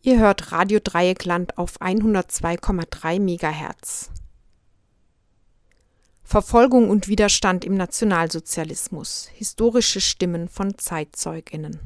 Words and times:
Ihr 0.00 0.20
hört 0.20 0.52
Radio 0.52 0.78
Dreieckland 0.82 1.58
auf 1.58 1.80
102,3 1.80 3.18
MHz. 3.18 4.10
Verfolgung 6.22 6.88
und 6.88 7.08
Widerstand 7.08 7.64
im 7.64 7.74
Nationalsozialismus. 7.74 9.28
Historische 9.34 10.00
Stimmen 10.00 10.48
von 10.48 10.78
Zeitzeuginnen. 10.78 11.80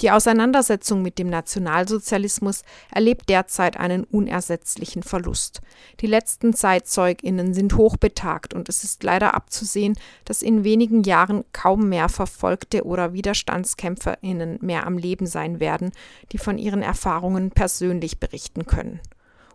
Die 0.00 0.10
Auseinandersetzung 0.10 1.02
mit 1.02 1.18
dem 1.18 1.28
Nationalsozialismus 1.28 2.62
erlebt 2.90 3.28
derzeit 3.28 3.76
einen 3.76 4.04
unersetzlichen 4.04 5.02
Verlust. 5.02 5.60
Die 6.00 6.06
letzten 6.06 6.54
Zeitzeuginnen 6.54 7.52
sind 7.52 7.76
hochbetagt 7.76 8.54
und 8.54 8.70
es 8.70 8.82
ist 8.82 9.02
leider 9.02 9.34
abzusehen, 9.34 9.98
dass 10.24 10.40
in 10.40 10.64
wenigen 10.64 11.02
Jahren 11.02 11.44
kaum 11.52 11.90
mehr 11.90 12.08
Verfolgte 12.08 12.84
oder 12.84 13.12
Widerstandskämpferinnen 13.12 14.58
mehr 14.62 14.86
am 14.86 14.96
Leben 14.96 15.26
sein 15.26 15.60
werden, 15.60 15.92
die 16.32 16.38
von 16.38 16.56
ihren 16.56 16.82
Erfahrungen 16.82 17.50
persönlich 17.50 18.18
berichten 18.18 18.64
können. 18.64 19.00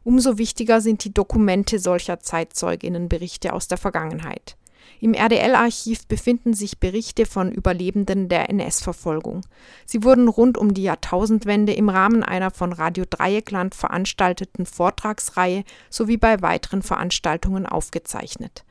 Umso 0.04 0.38
wichtiger 0.38 0.80
sind 0.82 1.04
die 1.04 1.14
Dokumente 1.14 1.80
solcher 1.80 2.20
Zeitzeuginnenberichte 2.20 3.52
aus 3.52 3.68
der 3.68 3.80
Vergangenheit. 3.80 4.56
Im 5.02 5.14
RDL-Archiv 5.14 6.08
befinden 6.08 6.54
sich 6.54 6.80
Berichte 6.80 7.26
von 7.26 7.52
Überlebenden 7.52 8.30
der 8.30 8.50
NS-Verfolgung. 8.50 9.42
Sie 9.86 10.04
wurden 10.04 10.28
rund 10.28 10.58
um 10.58 10.74
die 10.74 10.84
Jahrtausendwende 10.84 11.74
im 11.74 11.90
Rahmen 11.90 12.24
einer 12.24 12.52
von 12.52 12.72
Radio 12.74 13.06
Dreieckland 13.10 13.76
veranstalteten 13.76 14.66
Vortragsreihe 14.66 15.64
sowie 15.90 16.18
bei 16.18 16.42
weiteren 16.42 16.82
Veranstaltungen 16.82 17.66
aufgezeichnet. 17.66 18.64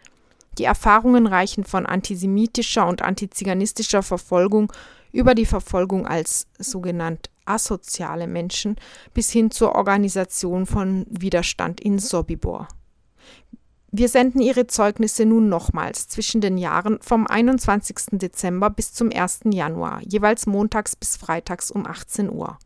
Die 0.59 0.65
Erfahrungen 0.65 1.27
reichen 1.27 1.65
von 1.65 1.85
antisemitischer 1.85 2.87
und 2.87 3.03
antiziganistischer 3.03 4.03
Verfolgung 4.03 4.73
über 5.13 5.35
die 5.35 5.47
Verfolgung 5.47 6.07
als 6.07 6.47
sogenannt 6.59 7.31
asoziale 7.45 8.27
Menschen 8.27 8.77
bis 9.13 9.31
hin 9.31 9.51
zur 9.51 9.75
Organisation 9.75 10.67
von 10.67 11.07
Widerstand 11.11 11.81
in 11.81 11.99
Sobibor. 11.99 12.69
Wir 13.97 14.09
senden 14.09 14.41
Ihre 14.41 14.67
Zeugnisse 14.67 15.25
nun 15.25 15.49
nochmals 15.49 16.09
zwischen 16.09 16.41
den 16.41 16.59
Jahren 16.59 16.99
vom 17.01 17.29
21. 17.29 18.19
Dezember 18.19 18.69
bis 18.69 18.93
zum 18.93 19.13
1. 19.13 19.43
Januar, 19.53 20.01
jeweils 20.03 20.47
montags 20.47 20.97
bis 20.97 21.17
freitags 21.17 21.71
um 21.71 21.87
18 21.87 22.29
Uhr. 22.29 22.59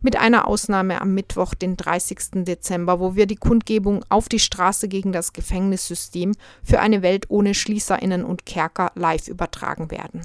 Mit 0.00 0.14
einer 0.14 0.46
Ausnahme 0.46 1.00
am 1.00 1.14
Mittwoch, 1.14 1.54
den 1.54 1.76
30. 1.76 2.44
Dezember, 2.44 3.00
wo 3.00 3.16
wir 3.16 3.26
die 3.26 3.34
Kundgebung 3.34 4.04
auf 4.08 4.28
die 4.28 4.38
Straße 4.38 4.86
gegen 4.86 5.10
das 5.10 5.32
Gefängnissystem 5.32 6.36
für 6.62 6.78
eine 6.78 7.02
Welt 7.02 7.28
ohne 7.28 7.52
Schließerinnen 7.52 8.24
und 8.24 8.46
Kerker 8.46 8.92
live 8.94 9.26
übertragen 9.26 9.90
werden. 9.90 10.20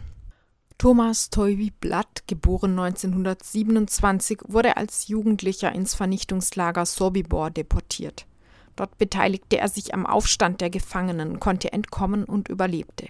Thomas 0.77 1.31
Teuvi 1.31 1.71
Blatt, 1.71 2.27
geboren 2.27 2.77
1927, 2.77 4.41
wurde 4.47 4.77
als 4.77 5.07
Jugendlicher 5.07 5.71
ins 5.71 5.95
Vernichtungslager 5.95 6.85
Sobibor 6.85 7.49
deportiert. 7.49 8.27
Dort 8.81 8.97
beteiligte 8.97 9.59
er 9.59 9.67
sich 9.67 9.93
am 9.93 10.07
Aufstand 10.07 10.59
der 10.59 10.71
Gefangenen, 10.71 11.39
konnte 11.39 11.71
entkommen 11.71 12.23
und 12.23 12.49
überlebte. 12.49 13.09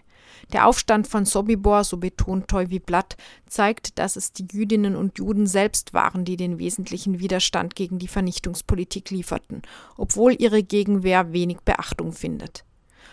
Der 0.51 0.67
Aufstand 0.67 1.07
von 1.07 1.23
Sobibor, 1.23 1.85
so 1.85 1.95
betont 1.95 2.49
Teuvi 2.49 2.79
Blatt, 2.79 3.15
zeigt, 3.47 3.97
dass 3.97 4.17
es 4.17 4.33
die 4.33 4.45
Jüdinnen 4.51 4.97
und 4.97 5.17
Juden 5.17 5.47
selbst 5.47 5.93
waren, 5.93 6.25
die 6.25 6.35
den 6.35 6.59
wesentlichen 6.59 7.21
Widerstand 7.21 7.77
gegen 7.77 7.99
die 7.99 8.09
Vernichtungspolitik 8.09 9.11
lieferten, 9.11 9.61
obwohl 9.95 10.35
ihre 10.37 10.61
Gegenwehr 10.61 11.31
wenig 11.31 11.59
Beachtung 11.63 12.11
findet. 12.11 12.65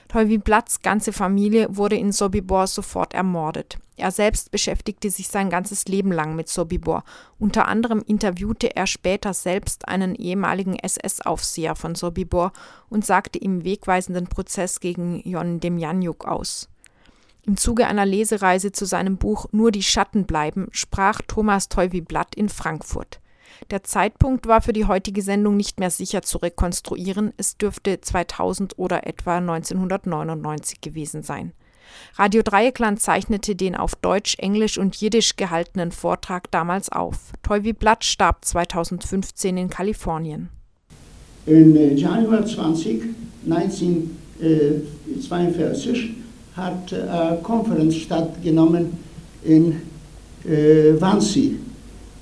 Teuvi 0.09 0.39
Blatts 0.39 0.83
ganze 0.83 1.13
Familie 1.13 1.69
wurde 1.71 1.95
in 1.95 2.11
Sobibor 2.11 2.67
sofort 2.67 3.15
ermordet. 3.15 3.79
Er 3.99 4.13
selbst 4.13 4.53
beschäftigte 4.53 5.11
sich 5.11 5.27
sein 5.27 5.51
ganzes 5.51 5.87
Leben 5.87 6.13
lang 6.13 6.37
mit 6.37 6.49
Sobibor. 6.49 7.03
Unter 7.41 7.67
anderem 7.67 8.01
interviewte 8.07 8.77
er 8.77 8.87
später 8.87 9.35
selbst 9.35 9.89
einen 9.89 10.15
ehemaligen 10.15 10.77
SS-Aufseher 10.77 11.75
von 11.75 11.97
Sobibor 11.97 12.53
und 12.89 13.05
sagte 13.05 13.41
im 13.41 13.65
wegweisenden 13.65 14.29
Prozess 14.29 14.79
gegen 14.79 15.21
Jon 15.29 15.59
Demjanjuk 15.59 16.27
aus. 16.27 16.69
Im 17.43 17.57
Zuge 17.57 17.89
einer 17.89 18.07
Lesereise 18.07 18.71
zu 18.71 18.85
seinem 18.85 19.17
Buch 19.17 19.47
Nur 19.51 19.73
die 19.73 19.83
Schatten 19.83 20.27
bleiben 20.27 20.69
sprach 20.71 21.21
Thomas 21.27 21.69
Teuvi 21.69 22.01
Blatt 22.01 22.37
in 22.37 22.49
Frankfurt. 22.49 23.21
Der 23.73 23.83
Zeitpunkt 23.83 24.47
war 24.47 24.61
für 24.63 24.73
die 24.73 24.85
heutige 24.85 25.23
Sendung 25.23 25.57
nicht 25.57 25.81
mehr 25.81 25.91
sicher 25.91 26.23
zu 26.23 26.39
rekonstruieren, 26.39 27.33
es 27.37 27.57
dürfte 27.57 28.01
2000 28.01 28.79
oder 28.79 29.09
etwa 29.09 29.39
1999 29.39 30.81
gewesen 30.81 31.25
sein. 31.25 31.53
Radio 32.17 32.43
Dreieckland 32.43 33.01
zeichnete 33.01 33.57
den 33.57 33.75
auf 33.75 33.95
Deutsch, 33.97 34.37
Englisch 34.39 34.77
und 34.79 34.95
Jiddisch 34.97 35.37
gehaltenen 35.37 35.91
Vortrag 35.93 36.51
damals 36.51 36.91
auf. 36.91 37.33
Teuvi 37.43 37.73
Blatt 37.73 38.05
starb 38.05 38.45
2015 38.45 39.57
in 39.57 39.71
Kalifornien. 39.71 40.51
In 41.47 41.75
äh, 41.77 41.95
Januar 41.95 42.45
20, 42.45 43.05
1942 43.49 46.11
hat 46.57 46.93
eine 46.93 47.39
Konferenz 47.43 47.95
stattgenommen 47.97 48.99
in 49.45 49.81
äh, 50.45 51.01
Wannsee 51.01 51.57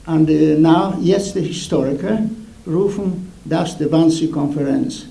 an 0.07 0.25
die 0.25 0.57
nach 0.57 0.97
jetzt 1.03 1.35
die 1.35 1.41
Historiker 1.41 2.21
rufen 2.67 3.33
das 3.45 3.77
die 3.77 3.91
Wannsee-Konferenz. 3.91 5.07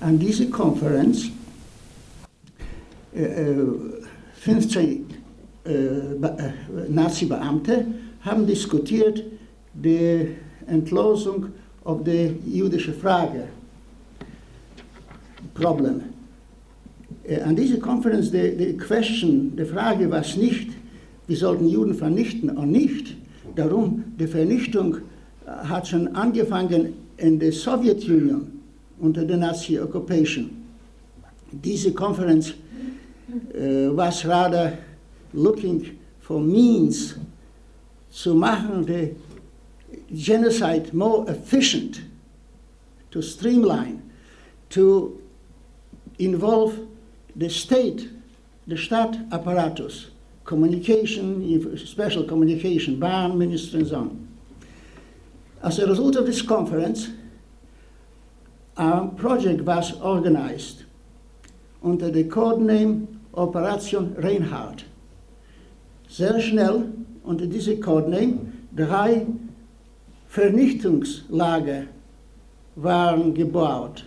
An 0.00 0.18
diese 0.18 0.48
Konferenz 0.48 1.26
äh, 3.14 3.22
15 4.46 5.06
äh, 5.64 5.72
äh, 5.72 6.52
Nazi-Beamte 6.88 7.84
haben 8.20 8.46
diskutiert 8.46 9.24
die 9.74 10.28
Entlosung 10.68 11.46
auf 11.82 12.04
die 12.04 12.30
jüdische 12.46 12.92
Frage. 12.92 13.48
Problem. 15.52 16.00
Äh, 17.24 17.40
an 17.40 17.56
dieser 17.56 17.78
Konferenz 17.78 18.30
die, 18.30 18.56
die 18.56 18.76
Question, 18.76 19.56
die 19.56 19.64
Frage 19.64 20.08
war 20.08 20.24
nicht, 20.36 20.70
wir 21.26 21.36
sollten 21.36 21.66
Juden 21.66 21.94
vernichten 21.94 22.50
oder 22.50 22.66
nicht, 22.66 23.16
darum, 23.56 24.04
die 24.16 24.28
Vernichtung 24.28 24.94
äh, 24.94 25.50
hat 25.50 25.88
schon 25.88 26.06
angefangen 26.14 26.92
in 27.16 27.40
der 27.40 27.50
Sowjetunion 27.50 28.46
unter 29.00 29.24
der 29.24 29.38
Nazi-Occupation. 29.38 30.50
Diese 31.50 31.92
Konferenz 31.92 32.54
Uh, 33.36 33.92
was 33.92 34.24
rather 34.24 34.78
looking 35.34 35.98
for 36.20 36.40
means 36.40 37.18
to 38.22 38.34
make 38.34 38.86
the 38.86 39.14
genocide 40.14 40.94
more 40.94 41.28
efficient, 41.28 42.00
to 43.10 43.20
streamline, 43.20 44.10
to 44.70 45.20
involve 46.18 46.78
the 47.34 47.50
state, 47.50 48.08
the 48.66 48.76
state 48.78 49.16
apparatus, 49.32 50.06
communication, 50.44 51.76
special 51.76 52.24
communication, 52.24 52.98
Bahn, 52.98 53.36
Minister, 53.36 53.78
and 53.78 53.86
so 53.86 53.96
on. 53.96 54.28
As 55.62 55.78
a 55.78 55.86
result 55.86 56.16
of 56.16 56.24
this 56.24 56.40
conference, 56.40 57.10
a 58.78 59.08
project 59.08 59.60
was 59.62 59.92
organized 60.00 60.84
under 61.82 62.10
the 62.10 62.24
code 62.24 62.60
name 62.60 63.15
Operation 63.36 64.16
Reinhardt. 64.18 64.84
Sehr 66.08 66.40
schnell 66.40 66.86
unter 67.22 67.46
diesem 67.46 67.80
Codename 67.80 68.38
drei 68.74 69.26
Vernichtungslager 70.28 71.84
waren 72.76 73.34
gebaut. 73.34 74.04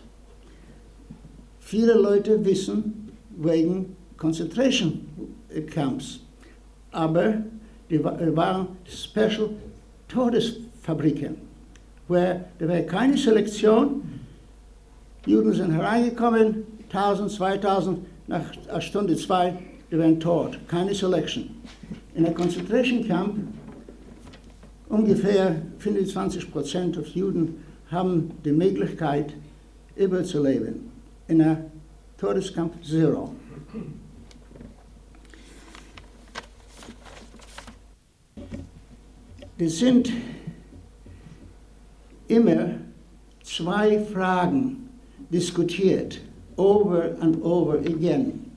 Viele 1.60 1.94
Leute 1.94 2.44
wissen 2.44 3.12
wegen 3.38 3.96
Concentration 4.18 5.02
Camps, 5.72 6.20
aber 6.92 7.44
die 7.90 8.04
waren 8.04 8.68
Special 8.86 9.50
Todesfabriken, 10.08 11.36
wo 12.08 12.16
da 12.16 12.68
war 12.68 12.82
keine 12.82 13.18
Selektion. 13.18 14.02
Juden 15.26 15.54
sind 15.54 15.72
hereingekommen, 15.72 16.64
1000, 16.92 17.32
2000 17.32 18.00
nach 18.30 18.44
einer 18.70 18.80
Stunde, 18.80 19.18
zwei, 19.18 19.58
die 19.92 19.98
werden 19.98 20.20
tot. 20.20 20.60
Keine 20.68 20.94
Selection. 20.94 21.50
In 22.14 22.26
einem 22.26 22.36
Concentration 22.36 23.06
Camp 23.06 23.40
ungefähr 24.88 25.62
25 25.80 26.52
Prozent 26.52 26.96
der 26.96 27.04
Juden 27.04 27.56
haben 27.90 28.32
die 28.46 28.52
Möglichkeit, 28.52 29.34
überzuleben. 29.96 30.92
In 31.28 31.42
einem 31.42 31.58
Todeskamp 32.18 32.74
zero. 32.86 33.34
Es 39.58 39.80
sind 39.80 40.12
immer 42.28 42.76
zwei 43.44 44.00
Fragen 44.00 44.90
diskutiert 45.32 46.22
over 46.60 47.16
and 47.22 47.42
over 47.42 47.78
again. 47.78 48.52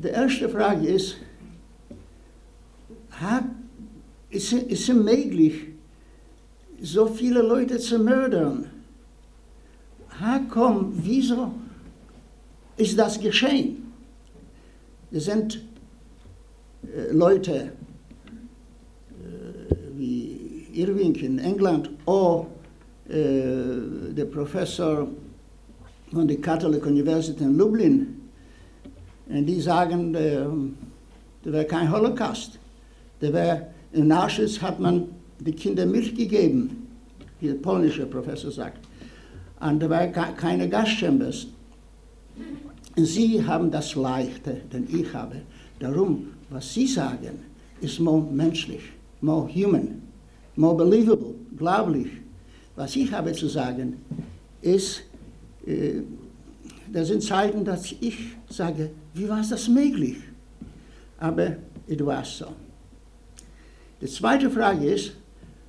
De 0.00 0.10
erste 0.10 0.48
Frage 0.48 0.86
ist, 0.86 1.16
ist, 4.30 4.52
ist 4.52 4.88
es 4.88 4.94
möglich, 4.94 5.54
so 6.80 7.06
viele 7.06 7.42
Leute 7.42 7.78
zu 7.78 7.98
mördern. 7.98 8.70
Ha, 10.20 10.40
komm, 10.48 10.92
wieso 11.02 11.52
ist 12.76 12.98
das 12.98 13.20
geschehen? 13.20 13.92
Es 15.10 15.24
sind 15.24 15.60
äh, 16.82 17.12
Leute 17.12 17.72
äh, 19.10 19.74
wie 19.96 20.66
Irving 20.72 21.14
in 21.16 21.38
England 21.38 21.90
oder 22.06 22.46
äh, 23.08 24.12
der 24.14 24.26
Professor 24.26 25.08
von 26.12 26.26
der 26.26 26.38
Catholic 26.38 26.84
University 26.86 27.44
in 27.44 27.56
Lublin, 27.56 28.18
und 29.28 29.46
die 29.46 29.60
sagen, 29.60 30.14
äh, 30.14 30.40
da 31.44 31.52
wäre 31.52 31.64
kein 31.66 31.90
Holocaust. 31.90 32.58
Da 33.20 33.32
wär, 33.32 33.68
Im 33.92 34.08
Nachschuss 34.08 34.60
hat 34.60 34.80
man 34.80 35.04
die 35.40 35.52
Kinder 35.52 35.86
Milch 35.86 36.14
gegeben, 36.14 36.88
wie 37.40 37.48
der 37.48 37.54
polnische 37.54 38.06
Professor 38.06 38.50
sagt. 38.50 38.78
Und 39.60 39.80
da 39.80 39.90
war 39.90 40.06
keine 40.06 40.68
Gaschambers. 40.68 41.46
Sie 42.96 43.44
haben 43.44 43.70
das 43.70 43.94
Leichte, 43.94 44.62
denn 44.72 44.86
ich 44.90 45.12
habe. 45.12 45.36
Darum, 45.78 46.28
was 46.50 46.72
Sie 46.74 46.86
sagen, 46.86 47.40
ist 47.80 48.00
more 48.00 48.22
menschlich, 48.32 48.82
more 49.20 49.48
human, 49.48 50.02
more 50.56 50.76
believable, 50.76 51.34
glaublich. 51.56 52.08
Was 52.76 52.96
ich 52.96 53.12
habe 53.12 53.32
zu 53.32 53.48
sagen, 53.48 53.96
ist, 54.62 55.02
das 56.92 57.08
sind 57.08 57.22
Zeiten, 57.22 57.64
dass 57.64 57.92
ich 58.00 58.36
sage, 58.48 58.90
wie 59.14 59.28
war 59.28 59.42
das 59.48 59.68
möglich? 59.68 60.16
Aber 61.18 61.56
es 61.86 62.06
war 62.06 62.24
so. 62.24 62.46
Die 64.00 64.06
zweite 64.06 64.48
Frage 64.48 64.86
ist, 64.86 65.12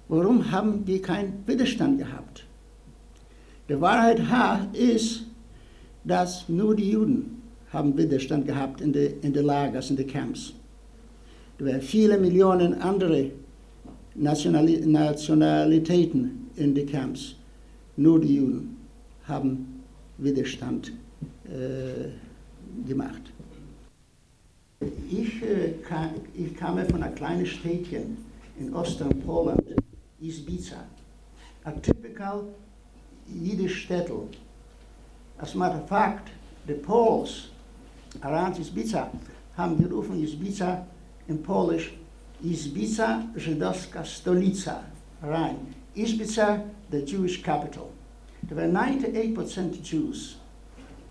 warum 0.07 0.51
haben 0.51 0.85
die 0.85 0.99
keinen 0.99 1.43
Widerstand 1.45 1.97
gehabt? 1.97 2.45
Die 3.67 3.79
Wahrheit 3.79 4.21
ist, 4.73 5.25
dass 6.03 6.47
nur 6.47 6.75
die 6.75 6.91
Juden 6.91 7.41
haben 7.71 7.97
Widerstand 7.97 8.45
gehabt 8.45 8.81
in 8.81 8.93
den 8.93 9.19
in 9.21 9.33
Lagers, 9.33 9.89
in 9.89 9.97
den 9.97 10.07
Camps. 10.07 10.53
Da 11.57 11.65
waren 11.65 11.81
viele 11.81 12.17
Millionen 12.17 12.73
andere 12.81 13.31
Nationali 14.15 14.85
Nationalitäten 14.85 16.49
in 16.55 16.73
den 16.73 16.87
Camps. 16.87 17.35
Nur 17.97 18.19
die 18.19 18.35
Juden 18.35 18.77
haben 19.27 19.78
Widerstand 20.19 20.91
äh, 21.45 22.09
gemacht. 22.87 23.21
Ich, 25.09 25.41
äh, 25.41 25.73
kam, 25.87 26.11
ich 26.33 26.55
kam 26.55 26.77
von 26.87 27.03
einem 27.03 27.15
kleinen 27.15 27.45
Städtchen 27.45 28.17
in 28.59 28.73
Osten 28.73 29.09
Poland, 29.21 29.63
Izbica. 30.21 30.83
Ein 31.63 31.81
typical 31.81 32.43
jüdisch 33.27 33.83
Städtel. 33.83 34.27
As 35.37 35.55
a 35.55 35.57
matter 35.57 35.81
of 35.81 35.87
fact, 35.87 36.29
the 36.67 36.73
Poles 36.73 37.49
around 38.21 38.59
Izbica 38.59 39.09
haben 39.55 39.77
gerufen 39.77 40.21
Izbica 40.21 40.85
in 41.27 41.41
Polish 41.41 41.93
Izbica 42.43 43.23
Żydowska 43.35 44.05
Stolica, 44.05 44.83
rein. 45.21 45.57
Izbica, 45.95 46.61
the 46.91 47.05
Jewish 47.05 47.41
capital. 47.41 47.98
There 48.47 48.55
were 48.55 48.67
98% 48.67 49.83
Jews. 49.83 50.37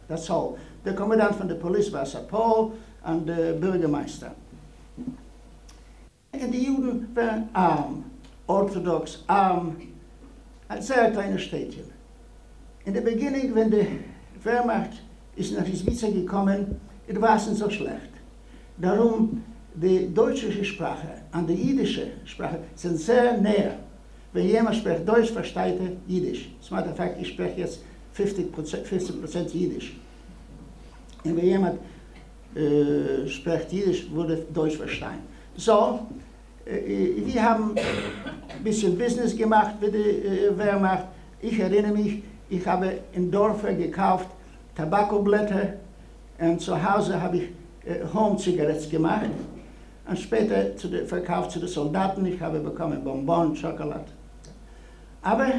That's 0.08 0.30
all. 0.30 0.58
Der 0.84 0.94
Kommandant 0.94 1.36
von 1.36 1.48
der 1.48 1.56
Polizei 1.56 1.92
war 1.92 2.06
Sir 2.06 2.20
Paul, 2.20 2.72
an 3.02 3.26
den 3.26 3.60
Bürgermeister. 3.60 4.34
Und 6.32 6.52
die 6.52 6.64
Juden 6.64 7.08
waren 7.14 7.48
arm, 7.52 8.04
orthodox, 8.46 9.24
arm, 9.26 9.76
ein 10.68 10.82
sehr 10.82 11.10
kleines 11.10 11.42
Städtchen. 11.42 11.84
In 12.84 12.94
der 12.94 13.00
Beginning, 13.02 13.54
wenn 13.54 13.70
die 13.70 13.86
Wehrmacht 14.42 15.02
ist 15.36 15.52
nach 15.52 15.66
Izbica 15.66 16.08
gekommen, 16.08 16.80
es 17.06 17.20
war 17.20 17.34
nicht 17.34 17.56
so 17.56 17.70
schlecht. 17.70 18.12
Darum, 18.76 19.42
die 19.74 20.12
deutsche 20.12 20.64
Sprache 20.64 21.22
und 21.32 21.48
die 21.48 21.54
jüdische 21.54 22.12
Sprache 22.24 22.60
sind 22.74 22.98
sehr 22.98 23.36
näher. 23.38 23.78
Wenn 24.32 24.46
jemand 24.46 24.76
spricht 24.76 25.08
Deutsch, 25.08 25.30
versteht 25.30 25.80
er 25.80 25.92
Jiddisch. 26.06 26.50
Das 26.60 26.70
macht 26.70 26.86
der 26.86 27.18
ich 27.18 27.28
spreche 27.28 27.60
jetzt 27.60 27.80
50%, 28.16 28.84
50 28.84 29.54
Jiddisch. 29.54 29.96
Und 31.24 31.36
wenn 31.36 31.46
jemand 31.46 31.78
äh, 32.54 33.26
spricht 33.28 33.72
Jiddisch, 33.72 34.10
würde 34.10 34.44
Deutsch 34.52 34.76
verstehen. 34.76 35.20
So, 35.56 36.00
äh, 36.66 37.12
wir 37.24 37.42
haben 37.42 37.74
ein 37.76 38.64
bisschen 38.64 38.96
Business 38.98 39.36
gemacht 39.36 39.80
mit 39.80 39.94
der 39.94 40.00
äh, 40.00 40.58
Wehrmacht. 40.58 41.04
Ich 41.40 41.58
erinnere 41.58 41.92
mich, 41.92 42.22
ich 42.50 42.66
habe 42.66 42.98
in 43.12 43.30
Dörfer 43.30 43.72
gekauft 43.74 44.28
Tabakoblätter 44.78 45.74
und 46.38 46.60
zu 46.60 46.80
Hause 46.80 47.20
habe 47.20 47.38
ich 47.38 47.42
äh, 47.84 48.04
Home-Zigaretten 48.14 48.88
gemacht 48.88 49.30
und 50.08 50.18
später 50.18 50.76
zu 50.76 50.88
verkauft 51.04 51.50
zu 51.50 51.58
den 51.58 51.68
Soldaten. 51.68 52.24
Ich 52.26 52.40
habe 52.40 52.60
bekommen 52.60 53.02
Bonbon, 53.02 53.56
Schokolade. 53.56 54.17
Aber 55.28 55.50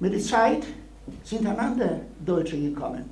mit 0.00 0.12
der 0.12 0.20
Zeit 0.20 0.64
sind 1.22 1.46
einander 1.46 2.00
Deutsche 2.26 2.58
gekommen 2.60 3.04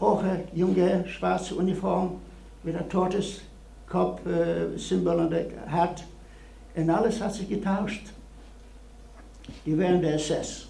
hohe, 0.00 0.44
junge, 0.54 1.04
schwarze 1.08 1.56
Uniform 1.56 2.20
mit 2.62 2.76
einem 2.76 2.88
totes 2.88 3.40
Kopfsymbol 3.88 5.18
äh, 5.18 5.20
an 5.20 5.30
der 5.30 5.46
Hat. 5.66 6.04
Und 6.74 6.88
alles 6.88 7.20
hat 7.20 7.34
sich 7.34 7.48
getauscht. 7.48 8.06
Die 9.66 9.76
wären 9.76 10.00
der 10.00 10.14
SS. 10.14 10.68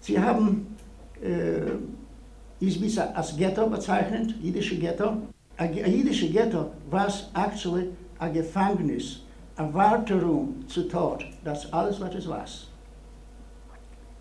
Sie 0.00 0.18
haben 0.18 0.76
äh, 1.20 2.64
Izbica 2.64 3.10
als 3.14 3.36
Ghetto 3.36 3.66
bezeichnet, 3.68 4.34
jüdische 4.40 4.78
Ghetto. 4.78 5.16
Ein 5.56 5.74
jüdische 5.74 6.30
Ghetto 6.30 6.70
war 6.90 7.08
actually 7.34 7.88
ein 8.20 8.32
Gefängnis, 8.32 9.22
Warterum 9.58 10.66
zu 10.68 10.88
Tod. 10.88 11.24
Das 11.44 11.72
alles, 11.72 12.00
was 12.00 12.14
es 12.14 12.28
war. 12.28 12.44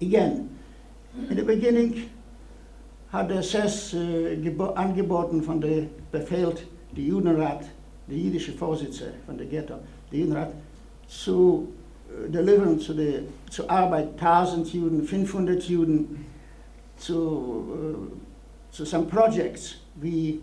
Again, 0.01 0.49
in 1.29 1.35
der 1.35 1.43
Beginning 1.43 1.93
hat 3.11 3.29
der 3.29 3.39
SS 3.39 3.93
äh, 3.93 4.55
angeboten 4.75 5.41
von 5.41 5.61
der 5.61 5.83
Befehl, 6.11 6.53
die 6.95 7.07
Judenrat, 7.07 7.65
der 8.07 8.17
jüdische 8.17 8.53
Vorsitzende 8.53 9.13
von 9.25 9.37
der 9.37 9.47
Ghetto, 9.47 9.75
der 10.11 10.19
Judenrat, 10.19 10.53
zu 11.07 11.67
äh, 12.09 12.29
deliveren 12.29 12.79
zu 12.79 12.93
der 12.93 13.21
zu 13.49 13.69
Arbeit 13.69 14.09
1000 14.21 14.73
Juden, 14.73 15.03
500 15.03 15.63
Juden, 15.63 16.25
zu, 16.97 17.65
äh, 17.73 18.73
zu 18.73 18.85
some 18.85 19.05
projects 19.05 19.75
wie 19.95 20.41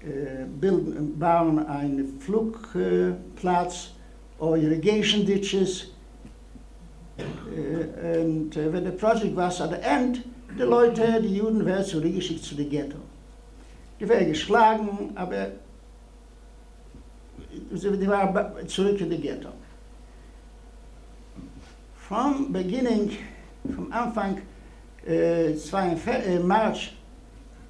äh, 0.00 0.44
bilden, 0.60 1.18
bauen 1.18 1.58
einen 1.66 2.20
Flugplatz 2.20 3.95
oder 4.38 4.56
Irrigation 4.56 5.24
Ditches. 5.24 5.92
Äh, 7.18 8.20
und 8.20 8.56
äh, 8.56 8.72
wenn 8.72 8.84
der 8.84 8.92
Projekt 8.92 9.34
war, 9.36 9.48
at 9.48 9.70
the 9.70 9.76
end, 9.82 10.22
die 10.58 10.62
Leute, 10.62 11.20
die 11.22 11.36
Juden 11.36 11.64
werden 11.64 11.84
zurückgeschickt 11.84 12.44
zu 12.44 12.54
den 12.54 12.70
Ghetto. 12.70 12.98
Die 13.98 14.08
werden 14.08 14.28
geschlagen, 14.28 15.10
aber 15.14 15.48
die 17.70 18.06
waren 18.06 18.68
zurück 18.68 19.00
in 19.00 19.10
die 19.10 19.20
Ghetto. 19.20 19.48
Vom 21.96 22.52
Beginning, 22.52 23.10
vom 23.74 23.90
Anfang 23.92 24.38
äh, 25.06 25.54
42, 25.54 26.08
äh, 26.08 26.38
März 26.38 26.90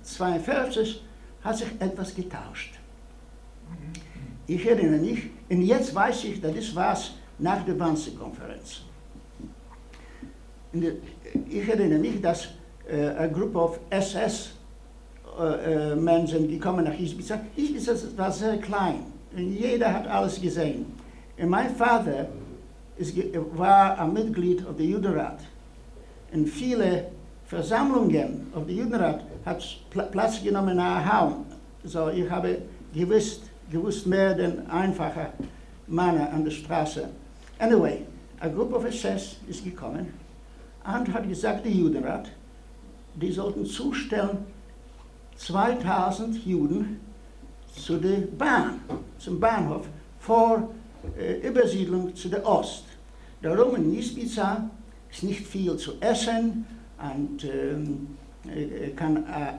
42 0.02 1.02
hat 1.42 1.58
sich 1.58 1.68
etwas 1.78 2.14
getauscht. 2.14 2.74
Ich 4.46 4.64
erinnere 4.66 5.00
mich, 5.00 5.30
und 5.48 5.62
jetzt 5.62 5.94
weiß 5.94 6.24
ich, 6.24 6.40
das 6.40 6.74
war 6.74 6.96
nach 7.38 7.64
der 7.64 7.78
Wannsee-Konferenz. 7.78 8.82
Ich 10.72 11.68
erinnere 11.68 11.98
mich, 11.98 12.20
dass 12.20 12.48
äh, 12.88 13.28
of 13.54 13.80
SS 13.90 14.52
äh, 15.38 15.92
äh, 15.92 15.96
Menschen 15.96 16.48
gekommen 16.48 16.84
nach 16.84 16.98
Izbica. 16.98 17.40
Izbica 17.56 17.92
war 18.16 18.32
sehr 18.32 18.58
klein 18.58 19.04
und 19.34 19.52
jeder 19.52 19.92
hat 19.92 20.06
alles 20.06 20.40
gesehen. 20.40 20.86
Und 21.38 21.48
mein 21.48 21.74
Vater 21.74 22.28
ist, 22.96 23.14
war 23.56 23.98
ein 23.98 24.12
Mitglied 24.12 24.66
of 24.66 24.76
the 24.78 24.90
Judenrat. 24.90 25.40
Und 26.32 26.48
viele 26.48 27.08
Versammlungen 27.44 28.46
auf 28.54 28.66
der 28.66 28.74
Judenrat 28.74 29.24
hat 29.44 29.62
Platz 30.10 30.42
genommen 30.42 30.70
in 30.70 30.80
Ahaun. 30.80 31.44
So, 31.84 32.08
ich 32.08 32.28
habe 32.30 32.58
gewusst, 32.92 33.45
gewusst 33.70 34.06
mehr 34.06 34.34
denn 34.34 34.68
einfache 34.68 35.28
Männer 35.86 36.32
an 36.32 36.44
der 36.44 36.50
Straße. 36.50 37.08
Anyway, 37.58 38.02
a 38.40 38.48
group 38.48 38.72
of 38.74 38.84
SS 38.84 39.36
ist 39.48 39.64
gekommen 39.64 40.12
und 40.84 41.12
hat 41.12 41.28
gesagt, 41.28 41.64
der 41.64 41.72
Judenrat, 41.72 42.28
die 43.14 43.32
sollten 43.32 43.64
zustellen 43.64 44.38
2000 45.36 46.44
Juden 46.46 47.00
zu 47.72 47.98
der 47.98 48.26
Bahn, 48.38 48.80
zum 49.18 49.38
Bahnhof, 49.38 49.86
vor 50.20 50.70
äh, 51.18 51.46
Übersiedlung 51.46 52.14
zu 52.14 52.28
der 52.28 52.46
Ost. 52.46 52.84
Darum 53.42 53.76
in 53.76 53.90
Nisbica 53.90 54.68
ist 55.10 55.22
nicht 55.22 55.46
viel 55.46 55.76
zu 55.76 55.92
essen 56.00 56.66
und 56.98 57.44
ähm, 57.44 58.16
äh, 58.48 58.90
kann 58.90 59.18
äh, 59.18 59.52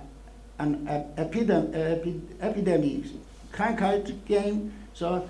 an 0.57 0.87
Epidem 1.15 1.71
Epid 1.73 2.21
Epidemie, 2.39 3.03
Krankheit 3.57 4.13
gehen. 4.25 4.71
So 4.93 5.21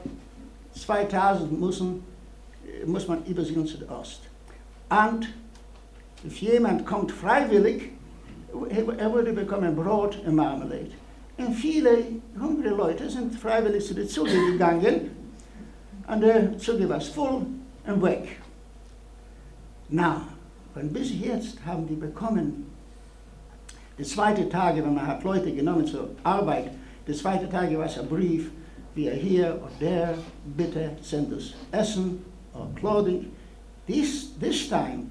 2000 0.73 1.59
müssen, 1.59 2.03
muss 2.85 3.07
man 3.07 3.23
übersiedeln 3.25 3.65
zu 3.65 3.77
der 3.77 3.89
Ost. 3.91 4.21
Und 4.89 5.29
wenn 6.23 6.31
jemand 6.31 6.85
kommt 6.85 7.11
freiwillig, 7.11 7.91
er 8.69 9.13
würde 9.13 9.33
bekommen 9.33 9.75
Brot 9.75 10.19
und 10.25 10.35
Marmelade. 10.35 10.91
Und 11.37 11.53
viele 11.53 11.99
hungrige 12.39 12.69
Leute 12.69 13.09
sind 13.09 13.35
freiwillig 13.35 13.85
zu 13.85 13.93
den 13.93 14.07
Züge 14.07 14.51
gegangen 14.51 15.11
und 16.07 16.21
der 16.21 16.57
Zug 16.57 16.89
war 16.89 16.99
voll 16.99 17.45
und 17.85 18.01
weg. 18.01 18.41
Na, 19.89 20.21
und 20.75 20.91
bis 20.91 21.11
jetzt 21.19 21.63
haben 21.65 21.87
die 21.87 21.95
bekommen, 21.95 22.65
die 23.97 24.03
zweite 24.03 24.49
Tage, 24.49 24.83
wenn 24.83 24.95
man 24.95 25.07
hat 25.07 25.23
Leute 25.23 25.51
genommen 25.51 25.85
zur 25.85 26.09
Arbeit, 26.23 26.71
die 27.07 27.13
zweite 27.13 27.47
Tage 27.49 27.77
war 27.77 27.85
es 27.85 27.97
ein 27.97 28.07
Brief, 28.07 28.51
wie 28.93 29.07
er 29.07 29.15
hier 29.15 29.61
oder 29.61 29.71
der, 29.79 30.17
bitte 30.57 30.91
send 31.01 31.31
uns 31.31 31.53
Essen 31.71 32.25
oder 32.53 32.67
Kleidung. 32.75 33.25
This, 33.87 34.37
this 34.39 34.67
time, 34.67 35.05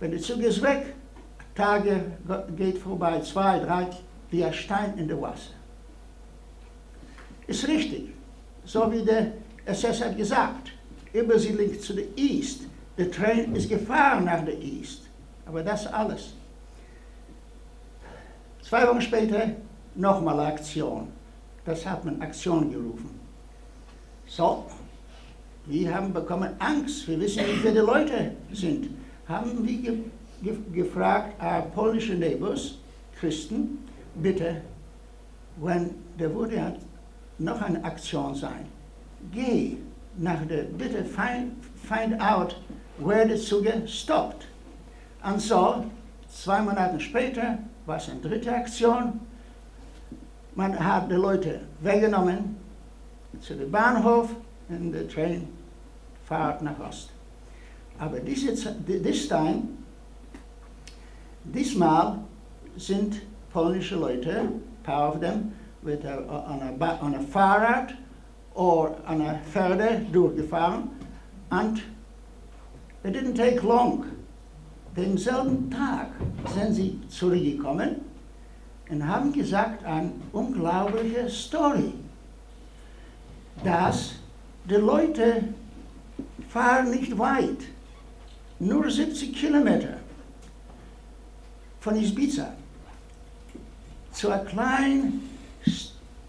wenn 0.00 0.10
der 0.10 0.20
Zug 0.20 0.40
ist 0.40 0.60
weg, 0.62 0.94
Tage 1.54 2.12
geht 2.56 2.78
vorbei, 2.78 3.20
zwei, 3.20 3.60
drei, 3.60 3.86
wie 4.30 4.44
ein 4.44 4.52
Stein 4.52 4.98
in 4.98 5.06
der 5.06 5.20
Wasser. 5.20 5.54
Ist 7.46 7.66
richtig, 7.68 8.10
so 8.64 8.90
wie 8.90 9.02
der 9.02 9.32
SS 9.64 10.02
hat 10.02 10.16
gesagt, 10.16 10.72
Übersiedlung 11.12 11.78
zu 11.80 11.94
der 11.94 12.06
East. 12.16 12.62
Der 12.96 13.10
Train 13.10 13.54
ist 13.54 13.68
gefahren 13.68 14.24
nach 14.24 14.44
der 14.44 14.58
East. 14.60 15.02
Aber 15.46 15.62
das 15.62 15.86
alles. 15.86 16.34
Zwei 18.62 18.86
Wochen 18.86 19.00
später 19.00 19.52
nochmal 19.94 20.40
Aktion. 20.40 21.17
Das 21.68 21.84
hat 21.84 22.02
man 22.02 22.22
Aktion 22.22 22.72
gerufen. 22.72 23.10
So, 24.26 24.64
wir 25.66 25.94
haben 25.94 26.14
bekommen 26.14 26.48
Angst. 26.58 27.06
Wir 27.06 27.20
wissen 27.20 27.44
nicht, 27.44 27.62
wer 27.62 27.72
die 27.72 27.78
Leute 27.80 28.32
sind. 28.50 28.88
Haben 29.28 29.68
wir 29.68 29.76
ge 29.76 29.98
ge 30.42 30.56
gefragt, 30.72 31.34
our 31.42 31.60
polnische 31.74 32.14
neighbors, 32.14 32.78
Christen, 33.20 33.80
bitte, 34.14 34.62
wenn 35.58 35.90
der 36.18 36.34
wurde 36.34 36.58
hat, 36.58 36.78
noch 37.38 37.60
eine 37.60 37.84
Aktion 37.84 38.34
sein. 38.34 38.64
Geh 39.30 39.76
nach 40.16 40.46
der, 40.46 40.62
bitte 40.62 41.04
find, 41.04 41.52
find 41.86 42.18
out 42.18 42.56
where 42.98 43.28
the 43.28 43.36
Zuge 43.36 43.86
stopped. 43.86 44.46
Und 45.22 45.42
so, 45.42 45.84
zwei 46.30 46.62
Monate 46.62 46.98
später, 46.98 47.58
war 47.84 47.98
es 47.98 48.08
eine 48.08 48.20
dritte 48.22 48.54
Aktion. 48.54 49.20
Man 50.58 50.76
hat 50.76 51.08
die 51.08 51.14
Leute 51.14 51.60
weggenommen 51.82 52.56
zu 53.40 53.54
dem 53.54 53.70
Bahnhof 53.70 54.30
und 54.68 54.90
der 54.90 55.06
Train 55.06 55.46
fährt 56.26 56.62
nach 56.62 56.80
Ost. 56.80 57.10
Aber 57.96 58.18
diese, 58.18 58.52
this 58.84 59.28
time, 59.28 59.68
diesmal 61.44 62.18
sind 62.76 63.22
polnische 63.52 63.94
Leute, 63.94 64.48
paar 64.82 65.14
of 65.14 65.20
them, 65.20 65.52
with 65.82 66.04
a, 66.04 66.16
on, 66.18 66.60
a, 66.60 66.98
on 67.02 67.14
a 67.14 67.20
Fahrrad 67.20 67.94
oder 68.56 68.96
an 69.06 69.20
a 69.20 69.38
Pferde 69.52 70.04
durchgefahren 70.10 70.90
und 71.50 71.84
it 73.04 73.14
didn't 73.14 73.36
take 73.36 73.64
long. 73.64 74.06
Denselben 74.96 75.70
Tag 75.70 76.08
sind 76.52 76.74
sie 76.74 77.00
zurückgekommen 77.08 78.07
und 78.90 79.06
haben 79.06 79.32
gesagt 79.32 79.84
eine 79.84 80.12
unglaubliche 80.32 81.28
Story, 81.28 81.92
dass 83.64 84.14
die 84.68 84.74
Leute 84.74 85.44
fahren 86.48 86.90
nicht 86.90 87.16
weit, 87.18 87.58
nur 88.58 88.90
70 88.90 89.34
Kilometer 89.34 89.98
von 91.80 91.96
Ibiza 91.96 92.52
zu 94.12 94.30
einer 94.30 94.44
kleinen 94.44 95.28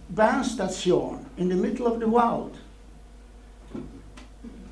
Bahnstation 0.10 1.25
in 1.38 1.50
the 1.50 1.56
middle 1.56 1.86
of 1.86 2.00
the. 2.00 2.06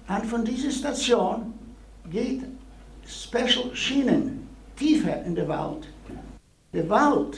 Und 0.10 0.25
von 0.25 0.46
dieser 0.46 0.72
Station 0.72 1.53
geht 2.10 2.44
Special 3.06 3.75
Schienen 3.75 4.48
tiefer 4.75 5.24
in 5.24 5.36
den 5.36 5.48
Wald. 5.48 5.88
Der 6.74 6.88
Wald, 6.89 7.38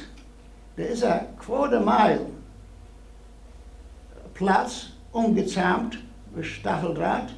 der 0.79 0.89
ist 0.91 1.03
ein 1.03 1.38
Quarter 1.38 1.81
Mile 1.81 2.25
Platz, 4.33 4.91
umgezahmt 5.12 6.00
mit 6.33 6.45
Stacheldraht. 6.45 7.33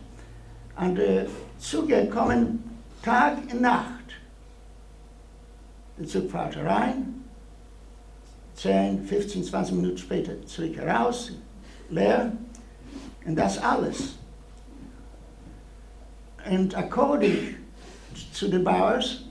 Und 0.79 0.95
die 0.95 1.25
Züge 1.57 2.05
kommen 2.05 2.63
Tag 3.01 3.37
und 3.51 3.61
Nacht. 3.61 3.87
Der 5.97 6.05
Zug 6.07 6.29
fährt 6.29 6.55
rein, 6.57 7.23
10, 8.53 9.03
15, 9.05 9.43
20 9.43 9.75
Minuten 9.75 9.97
später 9.97 10.45
zurück 10.45 10.75
heraus, 10.77 11.31
leer. 11.89 12.31
Und 13.25 13.35
das 13.35 13.57
alles. 13.57 14.17
Und 16.47 16.75
according 16.77 17.55
zu 18.31 18.47
den 18.47 18.63
Bauers, 18.63 19.23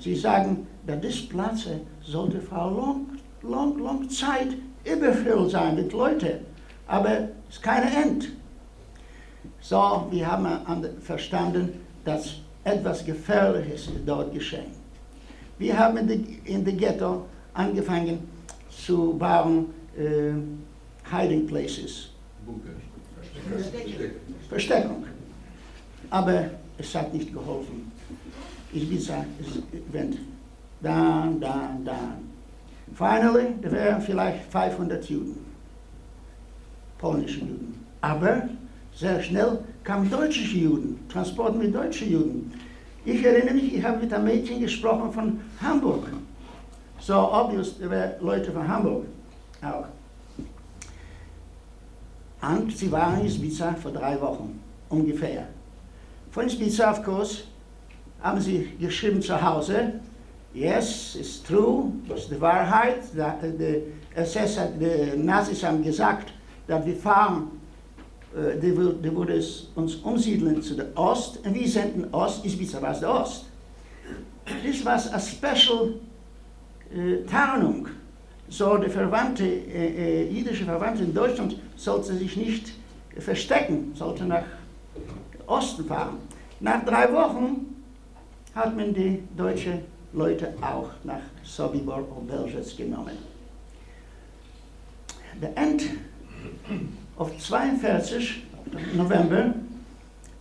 sie 0.00 0.16
sagen, 0.16 0.66
dass 0.86 1.00
das 1.00 1.28
Platz 1.28 1.66
sollte 2.02 2.40
vor 2.40 2.70
long, 2.70 3.06
long, 3.42 3.78
long 3.78 4.08
Zeit 4.08 4.48
überfüllt 4.84 5.50
sein 5.50 5.76
mit 5.76 5.92
Leuten. 5.92 6.46
Aber 6.86 7.28
es 7.48 7.56
ist 7.56 7.62
keine 7.62 7.90
End. 8.02 8.28
So, 9.60 10.06
wir 10.10 10.26
haben 10.26 10.84
verstanden, 11.00 11.80
dass 12.04 12.36
etwas 12.64 13.04
Gefährliches 13.04 13.88
dort 14.06 14.32
geschehen. 14.32 14.72
Wir 15.58 15.78
haben 15.78 16.08
in 16.44 16.64
der 16.64 16.74
Ghetto 16.74 17.26
angefangen 17.52 18.20
zu 18.70 19.14
bauen 19.18 19.66
äh, 19.96 20.32
Hiding 21.10 21.46
Places. 21.46 22.10
Bunker. 22.46 22.70
Versteckung. 24.48 25.04
Aber 26.10 26.50
es 26.78 26.94
hat 26.94 27.12
nicht 27.12 27.32
geholfen. 27.32 27.92
Es 28.72 28.88
went 29.92 30.18
down, 30.80 31.40
down, 31.40 31.84
down. 31.84 32.30
Finally, 32.94 33.54
da 33.62 33.70
wären 33.70 34.00
vielleicht 34.00 34.44
500 34.52 35.04
Juden, 35.08 35.44
polnische 36.98 37.40
Juden. 37.40 37.86
Aber 38.00 38.48
sehr 38.94 39.22
schnell 39.22 39.58
kamen 39.84 40.10
deutsche 40.10 40.42
Juden, 40.42 41.00
Transport 41.08 41.56
mit 41.56 41.74
deutschen 41.74 42.10
Juden. 42.10 42.52
Ich 43.04 43.24
erinnere 43.24 43.54
mich, 43.54 43.74
ich 43.74 43.84
habe 43.84 43.98
mit 43.98 44.12
einem 44.12 44.24
Mädchen 44.24 44.60
gesprochen 44.60 45.12
von 45.12 45.40
Hamburg. 45.60 46.06
So 47.00 47.14
obvious, 47.14 47.78
da 47.78 47.90
waren 47.90 48.12
Leute 48.20 48.52
von 48.52 48.68
Hamburg 48.68 49.04
auch. 49.62 49.86
Und 52.42 52.76
sie 52.76 52.90
waren 52.90 53.20
in 53.20 53.26
Ibiza 53.26 53.74
vor 53.74 53.92
drei 53.92 54.20
Wochen, 54.20 54.60
ungefähr. 54.88 55.46
Von 56.30 56.48
Ibiza, 56.48 56.90
of 56.90 57.02
course, 57.02 57.44
haben 58.22 58.40
sie 58.40 58.70
geschrieben 58.78 59.22
zu 59.22 59.40
Hause, 59.40 59.94
yes, 60.52 61.16
it's 61.18 61.42
true, 61.42 61.92
das 62.08 62.20
ist 62.20 62.30
die 62.32 62.40
Wahrheit, 62.40 62.98
die 63.14 63.82
SS 64.14 64.58
hat, 64.58 64.70
die 64.80 65.16
Nazis 65.18 65.62
haben 65.62 65.82
gesagt, 65.82 66.32
dass 66.66 66.84
wir 66.84 66.96
fahren, 66.96 67.50
äh, 68.34 68.58
die, 68.58 68.70
die 68.70 69.16
würde 69.16 69.42
uns 69.74 69.94
umsiedeln 69.96 70.62
zu 70.62 70.74
der 70.74 70.86
Ost, 70.96 71.44
und 71.44 71.54
wir 71.54 71.68
senden 71.68 72.12
Ost, 72.12 72.44
Ibiza 72.44 72.80
war 72.80 72.98
der 72.98 73.12
Ost. 73.12 73.46
Das 74.44 74.84
war 74.84 75.12
eine 75.12 75.20
special 75.20 75.94
äh, 76.92 77.24
Tarnung. 77.26 77.88
So, 78.48 78.76
die 78.78 78.88
Verwandte, 78.88 79.44
äh, 79.44 80.24
äh, 80.24 80.30
jüdische 80.30 80.64
Verwandte 80.64 81.04
in 81.04 81.14
Deutschland 81.14 81.56
sollte 81.76 82.14
sich 82.14 82.36
nicht 82.36 82.72
verstecken, 83.16 83.92
sollte 83.94 84.24
nach 84.24 84.42
Osten 85.46 85.84
fahren. 85.84 86.16
Nach 86.58 86.84
drei 86.84 87.12
Wochen 87.12 87.79
hat 88.54 88.76
man 88.76 88.92
die 88.92 89.22
deutschen 89.36 89.80
Leute 90.12 90.54
auch 90.60 90.90
nach 91.04 91.22
Sobibor 91.42 92.04
und 92.16 92.26
Belzec 92.26 92.76
genommen. 92.76 93.16
The 95.40 95.48
end 95.56 95.82
of 97.16 97.36
42 97.38 98.42
November, 98.94 99.54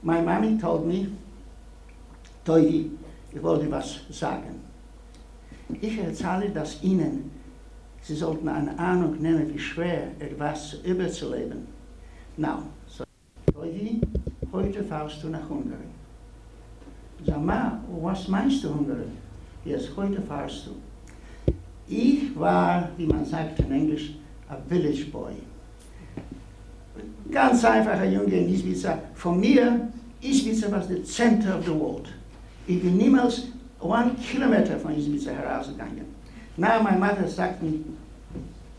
my 0.01 0.22
mommy 0.22 0.58
told 0.58 0.86
me, 0.86 1.08
Toivi, 2.44 2.92
ich 3.32 3.44
wollte 3.44 3.70
was 3.70 4.00
sagen. 4.10 4.62
Ich 5.82 5.98
erzähle 6.00 6.50
das 6.50 6.82
Ihnen. 6.82 7.30
Sie 8.01 8.16
sollten 8.16 8.48
eine 8.48 8.78
Ahnung 8.80 9.22
nehmen, 9.22 9.54
wie 9.54 9.60
schwer 9.60 10.12
etwas 10.20 10.74
überzuleben. 10.84 11.68
Now, 12.38 12.63
so, 12.88 13.04
Toivi, 13.54 14.01
heute 14.51 14.84
fahrst 14.84 15.24
du 15.24 15.30
nach 15.30 15.48
Ungarn. 15.48 15.99
Sag 17.26 17.44
mal, 17.44 17.80
was 18.02 18.28
meinst 18.28 18.64
du, 18.64 18.70
Hungary? 18.70 19.12
Jetzt, 19.66 19.90
heute 19.96 20.22
fahrst 20.22 20.68
du. 20.68 20.76
Ich 21.88 22.38
war, 22.40 22.90
wie 22.98 23.06
man 23.06 23.26
sagt 23.26 23.60
in 23.60 23.72
Englisch, 23.72 24.14
a 24.48 24.56
village 24.70 25.06
boy. 25.12 25.34
Ganz 27.32 27.64
einfacher 27.66 28.06
Junge 28.06 28.36
in 28.36 28.54
Isbiza. 28.54 29.00
Von 29.16 29.40
mir, 29.40 29.90
Isbiza 30.22 30.72
war 30.72 30.82
the 30.82 31.04
center 31.04 31.58
of 31.58 31.66
the 31.66 31.72
world. 31.72 32.08
Ich 32.68 32.82
bin 32.82 32.98
niemals 32.98 33.48
one 33.80 34.12
Kilometer 34.16 34.80
von 34.80 34.96
Isbiza 34.96 35.32
herausgegangen. 35.32 36.06
Na, 36.58 36.82
meine 36.82 37.00
Mutter 37.00 37.28
sagt 37.28 37.62
mir, 37.62 37.80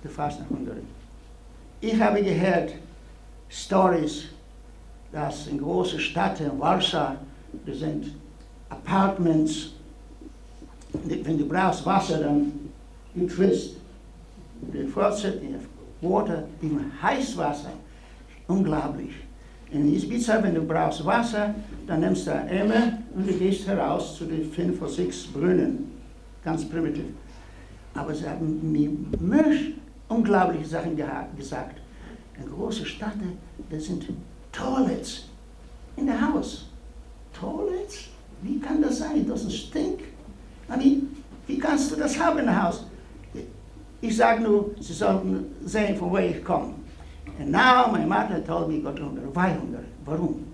du 0.03 0.09
fährst 0.09 0.41
nach 0.41 0.51
Ungarn. 0.51 0.87
Ich 1.81 2.01
habe 2.01 2.23
gehört 2.23 2.73
Stories, 3.49 4.25
dass 5.13 5.47
in 5.47 5.59
großen 5.59 5.99
Städten, 5.99 6.59
Warschau, 6.59 7.17
sind 7.67 8.13
Apartments, 8.71 9.75
wenn 10.93 11.39
du 11.39 11.47
brauchst 11.47 11.85
Wasser, 11.85 12.19
dann 12.19 12.53
du 13.15 13.27
triffst 13.27 13.77
die 14.63 14.87
Faucet, 14.87 15.43
Water, 16.01 16.45
im 16.63 16.81
Heißwasser. 17.03 17.73
Unglaublich. 18.49 19.13
In 19.71 19.95
Ibiza, 19.95 20.43
wenn 20.43 20.55
du 20.55 20.63
brauchst 20.63 21.05
Wasser, 21.05 21.55
dann 21.87 22.01
nimmst 22.01 22.27
du 22.27 22.33
eine 22.33 22.51
Emmer 22.51 22.99
und 23.15 23.29
du 23.29 23.33
gehst 23.35 23.67
heraus 23.67 24.17
zu 24.17 24.25
den 24.25 24.51
fünf 24.51 24.81
oder 24.81 24.91
sechs 24.91 25.27
Brunnen. 25.27 25.93
Ganz 26.45 26.69
primitiv. 26.69 27.05
Aber 27.95 28.15
sie 28.15 28.29
haben 28.29 28.73
mir 28.73 28.91
unglaubliche 30.09 30.65
Sachen 30.65 30.97
gesagt. 31.37 31.81
In 32.43 32.51
großen 32.51 32.87
Stadt, 32.87 33.15
da 33.71 33.79
sind 33.79 34.09
Toilets 34.51 35.27
in 35.97 36.07
der 36.07 36.33
Haus. 36.33 36.67
Toilets? 37.33 38.09
Wie 38.43 38.59
kann 38.59 38.83
das 38.83 38.99
sein? 38.99 39.27
Das 39.29 39.45
ist 39.45 39.57
Stink. 39.57 40.01
I 40.71 41.03
wie 41.47 41.59
kannst 41.59 41.91
du 41.91 41.97
das 41.97 42.19
haben 42.19 42.39
im 42.39 42.63
Haus? 42.63 42.85
Ich 44.01 44.17
sage 44.17 44.43
nur, 44.43 44.71
sie 44.81 44.93
sollten 44.93 45.47
sehen, 45.65 45.97
von 45.97 46.11
wo 46.11 46.17
ich 46.19 46.43
komme. 46.45 46.75
And 47.41 47.51
now 47.51 47.91
my 47.91 48.05
mother 48.07 48.45
told 48.45 48.69
me, 48.69 48.81
Gott 48.81 49.01
Hunger. 49.01 49.23
Why 49.35 49.55
Hunger? 49.59 49.83
Warum? 50.05 50.45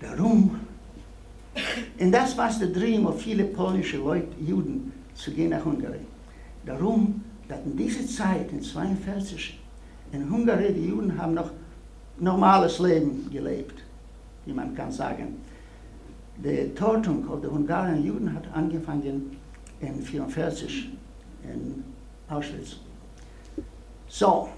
Darum. 0.00 0.60
Und 1.98 2.12
das 2.12 2.36
war 2.36 2.50
der 2.58 2.68
Dream 2.68 3.06
of 3.06 3.20
viele 3.20 3.44
polnische 3.44 3.98
Leute, 3.98 4.28
Juden, 4.40 4.92
zu 5.14 5.30
gehen 5.30 5.50
nach 5.50 5.64
Ungarn. 5.64 5.94
Darum, 6.66 7.22
dass 7.48 7.60
in 7.64 7.76
dieser 7.76 8.06
Zeit, 8.06 8.50
in 8.50 8.58
1942, 8.58 9.60
in 10.12 10.28
Ungarn, 10.30 10.74
die 10.74 10.88
Juden 10.88 11.16
haben 11.16 11.34
noch 11.34 11.50
normales 12.18 12.78
Leben 12.78 13.28
gelebt, 13.30 13.82
wie 14.46 14.52
man 14.52 14.74
kann 14.74 14.90
sagen. 14.90 15.36
Die 16.36 16.74
Tötung 16.74 17.24
der 17.40 17.52
ungarischen 17.52 18.04
Juden 18.04 18.34
hat 18.34 18.44
angefangen 18.52 19.38
in 19.80 19.88
1944 19.88 20.90
in 21.44 21.84
Auschwitz. 22.28 22.76
So, 24.08 24.48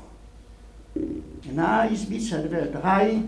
na 1.55 1.85
Izbica 1.91 2.39
waren 2.51 2.73
drei 2.73 3.23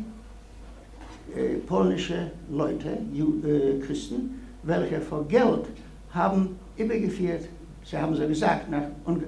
äh, 1.36 1.56
polnische 1.66 2.30
Leute, 2.50 2.98
Ju, 3.12 3.40
äh, 3.44 3.78
Christen, 3.80 4.40
welche 4.62 5.00
vor 5.00 5.26
Geld 5.28 5.66
haben 6.10 6.56
übergeführt, 6.76 7.48
sie 7.84 7.96
haben 7.96 8.14
so 8.14 8.26
gesagt, 8.26 8.70
nach, 8.70 8.84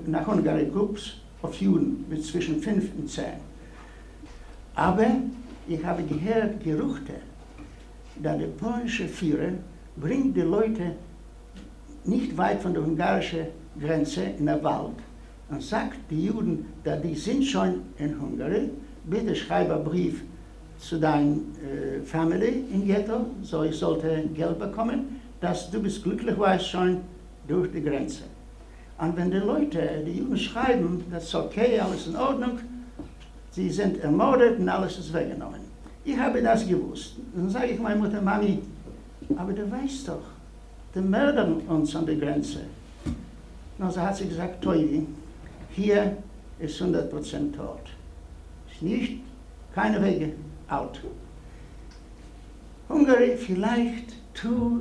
nach 0.07 0.27
Ungarn 0.27 0.73
Groups 0.73 1.17
of 1.43 1.55
Juden 1.61 2.05
mit 2.09 2.25
zwischen 2.25 2.61
fünf 2.61 2.91
und 2.97 3.09
zehn. 3.09 3.41
Aber 4.75 5.07
ich 5.69 5.85
habe 5.85 6.03
gehört 6.03 6.63
Gerüchte, 6.65 7.15
dass 8.23 8.39
der 8.39 8.47
polnische 8.47 9.09
Führer 9.09 9.53
bringt 9.97 10.37
die 10.37 10.43
Leute 10.43 10.95
nicht 12.05 12.37
weit 12.37 12.61
von 12.61 12.73
der 12.75 12.83
ungarischen 12.83 13.47
Grenze 13.79 14.23
in 14.39 14.47
den 14.47 14.63
Wald 14.63 14.97
und 15.51 15.63
sagt 15.63 15.99
die 16.11 16.27
Juden, 16.27 16.67
dass 16.85 17.03
die 17.03 17.15
sind 17.15 17.45
schon 17.45 17.83
in 17.99 18.19
Ungarn, 18.19 18.71
bitte 19.05 19.35
schreibe 19.35 19.75
einen 19.75 19.85
Brief 19.85 20.23
zu 20.79 20.99
deiner 20.99 21.37
äh, 21.37 22.01
Family 22.05 22.65
in 22.73 22.87
Ghetto, 22.87 23.27
so 23.43 23.65
ich 23.65 23.77
sollte 23.77 24.25
Geld 24.35 24.59
bekommen, 24.59 25.21
dass 25.41 25.71
du 25.71 25.83
bist 25.83 26.03
glücklich 26.03 26.39
warst 26.39 26.69
schon 26.69 27.01
durch 27.47 27.71
die 27.71 27.83
Grenze. 27.83 28.25
Und 28.99 29.17
wenn 29.17 29.31
die 29.31 29.39
Leute, 29.39 30.03
die 30.07 30.19
Juden 30.19 30.37
schreiben, 30.37 31.05
das 31.11 31.25
ist 31.25 31.35
okay, 31.35 31.79
alles 31.81 32.07
in 32.07 32.17
Ordnung, 32.17 32.59
sie 33.51 33.71
sind 33.71 33.99
ermordet 33.99 34.59
und 34.59 34.69
alles 34.69 34.99
ist 34.99 35.13
weggenommen. 35.13 35.70
Ich 36.05 36.19
habe 36.19 36.43
das 36.43 36.67
gewusst. 36.67 37.17
Dann 37.35 37.51
sage 37.51 37.69
ich 37.69 37.81
meiner 37.81 37.97
Mutter, 37.97 38.21
Mami, 38.21 38.61
aber 39.37 39.53
du 39.53 39.71
weißt 39.71 40.09
doch, 40.09 40.23
die 40.95 41.01
mördern 41.01 41.61
uns 41.69 41.95
an 41.95 42.07
der 42.07 42.17
Grenze. 42.17 42.61
Und 43.79 43.93
so 43.93 44.01
hat 44.01 44.17
sie 44.17 44.29
gesagt, 44.29 44.63
Toivi, 44.63 45.07
hier 45.71 46.17
ist 46.59 46.81
100% 46.81 47.53
tot. 47.53 47.81
Ist 48.71 48.83
nicht, 48.83 49.21
keine 49.75 50.03
Wege 50.03 50.33
out. 50.69 51.01
Hungary 52.89 53.37
vielleicht 53.37 54.15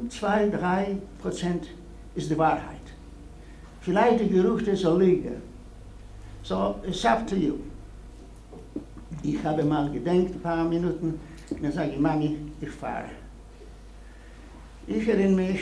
2, 0.10 0.50
3 0.50 0.98
Prozent 1.22 1.68
ist 2.16 2.30
die 2.32 2.38
Wahrheit. 2.38 2.78
Vielleicht 3.82 4.22
die 4.22 4.30
Gerüchte 4.30 4.76
soll 4.76 5.04
liegen. 5.04 5.42
So, 6.44 6.76
it's 6.88 7.06
up 7.06 7.28
to 7.28 7.36
you. 7.36 7.56
Ich 9.22 9.44
habe 9.44 9.64
mal 9.64 9.92
gedenkt, 9.92 10.36
ein 10.36 10.42
paar 10.42 10.64
Minuten, 10.64 11.20
und 11.50 11.64
dann 11.64 11.72
sage 11.72 11.92
ich, 11.92 12.00
Mami, 12.00 12.38
ich 12.62 12.70
fahre. 12.70 13.10
Ich 14.88 15.08
erinnere 15.08 15.48
mich, 15.48 15.60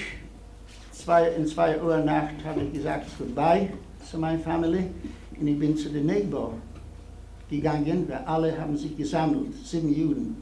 zwei, 0.92 1.30
in 1.30 1.46
zwei 1.48 1.82
Uhr 1.82 1.98
Nacht 1.98 2.36
habe 2.46 2.62
ich 2.62 2.74
gesagt, 2.74 3.08
goodbye 3.18 3.70
zu 4.10 4.20
meiner 4.20 4.40
Familie 4.40 4.92
und 5.40 5.48
ich 5.48 5.60
bin 5.60 5.76
zu 5.76 5.90
den 5.90 6.06
Neighbor 6.06 6.54
gegangen, 7.50 8.06
weil 8.08 8.24
alle 8.26 8.58
haben 8.60 8.78
sich 8.78 8.96
gesammelt, 8.96 9.54
sieben 9.66 9.94
Juden. 9.94 10.38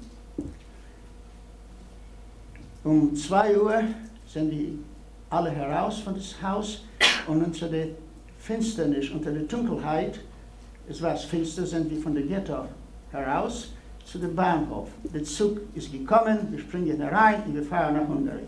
Um 2.84 3.15
zwei 3.15 3.58
Uhr 3.58 3.82
sind 4.28 4.51
die 4.51 4.78
alle 5.30 5.51
heraus 5.51 5.99
von 5.99 6.15
das 6.15 6.39
Haus 6.41 6.84
und 7.28 7.43
unter 7.43 7.69
der 7.69 7.88
Finsternis, 8.39 9.10
unter 9.10 9.32
der 9.32 9.43
Dunkelheit, 9.43 10.19
es 10.88 11.01
war 11.01 11.15
finster, 11.15 11.65
sind 11.65 11.89
wir 11.89 11.97
von 11.97 12.13
der 12.13 12.23
Ghetto 12.23 12.65
heraus 13.15 13.73
zu 14.06 14.19
dem 14.19 14.36
Bahnhof. 14.36 14.89
Der 15.13 15.23
Zug 15.23 15.60
ist 15.73 15.91
gekommen, 15.91 16.38
wir 16.51 16.60
springen 16.60 16.99
herein 17.01 17.43
und 17.45 17.56
wir 17.56 17.63
fahren 17.63 17.95
nach 17.95 18.08
Ungarn. 18.08 18.39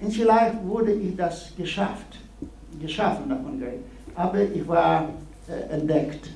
Und 0.00 0.12
vielleicht 0.12 0.64
wurde 0.64 0.92
ich 0.92 1.16
das 1.16 1.52
geschafft, 1.56 2.18
geschaffen 2.80 3.28
nach 3.28 3.38
Ungarn. 3.38 3.80
Aber 4.14 4.42
ich 4.42 4.66
war 4.66 5.10
äh, 5.48 5.74
entdeckt. 5.74 6.30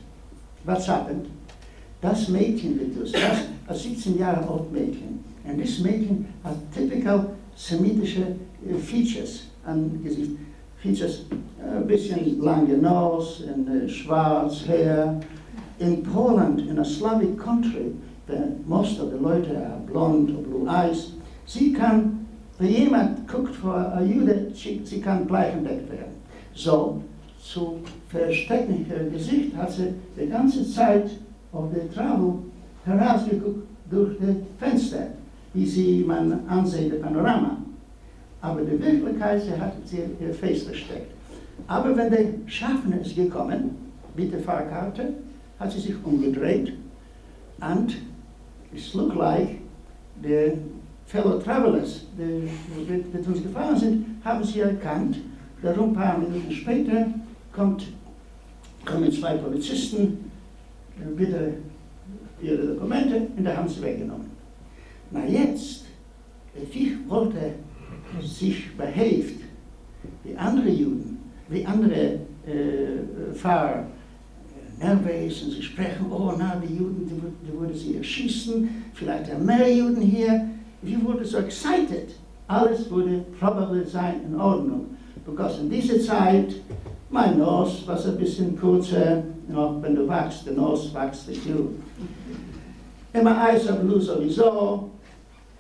Was 0.65 0.89
happened? 0.89 1.27
Das 2.01 2.29
Mädchen, 2.29 2.79
das, 2.99 3.13
das 3.67 3.83
17 3.83 4.19
Jahre 4.19 4.49
alt 4.49 4.73
Mädchen, 4.73 5.25
und 5.45 5.61
das 5.61 5.79
Mädchen 5.81 6.27
hat 6.45 6.57
typical 6.75 7.31
semitische 7.57 8.23
äh, 8.23 8.75
Features 8.79 9.45
an 9.65 10.01
Gesicht. 10.03 10.33
Features, 10.83 11.27
ein 11.63 11.87
bisschen 11.87 12.41
lange 12.41 12.77
Nose 12.79 13.45
und 13.53 13.69
äh, 13.69 13.89
schwarz 13.89 14.67
Hair. 14.67 15.21
In 15.81 16.03
Poland, 16.05 16.61
in 16.61 16.79
a 16.79 16.85
Slavic 16.85 17.39
country, 17.39 17.97
where 18.27 18.55
most 18.67 19.01
of 19.01 19.11
the 19.11 19.17
Leute 19.17 19.57
are 19.57 19.81
blond 19.91 20.31
or 20.31 20.43
blue 20.43 20.69
eyes, 20.69 21.13
sie 21.47 21.73
kann 21.73 22.21
wenn 22.61 22.69
jemand 22.69 23.27
guckt 23.27 23.57
vor 23.57 23.91
ein 23.95 24.07
Jude, 24.07 24.51
sie, 24.55 24.83
sie 24.85 25.01
kann 25.01 25.27
gleich 25.27 25.55
entdeckt 25.55 25.91
werden. 25.91 26.13
So, 26.55 27.01
zu 27.43 27.79
verstecken 28.09 28.85
ihr 28.87 29.11
Gesicht 29.11 29.57
hat 29.57 29.73
sie 29.73 29.95
die 30.15 30.29
ganze 30.29 30.71
Zeit 30.71 31.11
auf 31.53 31.73
der 31.73 31.91
Travel 31.91 32.35
herausgeguckt 32.85 33.67
durch 33.91 34.19
das 34.21 34.37
Fenster, 34.59 35.07
wie 35.55 35.65
sie 35.65 36.05
man 36.07 36.47
ansieht, 36.49 36.93
das 36.93 37.01
Panorama. 37.01 37.57
Aber 38.43 38.61
die 38.61 38.79
Wirklichkeit, 38.79 39.41
sie 39.41 39.59
hat 39.59 39.73
sie 39.87 40.03
ihr 40.21 40.35
Face 40.35 40.65
versteckt. 40.65 41.13
Aber 41.67 41.97
wenn 41.97 42.11
der 42.11 42.27
Schaffner 42.47 43.01
ist 43.01 43.17
gekommen, 43.17 43.71
mit 44.15 44.33
der 44.35 44.41
Fahrkarte, 44.41 45.15
hat 45.61 45.71
sie 45.71 45.79
sich 45.79 45.95
umgedreht 46.03 46.73
und 47.61 47.97
es 48.75 48.95
looked 48.95 49.17
like 49.17 49.59
the 50.23 50.53
fellow 51.07 51.39
travelers, 51.39 52.07
die 52.17 52.49
mit 53.13 53.27
uns 53.27 53.43
gefahren 53.43 53.77
sind, 53.77 54.07
haben 54.25 54.43
sie 54.43 54.61
erkannt. 54.61 55.19
Darum 55.63 55.91
ein 55.91 55.95
paar 55.95 56.19
Minuten 56.19 56.51
später 56.51 57.09
kommt, 57.53 57.89
kommen 58.87 59.13
zwei 59.13 59.37
Polizisten, 59.37 60.31
bitte 61.17 61.55
ihre 62.41 62.69
Dokumente, 62.69 63.27
und 63.37 63.45
da 63.45 63.57
haben 63.57 63.69
sie 63.69 63.83
weggenommen. 63.83 64.31
Na 65.11 65.27
jetzt, 65.27 65.85
der 66.57 66.67
Viech 66.67 66.93
wollte 67.07 67.55
sich 68.23 68.75
behelft, 68.77 69.41
wie 70.25 70.37
andere 70.37 70.71
Juden, 70.71 71.19
wie 71.49 71.67
andere 71.67 72.21
äh, 72.47 73.35
Fahrer, 73.35 73.87
nervös 74.81 75.43
und 75.43 75.53
sie 75.53 75.63
sprechen, 75.63 76.07
oh 76.11 76.33
na, 76.39 76.57
die 76.57 76.75
Juden, 76.75 77.07
die, 77.07 77.47
die 77.47 77.59
würden 77.59 77.75
sie 77.75 77.97
erschießen, 77.97 78.69
vielleicht 78.95 79.33
haben 79.33 79.45
mehr 79.45 79.73
Juden 79.73 80.01
hier, 80.01 80.49
wir 80.83 81.05
wurden 81.05 81.25
so 81.25 81.39
excited. 81.39 82.15
Alles 82.49 82.91
würde 82.91 83.25
probably 83.39 83.85
sein 83.85 84.23
in 84.27 84.41
Ordnung. 84.41 84.87
Because 85.25 85.61
in 85.61 85.71
dieser 85.71 86.01
Zeit, 86.01 86.55
mein 87.11 87.39
Nose 87.39 87.87
war 87.87 88.03
ein 88.05 88.17
bisschen 88.17 88.59
you 88.61 89.55
know, 89.55 89.77
wenn 89.81 89.95
du 89.95 90.09
wachst, 90.09 90.47
der 90.47 90.55
Nose 90.55 90.93
wächst 90.95 91.29
with 91.29 91.45
you. 91.47 91.71
And 93.13 93.25
my 93.25 93.31
eyes 93.31 93.69
are 93.69 93.79
blue 93.79 94.01
sowieso. 94.01 94.91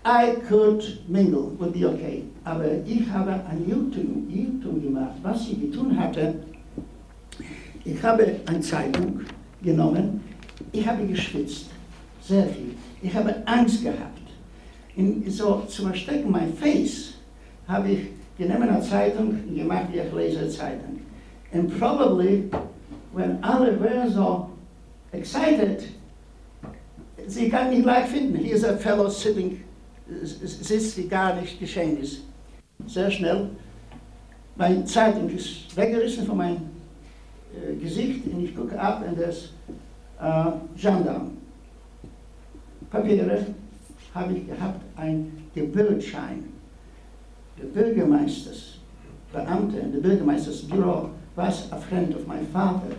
I 0.05 0.37
could 0.49 0.83
mingle, 1.09 1.53
would 1.59 1.73
be 1.73 1.85
okay. 1.85 2.25
Aber 2.45 2.65
ich 2.87 3.09
habe 3.11 3.33
ein 3.33 3.69
Irrtum 3.69 4.83
gemacht. 4.83 5.17
Was 5.23 5.49
ich 5.49 5.61
getan 5.61 5.99
hatte, 5.99 6.35
ich 7.85 8.03
habe 8.03 8.37
eine 8.47 8.61
Zeitung 8.61 9.21
genommen, 9.62 10.21
ich 10.73 10.87
habe 10.87 11.07
geschwitzt, 11.07 11.66
sehr 12.23 12.47
viel. 12.47 12.75
Ich 13.03 13.14
habe 13.14 13.35
Angst 13.47 13.83
gehabt. 13.83 14.19
In, 14.97 15.29
so 15.31 15.62
zu 15.69 15.83
verstecken 15.87 16.31
mein 16.31 16.53
Face 16.55 17.14
habe 17.66 17.90
ich 17.90 18.01
genommen 18.37 18.69
eine 18.69 18.83
Zeitung 18.83 19.29
und 19.29 19.55
gemacht, 19.55 19.87
ich 19.93 20.12
lese 20.12 20.49
Zeitung. 20.49 21.01
And 21.53 21.79
probably, 21.79 22.51
when 23.12 23.43
alle 23.43 23.79
were 23.81 24.09
so 24.11 24.51
excited, 25.12 25.83
sie 27.27 27.49
kann 27.49 27.71
mich 27.71 27.83
gleich 27.83 28.07
finden. 28.07 28.37
Hier 28.37 28.55
ist 28.55 28.64
ein 28.64 28.79
Fellow 28.79 29.09
sitting, 29.09 29.61
sitzt, 30.23 30.97
wie 30.99 31.09
gar 31.09 31.40
nicht 31.40 31.59
geschehen 31.59 32.01
ist. 32.01 32.23
Sehr 32.87 33.11
schnell. 33.11 33.51
Meine 34.57 34.85
Zeitung 34.85 35.29
ist 35.31 35.75
weggerissen 35.77 36.27
von 36.27 36.37
meinem 36.37 36.59
Gesicht 37.81 38.27
und 38.27 38.45
ich 38.45 38.55
gucke 38.55 38.79
ab 38.79 39.05
in 39.07 39.17
das 39.19 39.51
äh, 40.21 40.51
Gendarm. 40.77 41.33
Papiere 42.91 43.47
habe 44.15 44.33
ich 44.33 44.47
gehabt, 44.47 44.81
ein 44.97 45.33
Geburtsschein. 45.55 46.45
Der 47.59 47.67
Bürgermeisters, 47.67 48.79
Beamte 49.33 49.79
in 49.79 49.93
der 49.93 50.01
Bürgermeistersbüro 50.01 51.11
was 51.37 51.71
ein 51.73 51.81
Freund 51.81 52.15
of 52.17 52.27
mein 52.27 52.47
Vater. 52.49 52.97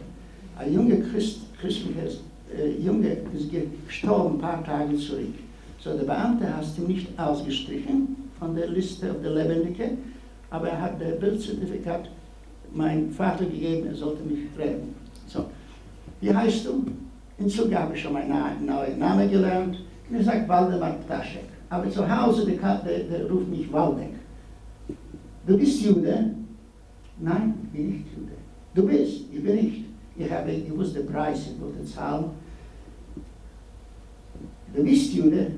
Ein 0.58 0.74
junger 0.74 0.98
Christ, 1.12 1.42
christlicher 1.60 2.08
äh, 2.58 2.72
Junge 2.80 3.18
ist 3.34 3.52
gestorben 3.88 4.36
ein 4.36 4.42
paar 4.42 4.64
Tage 4.64 4.96
zurück. 4.98 5.36
So 5.80 5.98
der 5.98 6.04
Beamte 6.04 6.56
hat 6.56 6.66
ihn 6.78 6.88
nicht 6.88 7.20
ausgestrichen 7.20 8.16
von 8.40 8.56
der 8.56 8.68
Liste 8.68 9.14
der 9.24 9.32
Lebendigen, 9.32 9.98
aber 10.50 10.70
er 10.70 10.82
hat 10.82 11.02
der 11.02 11.12
Bildzertifikat 11.12 12.10
meinem 12.74 13.12
Vater 13.12 13.46
gegeben, 13.46 13.88
er 13.88 13.96
sollte 13.96 14.24
mich 14.24 14.40
retten. 14.58 14.96
So, 15.28 15.46
wie 16.20 16.34
heißt 16.34 16.66
du? 16.66 16.86
In 17.38 17.50
Zug 17.50 17.74
habe 17.74 17.96
ich 17.96 18.02
schon 18.02 18.14
meinen 18.14 18.66
neuen 18.66 19.00
Namen 19.00 19.30
gelernt. 19.30 19.78
Und 20.10 20.24
sagt 20.24 20.48
Waldemar 20.50 20.94
Ptaschek. 21.06 21.46
Aber 21.70 21.90
zu 21.90 22.08
Hause, 22.08 22.46
der, 22.46 22.76
der, 22.80 23.04
der 23.06 23.32
ruft 23.32 23.48
mich 23.48 23.72
Waldeck. 23.72 24.14
Du 25.48 25.58
bist 25.58 25.82
Jude? 25.82 26.32
Nein, 27.18 27.54
ich 27.64 27.70
bin 27.72 27.90
nicht 27.90 28.06
Jude. 28.14 28.34
Du 28.76 28.86
bist, 28.86 29.22
ich 29.32 29.42
bin 29.42 29.56
nicht. 29.56 29.86
Ich 30.18 30.30
habe 30.30 30.52
gewusst, 30.54 30.96
den 30.96 31.08
Preis, 31.08 31.48
ich 31.48 31.62
wollte 31.62 31.86
zahlen. 31.86 32.26
Du 34.76 34.84
bist 34.84 35.14
Jude? 35.14 35.52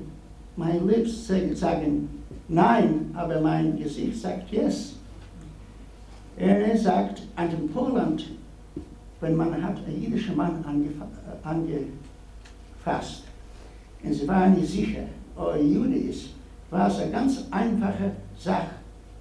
Mein 0.56 0.86
Lips 0.86 1.26
sagen 1.26 2.08
nein, 2.46 3.10
aber 3.14 3.40
mein 3.40 3.76
Gesicht 3.76 4.20
sagt 4.20 4.52
yes. 4.52 4.94
Er 6.36 6.76
sagt, 6.76 7.22
an 7.36 7.50
dem 7.50 7.68
Poland, 7.68 8.26
wenn 9.20 9.36
man 9.36 9.62
hat 9.62 9.76
einen 9.86 10.02
jüdischen 10.02 10.36
Mann 10.36 10.64
angefasst, 11.42 13.22
und 14.02 14.12
sie 14.12 14.28
waren 14.28 14.54
nicht 14.54 14.68
sicher, 14.68 15.04
ob 15.36 15.54
er 15.54 15.62
Jude 15.62 15.96
ist, 15.96 16.30
war 16.70 16.88
es 16.88 16.98
eine 16.98 17.12
ganz 17.12 17.44
einfache 17.50 18.10
Sache 18.38 18.70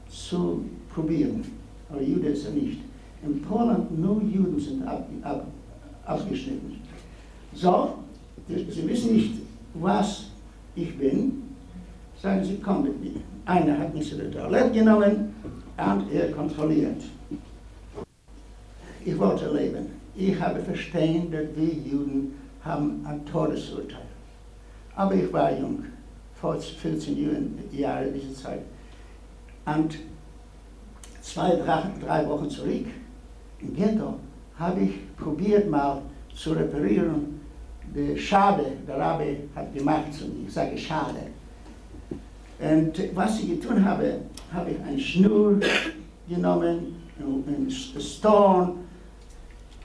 zu 0.10 0.66
probieren. 0.94 1.44
Aber 1.90 2.02
Jude 2.02 2.30
ist 2.30 2.46
er 2.46 2.52
nicht. 2.52 2.80
In 3.24 3.42
Polen 3.42 3.88
nur 3.96 4.22
Juden 4.24 4.60
sind 4.60 4.86
ab, 4.86 5.08
ab, 5.22 5.46
abgeschnitten. 6.06 6.82
So, 7.54 7.94
sie 8.48 8.88
wissen 8.88 9.16
nicht, 9.16 9.36
was 9.76 10.26
ich 10.76 10.98
bin, 10.98 11.44
sagen 12.22 12.44
sie, 12.44 12.60
komm 12.62 12.84
mit 12.84 13.02
mir. 13.02 13.22
Einer 13.46 13.78
hat 13.78 13.94
mich 13.94 14.10
zu 14.10 14.18
der 14.18 14.32
Toilette 14.32 14.72
genommen 14.72 15.34
und 15.78 16.12
er 16.12 16.32
kontrolliert. 16.32 17.02
Ich 19.06 19.18
wollte 19.18 19.54
leben. 19.54 19.88
Ich 20.16 20.40
habe 20.40 20.60
verstehen, 20.60 21.32
dass 21.32 21.48
wir 21.56 21.74
Juden 21.74 22.40
haben 22.64 23.06
ein 23.06 23.26
Todesurteil. 23.26 24.06
Aber 24.96 25.16
ich 25.16 25.32
war 25.34 25.52
jung, 25.58 25.84
vor 26.40 26.56
14 26.56 27.18
Jahren 27.72 28.14
dieser 28.14 28.36
Zeit. 28.36 28.62
Und 29.66 29.98
zwei, 31.22 31.56
drei, 31.56 32.28
Wochen 32.28 32.50
zurück 32.50 32.86
im 33.60 33.76
Ghetto 33.76 34.20
habe 34.60 34.82
ich 34.82 35.16
probiert 35.16 35.70
mal 35.70 36.02
zu 36.36 36.52
reparieren, 36.54 37.40
die 37.96 38.18
Schade, 38.18 38.66
der 38.88 38.98
Rabbi 38.98 39.50
hat 39.56 39.74
gemacht 39.74 40.14
zu 40.14 40.26
mir. 40.26 40.48
Ich 40.48 40.54
sage 40.54 40.78
Schade. 40.78 41.33
Und 42.64 42.94
was 43.14 43.42
ich 43.42 43.50
getan 43.60 43.84
habe, 43.84 44.20
habe 44.54 44.72
ich 44.72 44.78
eine 44.88 45.00
Schnur 45.00 45.60
genommen, 46.30 46.96
einen 47.20 47.70
Stone. 47.70 48.76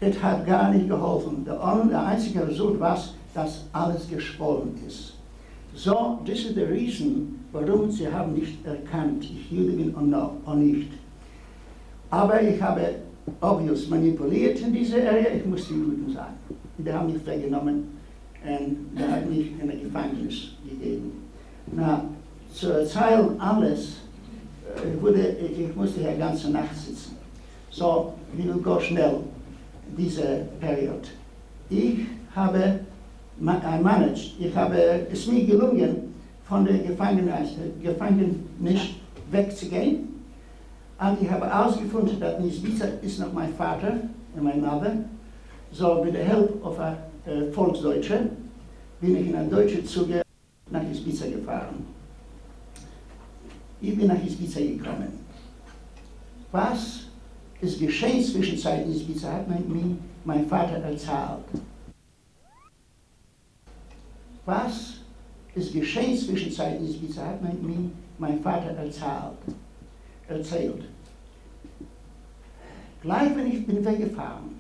Es 0.01 0.23
hat 0.23 0.47
gar 0.47 0.73
nicht 0.73 0.89
geholfen. 0.89 1.45
Der, 1.45 2.07
einzige 2.07 2.47
Result 2.47 2.79
war, 2.79 2.97
dass 3.35 3.65
alles 3.73 4.09
geschwollen 4.09 4.75
ist. 4.87 5.15
So, 5.75 6.21
das 6.25 6.39
ist 6.39 6.57
der 6.57 6.71
Reason, 6.71 7.41
warum 7.53 7.91
sie 7.91 8.11
haben 8.11 8.35
nicht 8.35 8.65
erkannt, 8.65 9.25
ich 9.25 9.51
Jude 9.51 9.73
bin 9.73 9.93
und 9.95 10.61
nicht. 10.61 10.93
Aber 12.11 12.41
ich 12.41 12.61
habe 12.63 12.95
obvious 13.41 13.89
manipuliert 13.89 14.61
in 14.61 14.73
dieser 14.73 14.99
Area, 14.99 15.35
ich 15.37 15.45
musste 15.45 15.75
Juden 15.75 16.13
sein. 16.15 16.35
Die 16.79 16.93
haben 16.93 17.13
mich 17.13 17.27
weggenommen 17.27 17.89
und 18.45 18.99
der 18.99 19.11
hat 19.11 19.29
mich 19.29 19.53
in 19.61 19.71
ein 19.71 19.83
Gefängnis 19.83 20.53
gegeben. 20.65 21.13
Na, 21.73 22.05
zu 22.53 22.73
erzählen 22.73 23.41
alles, 23.41 23.97
äh, 24.77 25.01
wurde, 25.01 25.37
ich 25.39 25.75
musste 25.75 26.01
hier 26.01 26.17
ganze 26.17 26.51
Nacht 26.51 26.77
sitzen. 26.77 27.17
So, 27.71 28.15
we 28.33 28.45
will 28.45 28.63
go 28.63 28.81
schnell, 28.81 29.21
diese 29.97 30.47
Periode. 30.61 31.09
Ich 31.71 32.01
habe 32.35 32.81
I 33.41 33.81
managed, 33.81 34.35
ich 34.41 34.57
habe 34.57 35.07
es 35.13 35.27
mir 35.27 35.47
gelungen, 35.47 36.09
von 36.49 36.65
der 36.65 36.79
Gefängnis 36.79 37.31
wegzugehen. 39.31 40.09
Und 40.99 41.23
ich 41.23 41.31
habe 41.31 41.47
herausgefunden, 41.47 42.19
dass 42.19 42.41
Nisbita 42.41 42.87
ist 43.03 43.21
noch 43.21 43.33
mein 43.33 43.55
Vater 43.55 43.93
und 44.35 44.43
meine 44.43 44.61
Mutter. 44.61 44.93
So, 45.71 46.03
mit 46.03 46.15
der 46.15 46.25
Hilfe 46.25 46.55
einer 46.65 46.97
äh, 47.27 47.53
Volksdeutsche 47.53 48.31
bin 49.01 49.17
ich 49.17 49.29
in 49.29 49.37
einem 49.37 49.51
deutschen 49.51 49.87
Zuge 49.87 50.23
nach 50.71 50.83
Nisbita 50.83 51.27
gefahren. 51.27 51.87
Ich 53.81 53.97
bin 53.97 54.09
nach 54.09 54.23
Nisbita 54.23 54.61
gekommen. 54.61 55.13
Was 56.51 57.01
ist 57.61 57.79
geschehen 57.79 58.25
zwischenzeitlich 58.25 59.03
in 59.03 59.09
Nisbita, 59.09 59.33
hat 59.33 59.49
mir 59.49 59.97
mein 60.25 60.47
Vater 60.47 60.77
erzählt. 60.77 61.45
Was 64.47 64.95
ist 65.55 65.73
geschehen 65.73 66.17
zwischenzeitlich 66.17 66.81
in 66.81 67.03
Nisbita, 67.03 67.27
hat 67.27 67.43
mir 67.43 67.91
mein 68.19 68.41
Vater 68.43 68.71
erzählt 68.71 69.39
erzählt. 70.29 70.85
Gleich 73.03 73.37
wenn 73.37 73.47
ich 73.47 73.67
bin 73.67 73.85
weggefahren, 73.85 74.59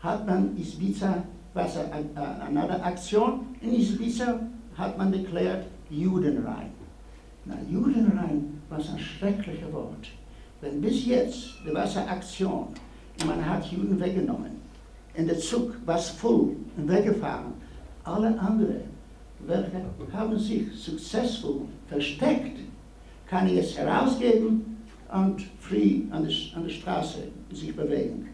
hat 0.00 0.26
man 0.26 0.56
Isbiza, 0.56 1.24
was 1.54 1.76
eine 1.76 2.42
andere 2.42 2.82
Aktion, 2.82 3.46
in 3.60 3.74
Isbiza 3.74 4.40
hat 4.76 4.96
man 4.96 5.12
deklärt 5.12 5.66
Judenrein. 5.90 6.77
Na, 7.48 7.56
Judenrein 7.70 8.60
war 8.68 8.78
ein 8.78 8.98
schreckliches 8.98 9.72
Wort. 9.72 10.08
Wenn 10.60 10.80
bis 10.80 11.06
jetzt, 11.06 11.54
da 11.66 11.72
war 11.72 11.84
eine 11.84 12.10
Aktion, 12.10 12.68
und 13.20 13.26
man 13.26 13.44
hat 13.44 13.64
Juden 13.72 13.98
weggenommen, 13.98 14.52
in 15.14 15.26
der 15.26 15.38
Zug 15.38 15.74
war 15.86 15.98
voll 15.98 16.56
und 16.76 16.88
weggefahren, 16.88 17.54
alle 18.04 18.38
anderen, 18.38 18.82
welche 19.46 19.82
haben 20.12 20.38
sich 20.38 20.72
successful 20.74 21.62
versteckt, 21.88 22.58
kann 23.26 23.48
ich 23.48 23.58
es 23.58 23.78
herausgeben 23.78 24.78
und 25.12 25.42
frei 25.58 26.02
an 26.10 26.26
der, 26.26 26.34
an 26.54 26.64
der 26.64 26.70
Straße 26.70 27.18
sich 27.52 27.74
bewegen. 27.74 28.28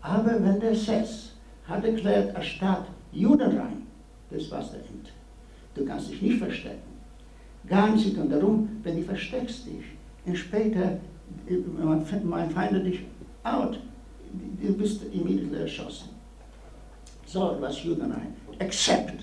Aber 0.00 0.42
wenn 0.42 0.60
der 0.60 0.74
Sess 0.74 1.32
hat 1.66 1.84
erklärt, 1.84 2.34
er 2.34 2.42
statt 2.42 2.86
Judenrein, 3.12 3.86
das 4.30 4.50
was 4.50 4.70
der 4.70 4.80
End. 4.80 5.12
Du 5.74 5.84
kannst 5.84 6.10
dich 6.10 6.22
nicht 6.22 6.38
verstecken. 6.38 6.87
Gar 7.66 7.90
nicht. 7.90 8.16
Und 8.16 8.30
darum, 8.30 8.68
wenn 8.82 8.96
du 8.96 9.02
versteckst 9.02 9.66
dich, 9.66 9.84
und 10.24 10.36
später, 10.36 10.98
mein 12.24 12.50
Feind 12.50 12.86
dich 12.86 13.00
out, 13.42 13.78
du 14.62 14.72
bist 14.74 15.02
immediately 15.12 15.60
erschossen. 15.60 16.10
So, 17.26 17.56
was 17.60 17.82
Judenrein. 17.82 18.34
Except, 18.58 19.22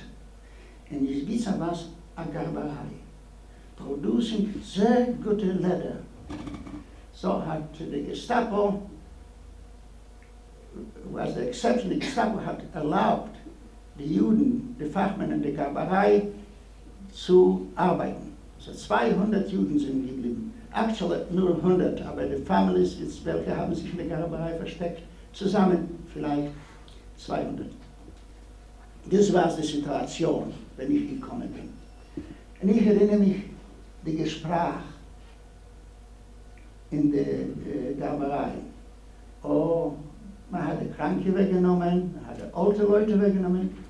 in 0.89 1.07
Ibiza 1.07 1.51
eine 2.15 2.31
Garberei. 2.31 3.05
producing 3.75 4.53
sehr 4.63 5.07
gute 5.23 5.51
Leder. 5.53 5.97
So 7.13 7.45
hat 7.45 7.63
die 7.79 8.03
Gestapo, 8.03 8.81
was 11.11 11.35
the 11.35 11.47
exception, 11.47 11.89
die 11.89 11.99
Gestapo 11.99 12.39
hat 12.39 12.61
erlaubt, 12.73 13.35
die 13.97 14.15
Juden, 14.15 14.75
die 14.79 14.85
Fachmänner 14.85 15.37
der 15.37 15.53
Gerberei 15.53 16.27
zu 17.15 17.67
arbeiten. 17.75 18.33
So 18.59 18.73
200 18.73 19.49
Juden 19.49 19.79
sind 19.79 20.05
geblieben. 20.05 20.53
Actually 20.73 21.21
nur 21.31 21.55
100, 21.55 22.01
aber 22.01 22.25
die 22.25 22.43
Families, 22.43 22.97
jetzt 22.99 23.23
welche 23.23 23.55
haben 23.55 23.73
sich 23.73 23.89
in 23.91 23.97
der 23.97 24.17
Gerberei 24.17 24.57
versteckt, 24.57 25.03
zusammen 25.31 25.87
vielleicht 26.13 26.51
200. 27.17 27.67
Das 29.09 29.31
war 29.33 29.55
die 29.55 29.65
Situation, 29.65 30.51
wenn 30.75 30.93
ich 30.93 31.09
gekommen 31.09 31.49
bin. 31.53 31.69
Und 32.61 32.77
ich 32.77 32.85
erinnere 32.85 33.17
mich, 33.17 33.43
die 34.05 34.17
Gespräche 34.17 34.73
in 36.91 37.11
der 37.11 37.21
äh, 37.23 37.93
Gerberei. 37.97 38.51
Oh, 39.43 39.93
man 40.51 40.67
hatte 40.67 40.85
Kranke 40.89 41.33
weggenommen, 41.33 42.13
man 42.13 42.27
hatte 42.27 42.49
alte 42.53 42.83
Leute 42.83 43.21
weggenommen. 43.21 43.84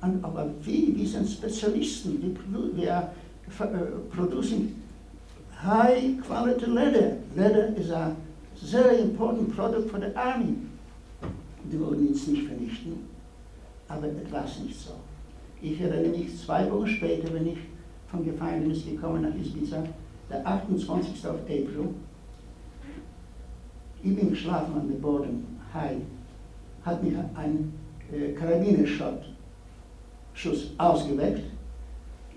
Aber 0.00 0.50
wir 0.62 1.08
sind 1.08 1.28
Spezialisten, 1.28 2.22
wir, 2.22 2.76
wir 2.76 3.10
uh, 3.60 4.14
producing 4.14 4.74
high 5.50 6.16
quality 6.24 6.66
leather. 6.66 7.18
Leather 7.34 7.74
is 7.76 7.90
a 7.90 8.14
very 8.62 9.00
important 9.00 9.54
product 9.54 9.90
for 9.90 9.98
the 9.98 10.16
army. 10.16 10.56
Die 11.70 11.78
wollten 11.80 12.08
uns 12.08 12.26
nicht 12.28 12.46
vernichten, 12.46 13.08
aber 13.88 14.06
es 14.06 14.32
war 14.32 14.44
nicht 14.64 14.78
so. 14.78 14.92
Ich 15.60 15.80
erinnere 15.80 16.16
mich, 16.16 16.38
zwei 16.38 16.70
Wochen 16.70 16.86
später, 16.86 17.34
wenn 17.34 17.48
ich 17.48 17.58
vom 18.06 18.24
Gefängnis 18.24 18.84
gekommen 18.84 19.22
nach 19.22 19.34
Ibiza, 19.34 19.82
der 20.30 20.46
28. 20.46 21.26
April, 21.26 21.88
ich 24.02 24.16
bin 24.16 24.30
geschlafen 24.30 24.74
an 24.74 24.88
dem 24.88 25.00
Boden, 25.00 25.44
high, 25.74 25.98
hat 26.84 27.02
mich 27.02 27.14
ein 27.34 27.72
äh, 28.12 28.32
Karabinerschuss 30.38 30.70
ausgeweckt. 30.78 31.42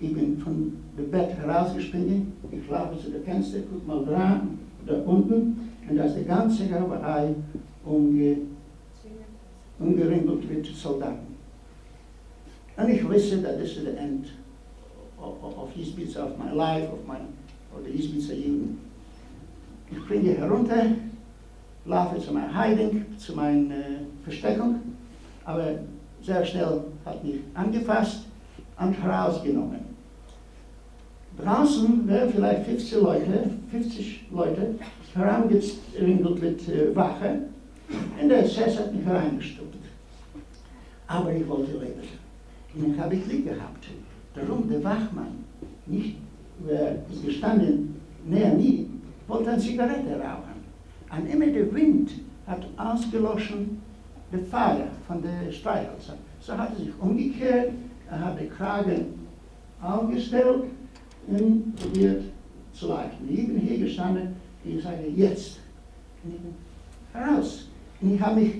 Ich 0.00 0.12
bin 0.12 0.38
von 0.38 0.72
dem 0.98 1.10
Bett 1.10 1.30
herausgesprungen, 1.36 2.32
ich 2.50 2.68
laufe 2.68 2.98
zu 2.98 3.10
dem 3.10 3.22
Fenster, 3.22 3.58
guck 3.70 3.86
mal 3.86 4.04
dran, 4.04 4.58
da 4.84 4.94
unten, 5.02 5.70
und 5.88 5.96
da 5.96 6.04
ist 6.04 6.16
die 6.16 6.24
ganze 6.24 6.66
Gerberei 6.66 7.34
umge, 7.84 8.38
umgerimpelt 9.78 10.50
mit 10.50 10.66
Soldaten. 10.66 11.36
Und 12.76 12.88
ich 12.88 13.08
wusste, 13.08 13.42
that 13.42 13.58
this 13.58 13.76
is 13.76 13.84
the 13.84 13.96
end 13.96 14.32
of, 15.20 15.34
of 15.44 15.70
Isbiza, 15.76 16.24
of 16.24 16.38
my 16.38 16.50
life, 16.50 16.90
of 16.92 17.06
my, 17.06 17.18
of 17.76 17.84
the 17.84 17.90
Isbiza 17.90 18.34
Juden. 18.34 18.78
Ich 19.90 19.98
springe 19.98 20.32
herunter, 20.32 20.86
laufe 21.84 22.18
zu 22.18 22.32
meiner 22.32 22.52
Hiding, 22.52 23.04
zu 23.18 23.34
meiner 23.34 23.74
äh, 23.74 23.98
Versteckung, 24.24 24.80
aber 25.44 25.74
sehr 26.22 26.44
schnell 26.44 26.84
hat 27.04 27.24
mich 27.24 27.40
angefasst 27.54 28.26
und 28.78 29.02
herausgenommen. 29.02 29.80
Draußen 31.42 32.06
wären 32.06 32.30
vielleicht 32.30 32.66
50 32.66 33.00
Leute, 33.00 33.50
50 33.70 34.26
Leute 34.30 34.74
herangeringelt 35.14 36.42
mit 36.42 36.68
äh, 36.68 36.94
Wache 36.94 37.40
und 38.20 38.28
der 38.28 38.44
SS 38.44 38.78
hat 38.78 38.94
mich 38.94 39.04
hereingestuft. 39.04 39.78
Aber 41.06 41.32
ich 41.32 41.46
wollte 41.48 41.72
leben. 41.72 42.02
Und 42.74 42.94
ich 42.94 43.00
habe 43.00 43.16
Glück 43.16 43.44
gehabt. 43.44 43.86
Darum 44.34 44.68
der 44.68 44.82
Wachmann, 44.82 45.44
nicht 45.86 46.16
wer 46.60 46.96
gestanden, 47.24 47.96
näher 48.24 48.54
nie, 48.54 48.88
wollte 49.26 49.50
eine 49.50 49.60
Zigarette 49.60 50.18
rauchen. 50.18 50.62
Und 51.10 51.26
immer 51.26 51.46
der 51.46 51.74
Wind 51.74 52.10
hat 52.46 52.66
ausgeloschen 52.76 53.82
die 54.32 54.38
Feuer 54.38 54.88
von 55.06 55.22
der 55.22 55.52
Streichhölzer. 55.52 56.14
So 56.40 56.56
hat 56.56 56.70
er 56.70 56.76
sich 56.76 56.92
umgekehrt, 57.00 57.72
er 58.10 58.24
hat 58.24 58.40
den 58.40 58.50
Kragen 58.50 59.04
aufgestellt 59.80 60.64
und 61.26 61.74
probiert 61.76 62.24
zu 62.72 62.88
leiten. 62.88 63.28
Ich 63.28 63.46
bin 63.46 63.58
hier 63.58 63.78
gestanden, 63.78 64.34
ich 64.64 64.82
sage, 64.82 65.06
jetzt. 65.14 65.58
Und 66.24 66.34
ich 66.34 66.40
bin 66.40 66.54
heraus. 67.12 67.68
Und 68.00 68.14
ich 68.14 68.20
habe 68.20 68.40
mich 68.40 68.54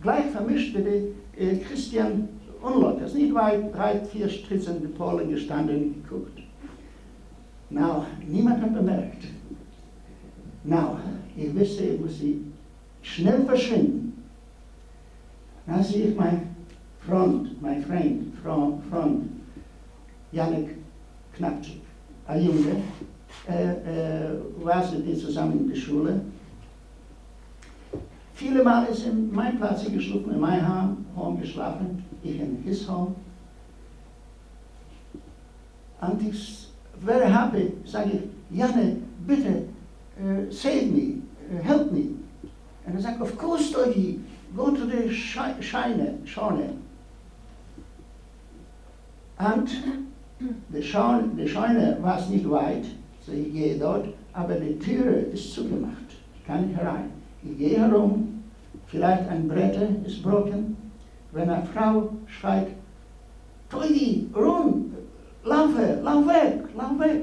gleich 0.00 0.26
vermischt 0.26 0.74
mit 0.74 0.86
dem 0.86 1.04
äh, 1.36 1.56
Christian 1.56 2.28
Unlott. 2.60 3.00
Er 3.00 3.06
ist 3.06 3.14
nicht 3.14 3.34
weit, 3.34 3.74
drei, 3.74 4.00
vier 4.00 4.28
Schritte 4.28 4.70
in 4.70 4.94
Polen 4.94 5.30
gestanden 5.30 5.76
und 5.76 6.08
geguckt. 6.08 6.38
Now, 7.70 8.06
niemand 8.28 8.62
hat 8.62 8.74
bemerkt. 8.74 9.24
Now, 10.64 10.98
ich 11.36 11.54
wusste, 11.54 11.84
ich 11.84 12.00
muss 12.00 12.18
sie 12.18 12.44
schnell 13.02 13.44
verschwinden. 13.44 14.11
Sehe 15.82 16.08
ich 16.08 16.16
mein 16.16 16.54
Freund, 17.06 17.60
mein 17.62 17.82
Freund, 17.82 18.34
Freund, 18.42 18.84
Freund 18.90 19.30
Janik 20.32 20.76
Knapczyk, 21.36 21.80
ein 22.26 22.44
Junge, 22.44 22.76
äh, 23.48 23.72
äh, 23.72 24.38
war 24.62 24.84
sie 24.84 25.16
zusammen 25.16 25.60
in 25.60 25.68
der 25.68 25.76
Schule. 25.76 26.20
Viele 28.34 28.64
Mal 28.64 28.86
ist 28.86 29.06
in 29.06 29.32
mein 29.32 29.56
Platz 29.56 29.84
geschlafen, 29.84 30.32
in 30.32 30.40
mein 30.40 30.66
Home 31.16 31.38
geschlafen, 31.40 32.04
ich 32.22 32.40
in 32.40 32.62
his 32.64 32.88
home. 32.88 33.14
Und 36.00 36.20
ich 36.22 36.68
wäre 37.00 37.26
happy, 37.26 37.72
sage 37.84 38.10
ich, 38.10 38.58
Janne, 38.58 38.96
bitte, 39.26 39.68
uh, 40.20 40.50
save 40.50 40.86
me, 40.86 41.22
uh, 41.52 41.62
help 41.62 41.92
me. 41.92 42.16
And 42.84 42.98
I 42.98 43.00
said, 43.00 43.20
of 43.20 43.36
course, 43.38 43.70
Doggy, 43.70 44.18
go 44.56 44.70
to 44.70 44.86
the 44.86 45.12
Scheine, 45.12 46.18
Scheune. 46.24 46.76
Und 49.38 49.70
die 50.68 50.82
Scheune, 50.82 51.28
die 51.36 51.48
Scheune 51.48 51.98
war 52.00 52.20
nicht 52.28 52.48
weit, 52.50 52.84
so 53.24 53.32
ich 53.32 53.52
gehe 53.52 53.78
dort, 53.78 54.08
aber 54.32 54.54
die 54.54 54.78
Türe 54.78 55.20
ist 55.32 55.52
zugemacht. 55.52 56.16
Ich 56.36 56.46
kann 56.46 56.66
nicht 56.66 56.76
herein. 56.76 57.10
Ich 57.42 57.58
gehe 57.58 57.78
herum, 57.78 58.44
vielleicht 58.86 59.28
ein 59.28 59.48
Brett 59.48 59.76
ist 60.06 60.22
broken. 60.22 60.76
Wenn 61.32 61.48
eine 61.48 61.66
Frau 61.66 62.10
schreit, 62.26 62.68
Toidi, 63.70 64.28
run, 64.34 64.92
laufe, 65.44 66.00
lauf 66.02 66.26
weg, 66.26 66.64
lauf 66.76 66.98
weg. 66.98 67.22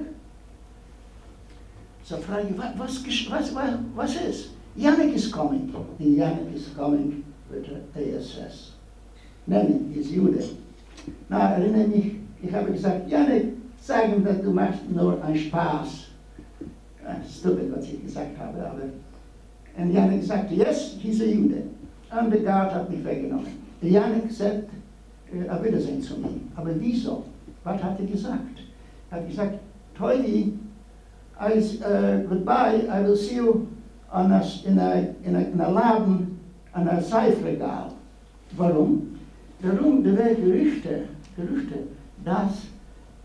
So 2.04 2.18
frage 2.18 2.48
ich, 2.50 2.58
was, 2.58 3.06
was, 3.06 3.56
was, 3.56 3.78
was 3.96 4.16
ist? 4.16 4.50
Yannick 4.80 5.14
is 5.14 5.32
coming. 5.32 5.76
And 6.00 6.18
Yannick 6.18 6.56
is 6.56 6.70
coming 6.70 7.26
with 7.50 7.68
ASS. 7.96 8.72
Nenni 9.48 9.96
ist 9.98 10.12
Jude. 10.12 10.42
Na, 11.30 11.56
erinnere 11.56 11.88
mich, 11.88 12.16
ich 12.42 12.54
habe 12.54 12.72
gesagt, 12.72 13.10
Yannick, 13.10 13.54
sag 13.82 14.10
ihm, 14.10 14.24
dass 14.24 14.42
du 14.42 14.52
machst 14.52 14.90
nur 14.90 15.22
einen 15.24 15.36
Spaß. 15.36 16.06
Stupid, 17.28 17.76
was 17.76 17.86
ich 17.86 18.04
gesagt 18.04 18.38
habe, 18.40 18.58
aber... 18.66 18.84
Und 19.78 19.94
Yannick 19.94 20.24
sagte, 20.24 20.54
yes, 20.54 20.96
he's 21.02 21.22
a 21.22 21.26
Jude. 21.26 21.64
Und 22.12 22.32
der 22.32 22.42
Guard 22.42 22.74
hat 22.74 22.90
mich 22.90 23.04
weggenommen. 23.04 23.48
Der 23.82 23.90
Yannick 23.90 24.32
sagt, 24.32 24.70
äh, 25.34 25.50
auf 25.50 25.64
Wiedersehen 25.64 26.02
zu 26.02 26.18
mir. 26.18 26.30
Aber 26.56 26.72
wieso? 26.80 27.24
Was 27.64 27.84
hat 27.84 28.00
er 28.00 28.06
gesagt? 28.06 28.64
Er 29.12 29.18
hat 29.18 29.28
gesagt, 29.28 29.60
Teudi, 29.98 30.58
I, 31.40 31.58
uh, 31.58 32.28
goodbye, 32.28 32.88
I 32.88 33.04
will 33.04 33.16
see 33.16 33.36
you 33.36 33.68
on 34.12 34.32
a, 34.32 34.44
in, 34.66 34.80
a, 34.80 35.16
in, 35.24 35.36
a, 35.36 35.40
in 35.40 35.62
a 35.62 35.70
Laden 35.70 36.40
an 36.74 36.88
ein 36.88 37.04
Seifregal. 37.04 37.94
Warum? 38.58 39.20
Darum, 39.62 40.04
da 40.04 40.18
wären 40.18 40.36
Gerüchte, 40.44 41.04
Gerüchte, 41.36 41.80
dass 42.24 42.68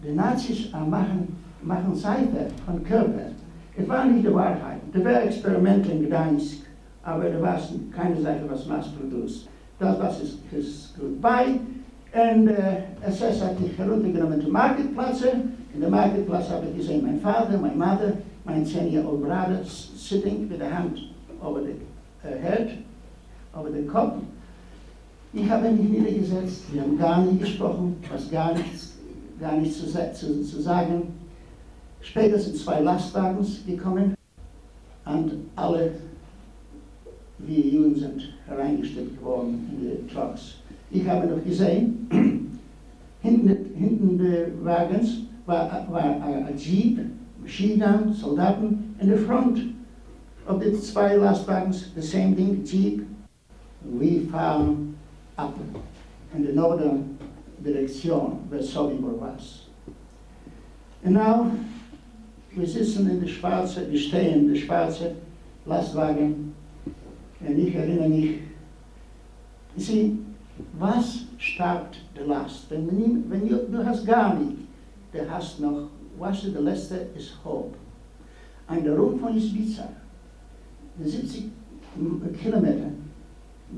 die 0.03 0.13
Nazis 0.13 0.71
machen, 0.73 1.37
machen 1.63 1.95
Seife 1.95 2.49
von 2.67 2.83
Körper. 2.85 3.31
Es 3.77 3.89
war 3.89 4.05
nicht 4.05 4.27
die 4.27 4.35
Wahrheit. 4.35 4.81
Da 4.93 5.05
wäre 5.05 5.23
Experimente 5.23 5.93
in 5.93 6.07
Gdansk, 6.07 6.67
aber 7.03 7.31
da 7.31 7.41
war 7.41 7.59
keine 7.97 8.21
Seife, 8.21 8.49
was 8.49 8.67
mass-produced. 8.67 9.49
Das 9.79 9.99
was 9.99 10.21
ist, 10.21 10.39
ist 10.53 10.95
goodbye. 10.99 11.61
Und 12.13 12.49
äh, 12.49 12.83
SS 13.07 13.43
hat 13.43 13.59
mich 13.59 13.77
heruntergenommen 13.77 14.41
zum 14.41 14.53
Marktplatz. 14.53 15.23
In 15.75 15.81
der 15.81 15.91
Marktplatz 15.91 16.51
habe 16.51 16.67
ich 16.67 16.77
gesehen, 16.77 17.03
mein 17.05 17.19
Vater, 17.21 17.59
meine 18.45 18.61
Mutter, 18.61 18.81
mein 18.81 18.91
10-year-old 18.91 19.23
brother 19.23 19.65
sitting 19.65 20.49
with 20.49 20.61
a 20.61 20.69
hand 20.69 20.99
over 21.43 21.63
the 21.63 21.75
uh, 22.25 22.39
head, 22.39 22.85
over 23.55 23.71
the 23.71 23.83
Kopf. 23.87 24.23
Ich 25.33 25.51
habe 25.51 25.71
mich 25.71 25.89
niedergesetzt, 25.91 26.73
wir 26.73 26.83
haben 26.83 26.97
gar 26.97 27.25
nicht 27.25 27.41
gesprochen, 27.41 27.97
was 28.11 28.31
gar 28.31 28.55
nichts, 28.55 28.95
gar 29.41 29.57
nichts 29.57 29.79
zu, 29.79 29.87
zu, 29.87 30.43
zu 30.45 30.63
sagen. 30.63 31.13
Später 32.01 32.39
sind 32.39 32.57
zwei 32.57 32.81
Lastwagens 32.81 33.65
gekommen 33.67 34.15
und 35.07 35.33
alle, 35.57 35.95
wir 37.39 37.59
Juden 37.59 37.97
sind 37.97 38.35
hereingestellt 38.47 39.21
worden 39.23 39.69
in 39.73 40.07
die 40.07 40.15
Trucks. 40.15 40.57
Ich 40.91 41.07
habe 41.09 41.27
noch 41.27 41.43
gesehen, 41.43 42.07
hinten, 43.23 43.75
hinten 43.75 44.19
des 44.19 44.49
Wagens 44.63 45.23
war, 45.47 45.87
war 45.91 46.23
ein 46.23 46.57
Jeep 46.57 47.01
machine 47.45 47.79
gun, 47.79 48.15
Soldaten, 48.15 48.97
in 49.01 49.11
the 49.11 49.19
front 49.19 49.77
of 50.47 50.61
the 50.61 50.77
zwei 50.77 51.11
Lastwagens, 51.11 51.95
the 51.95 52.03
same 52.03 52.35
thing, 52.35 52.65
Jeep. 52.65 53.07
We 53.85 54.27
found 54.27 54.97
up 55.39 55.57
in 56.35 56.45
the 56.45 56.53
northern 56.53 57.19
direction 57.63 58.49
where 58.49 58.61
Sobibor 58.61 59.19
was. 59.19 59.67
And 61.05 61.15
now, 61.15 61.53
wir 62.51 62.67
sitzen 62.67 63.11
in 63.11 63.21
der 63.21 63.29
schwarze, 63.29 63.91
wir 63.91 63.99
stehen 63.99 64.35
in 64.35 64.55
der 64.55 64.61
schwarze 64.61 65.17
Lastwagen 65.67 66.55
und 67.41 67.59
ich 67.59 67.75
erinnere 67.75 68.09
mich, 68.09 68.41
Sie, 69.77 70.19
was 70.79 71.25
starrt 71.39 71.97
der 72.17 72.27
Last? 72.27 72.71
Wenn, 72.71 73.29
wenn, 73.29 73.49
du, 73.49 73.57
du 73.57 73.85
hast 73.85 74.07
gar 74.07 74.35
nicht, 74.35 74.59
du 75.13 75.31
hast 75.31 75.61
noch, 75.61 75.89
was 76.19 76.43
der 76.43 76.61
letzte 76.61 76.97
ist 77.17 77.35
Hope. 77.45 77.77
Der 78.71 78.97
Rum 78.97 79.19
von 79.19 79.37
Ibiza, 79.37 79.89
70 81.03 81.45
Kilometer 82.41 82.91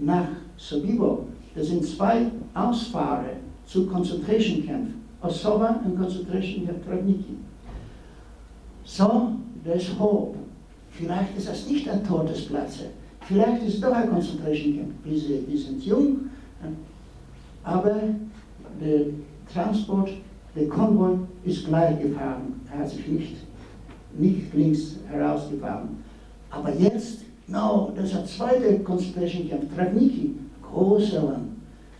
nach 0.00 0.28
Sobibo, 0.56 1.26
das 1.54 1.68
sind 1.68 1.84
zwei 1.84 2.30
Ausfahrer 2.54 3.36
zu 3.66 3.86
Concentration 3.86 4.64
Camp, 4.64 4.90
Osova 5.22 5.80
und 5.84 5.98
Concentration 5.98 6.66
Camp 6.66 6.84
Travniki. 6.84 7.36
So, 8.84 9.32
there's 9.64 9.88
hope. 9.98 10.38
Vielleicht 10.90 11.36
ist 11.36 11.48
das 11.48 11.66
nicht 11.66 11.88
ein 11.88 12.04
Todesplatz. 12.04 12.84
Vielleicht 13.22 13.62
ist 13.64 13.74
es 13.74 13.80
doch 13.80 13.92
ein 13.92 14.08
Concentration 14.08 14.76
Camp. 14.76 14.92
Wir, 15.04 15.48
wir 15.48 15.58
sind 15.58 15.84
jung, 15.84 16.30
aber 17.64 17.96
der 18.80 19.06
Transport, 19.52 20.10
der 20.56 20.68
Konvoi 20.68 21.18
ist 21.44 21.66
gleich 21.66 22.00
gefahren. 22.00 22.60
Er 22.72 22.80
hat 22.80 22.88
sich 22.88 23.06
nicht, 23.06 23.36
nicht 24.18 24.54
links 24.54 24.96
herausgefahren. 25.08 26.02
Aber 26.50 26.74
jetzt, 26.74 27.20
no, 27.46 27.92
das 27.94 28.06
ist 28.06 28.16
ein 28.16 28.26
zweiter 28.26 28.78
Concentration 28.82 29.48
Camp, 29.48 29.74
Travniki, 29.74 30.34
große 30.62 31.16
Land. 31.16 31.48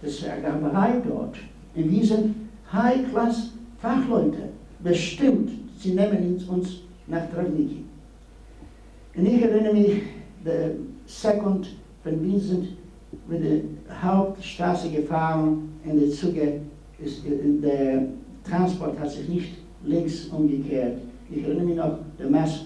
Das 0.01 0.13
ist 0.13 0.25
Gerberei 0.25 1.03
dort. 1.07 1.37
Und 1.75 1.91
wir 1.91 2.05
sind 2.05 2.35
High-Class-Fachleute. 2.73 4.49
Bestimmt, 4.81 5.51
sie 5.79 5.95
nehmen 5.95 6.45
uns 6.49 6.81
nach 7.07 7.31
Travniki. 7.31 7.85
Und 9.15 9.27
ich 9.27 9.43
erinnere 9.43 9.75
mich, 9.75 10.03
der 10.45 10.73
Second, 11.07 11.69
wir 12.05 12.41
sind 12.41 12.69
mit 13.29 13.45
der 13.45 14.03
Hauptstraße 14.03 14.91
gefahren, 14.91 15.71
in 15.85 15.99
der 15.99 16.11
Zuge 16.11 16.61
ist, 16.99 17.23
der 17.25 18.07
Transport 18.49 18.99
hat 18.99 19.11
sich 19.11 19.29
nicht 19.29 19.55
links 19.85 20.27
umgekehrt. 20.27 20.99
Ich 21.31 21.43
erinnere 21.43 21.65
mich 21.65 21.77
noch, 21.77 21.99
der 22.19 22.31
Mass, 22.31 22.63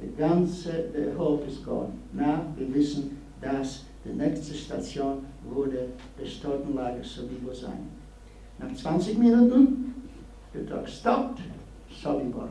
die 0.00 0.16
ganze, 0.16 0.84
der 0.94 1.18
Hope 1.18 1.46
ist 1.48 1.64
gone. 1.64 1.88
Na, 2.12 2.46
wir 2.56 2.72
wissen, 2.72 3.18
dass 3.40 3.84
die 4.04 4.16
nächste 4.16 4.54
Station 4.54 5.18
würde 5.50 5.88
das 6.18 6.40
Totenlager 6.40 7.02
Sobibor 7.02 7.54
sein. 7.54 7.88
Nach 8.58 8.72
20 8.72 9.18
Minuten, 9.18 9.94
der 10.54 10.66
Tag 10.66 10.88
stoppt, 10.88 11.40
Sobibor. 11.90 12.48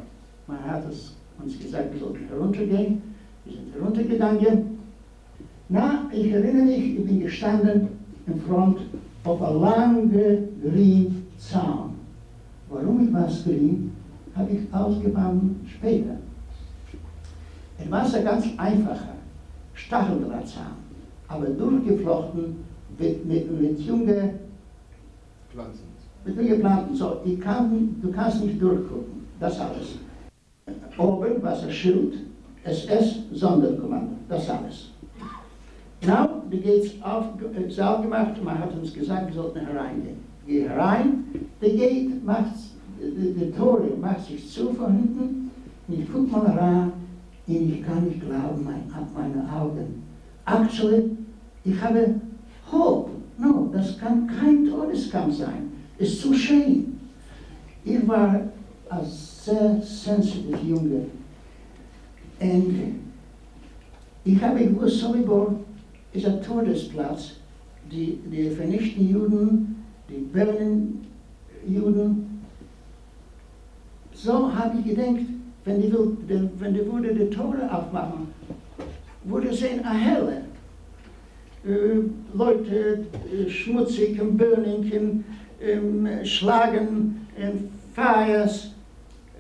Man 0.48 0.64
hat 0.64 0.90
es 0.90 1.16
uns 1.42 1.60
gesagt, 1.60 1.94
wir 1.94 2.00
sollten 2.00 2.28
heruntergehen. 2.28 3.02
Wir 3.46 3.54
sind 3.54 3.74
heruntergegangen. 3.74 4.78
Na, 5.70 6.10
ich 6.12 6.32
erinnere 6.32 6.66
mich, 6.66 7.00
ich 7.00 7.06
bin 7.06 7.20
gestanden 7.22 7.90
in 8.26 8.42
front 8.42 8.80
auf 9.24 9.42
a 9.42 9.50
lange 9.50 10.48
green 10.62 11.17
Zaun. 11.38 11.96
Warum 12.70 13.08
ich 13.08 13.44
green, 13.44 13.92
habe 14.36 14.52
ich 14.52 14.74
ausgebaut 14.74 15.42
später. 15.66 16.18
Es 17.80 17.92
war 17.92 18.14
ein 18.14 18.24
ganz 18.24 18.46
einfacher 18.58 19.16
Stacheldrahtzaun, 19.74 20.78
aber 21.28 21.46
durchgeflochten 21.46 22.58
mit, 22.98 23.26
mit, 23.26 23.62
mit 23.62 23.80
junge 23.80 24.34
Pflanzen. 25.52 25.84
Mit 26.26 26.36
jungen 26.36 26.60
Pflanzen. 26.60 26.96
So, 26.96 27.22
die 27.26 27.38
kann, 27.38 27.96
du 28.02 28.12
kannst 28.12 28.44
nicht 28.44 28.62
durchgucken. 28.62 29.28
Das 29.40 29.60
alles. 29.60 30.00
Oben 30.98 31.42
war 31.44 31.58
ein 31.58 31.72
Schild, 31.72 32.16
SS-Sonderkommando. 32.64 34.14
Das 34.28 34.50
alles. 34.50 34.90
Now, 36.02 36.42
die 36.52 36.60
Gates 36.60 37.02
auf, 37.02 37.26
Saal 37.70 38.02
gemacht, 38.02 38.44
man 38.44 38.60
hat 38.60 38.74
uns 38.74 38.94
gesagt, 38.94 39.28
wir 39.28 39.34
sollten 39.34 39.60
hereingehen. 39.60 40.27
Geh 40.48 40.64
herein, 40.68 41.26
der 41.62 41.70
Gate 41.72 42.24
macht, 42.24 42.54
die 43.02 43.52
Tore 43.52 43.90
macht 44.00 44.26
sich 44.26 44.50
zu 44.50 44.74
von 44.74 44.94
hinten, 44.94 45.52
ich 45.90 46.06
guck 46.12 46.32
mal 46.32 46.46
rein, 46.46 46.92
und 47.48 47.74
ich 47.74 47.84
kann 47.86 48.06
nicht 48.06 48.22
glauben, 48.22 48.64
mein, 48.64 48.84
meine 49.14 49.52
Augen. 49.54 50.04
Actually, 50.46 51.18
ich 51.66 51.82
habe 51.82 52.16
Hope. 52.72 53.12
No, 53.38 53.70
das 53.72 53.98
kann 54.00 54.28
kein 54.28 54.66
Todeskampf 54.66 55.36
sein. 55.36 55.72
Ist 55.98 56.22
zu 56.22 56.34
schön. 56.34 56.98
Ich 57.84 58.08
war 58.08 58.42
ein 58.90 59.06
sehr 59.06 59.82
sensitive 59.82 60.58
Junge. 60.66 61.06
Und 62.40 62.96
ich 64.24 64.42
habe 64.42 64.66
gewusst, 64.66 65.00
Sobibor 65.00 65.56
ist 66.14 66.26
ein 66.26 66.42
Todesplatz. 66.42 67.34
Die, 67.92 68.20
die 68.30 68.50
vernichten 68.50 69.08
Juden, 69.08 69.67
die 70.10 70.28
brennen 70.32 71.06
Juden. 71.68 72.42
So 74.14 74.54
habe 74.54 74.80
ich 74.80 74.86
gedacht, 74.86 75.26
wenn 75.66 75.82
die, 75.82 75.94
wenn 76.60 76.74
die 76.74 76.92
würde 76.92 77.14
die 77.14 77.30
Tore 77.30 77.72
aufmachen, 77.72 78.28
würde 79.26 79.54
sehen 79.54 79.84
eine 79.86 80.00
Helle. 80.00 80.42
Äh, 81.66 82.00
Leute 82.34 83.06
äh, 83.32 83.50
schmutzig 83.50 84.20
und 84.22 84.38
burning, 84.38 85.24
äh, 85.60 86.26
schlagen, 86.26 87.28
fires, 87.94 88.72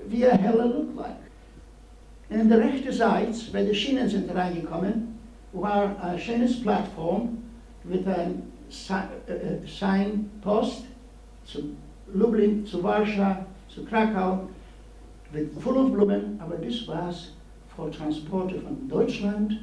wie 0.10 0.26
eine 0.26 0.38
Helle 0.38 0.66
look 0.66 0.96
like. 0.98 2.42
Und 2.42 2.50
der 2.50 2.60
rechte 2.60 2.92
Seite, 2.92 3.32
bei 3.54 3.64
den 3.64 3.74
Schienen 3.74 4.10
sind 4.10 4.34
reingekommen, 4.34 5.16
war 5.54 5.96
eine 6.04 6.20
schöne 6.20 6.48
Plattform 6.48 7.38
mit 7.86 8.06
einem 8.06 8.44
Signpost 8.70 10.86
zu 11.46 11.60
Lublin, 12.14 12.66
zu 12.66 12.84
Warschau, 12.84 13.46
zu 13.70 13.86
Krakau, 13.86 14.48
mit 15.34 15.54
voll 15.62 15.78
of 15.78 15.92
Blumen, 15.92 16.40
aber 16.40 16.56
das 16.58 16.88
war 16.88 17.10
es 17.10 17.34
für 17.76 17.92
Transporte 17.92 18.60
von 18.60 18.88
Deutschland, 18.88 19.60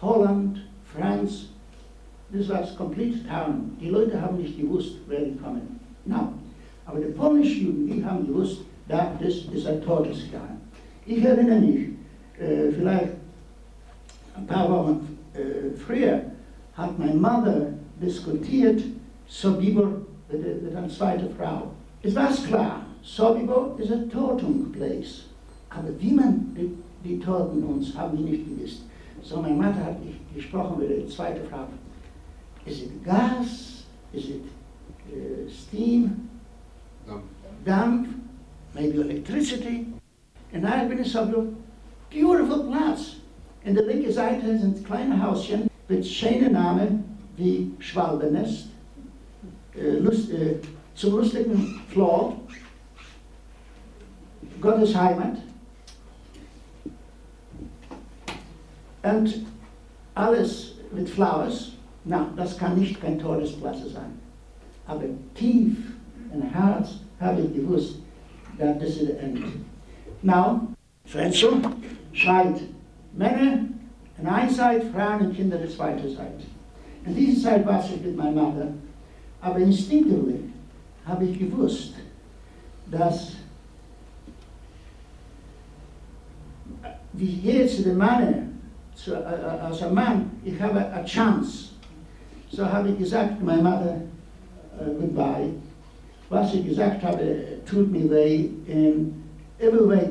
Holland, 0.00 0.58
Franz. 0.84 1.48
Das 2.32 2.48
war 2.48 2.62
es 2.62 2.76
complete 2.76 3.26
town. 3.28 3.76
Die 3.80 3.88
Leute 3.88 4.20
haben 4.20 4.38
nicht 4.38 4.58
gewusst, 4.58 4.96
wer 5.06 5.20
die 5.20 5.36
kommen. 5.36 5.80
Now, 6.04 6.32
aber 6.86 7.00
die 7.00 7.12
polnischen 7.12 7.66
Juden, 7.66 7.86
die 7.86 8.04
haben 8.04 8.26
gewusst, 8.26 8.62
das 8.88 9.44
ist 9.52 9.66
ein 9.66 9.82
Todesgeheim. 9.82 10.56
Ich 11.06 11.22
erinnere 11.22 11.60
mich, 11.60 11.88
äh, 12.38 12.72
vielleicht 12.72 13.12
ein 14.34 14.46
paar 14.46 14.70
Wochen 14.70 15.18
äh, 15.34 15.76
früher, 15.76 16.22
hat 16.74 16.98
meine 16.98 17.14
Mutter 17.14 17.66
diskutiert, 18.02 18.82
Sobibor 19.26 20.02
mit, 20.30 20.76
einer 20.76 20.88
zweiten 20.88 21.34
Frau. 21.34 21.70
Es 22.02 22.14
war 22.14 22.30
klar, 22.30 22.86
Sobibor 23.02 23.76
ist 23.78 23.92
ein 23.92 24.10
Totungplatz. 24.10 25.24
Aber 25.70 25.88
wie 25.98 26.12
man 26.12 26.54
die, 26.54 26.72
die 27.08 27.18
Toten 27.18 27.62
uns, 27.62 27.96
haben 27.96 28.16
die 28.16 28.24
nicht 28.24 28.44
gewusst. 28.44 28.82
So, 29.22 29.40
meine 29.40 29.54
Mutter 29.54 29.84
hat 29.84 29.96
gesprochen 30.34 30.80
mit 30.80 30.90
der 30.90 31.08
zweiten 31.08 31.46
Frau. 31.48 31.66
Ist 32.66 32.82
es 32.82 33.04
Gas? 33.04 33.84
Ist 34.12 34.28
es 34.28 34.34
uh, 35.10 35.48
steam? 35.48 36.28
Dampf. 37.06 37.22
Dampf? 37.64 38.08
Maybe 38.74 39.00
electricity? 39.00 39.86
Und 40.52 40.62
dann 40.62 40.88
bin 40.88 41.00
ich 41.00 41.10
so, 41.10 41.20
beautiful 42.10 42.64
Platz. 42.64 43.16
In 43.64 43.74
der 43.74 43.86
linken 43.86 44.12
Seite 44.12 44.58
sind 44.58 44.84
kleine 44.84 45.22
Häuschen 45.24 45.68
mit 45.88 46.04
schönen 46.04 46.52
Namen 46.52 47.11
wie 47.36 47.72
Schwalbennest, 47.78 48.68
äh, 49.74 49.98
Lust, 49.98 50.30
äh, 50.30 50.56
zum 50.94 51.16
lustigen 51.16 51.80
Floor, 51.88 52.36
Gottes 54.60 54.94
Heimat. 54.94 55.38
Und 59.02 59.44
alles 60.14 60.74
mit 60.92 61.08
Flowers. 61.08 61.72
Na, 62.04 62.28
das 62.36 62.56
kann 62.58 62.78
nicht 62.78 63.00
kein 63.00 63.18
Todesplatz 63.18 63.78
sein. 63.92 64.18
Aber 64.86 65.04
tief 65.34 65.76
im 66.32 66.42
Herz 66.42 67.00
habe 67.20 67.42
ich 67.42 67.54
gewusst, 67.54 67.96
dass 68.58 68.78
das 68.78 68.88
ist 68.90 69.08
der 69.08 69.20
Ende. 69.20 69.42
Now, 70.22 70.68
Frenzel 71.04 71.62
schreit 72.12 72.60
Männer 73.14 73.64
an 74.18 74.26
einer 74.26 74.50
Seite, 74.50 74.86
Frauen 74.92 75.26
und 75.26 75.36
Kinder 75.36 75.56
an 75.56 75.62
der 75.62 75.70
zweiten 75.70 76.08
Seite. 76.08 76.44
In 77.04 77.14
dieser 77.14 77.50
Zeit 77.50 77.66
war 77.66 77.84
ich 77.84 78.00
mit 78.02 78.16
meiner 78.16 78.42
Mutter, 78.42 78.68
aber 79.40 79.58
instinktiv 79.58 80.40
habe 81.04 81.24
ich 81.24 81.38
gewusst, 81.38 81.94
dass 82.90 83.32
wie 87.14 87.36
gehe 87.36 87.66
zu 87.66 87.82
dem 87.82 87.98
Mann, 87.98 88.60
zu, 88.94 89.12
äh, 89.12 89.16
als 89.16 89.82
ein 89.82 89.94
Mann, 89.94 90.30
ich 90.44 90.60
habe 90.60 90.86
eine 90.86 91.04
Chance. 91.04 91.70
So 92.50 92.66
habe 92.66 92.90
ich 92.90 92.98
gesagt, 92.98 93.42
meine 93.42 93.62
Mutter, 93.62 93.96
uh, 94.78 95.00
goodbye. 95.00 95.50
Was 96.28 96.54
ich 96.54 96.66
gesagt 96.66 97.02
habe, 97.02 97.58
tut 97.66 97.90
mir 97.90 98.10
weh, 98.10 98.48
und 98.66 99.22
immer 99.58 99.88
weh, 99.90 100.08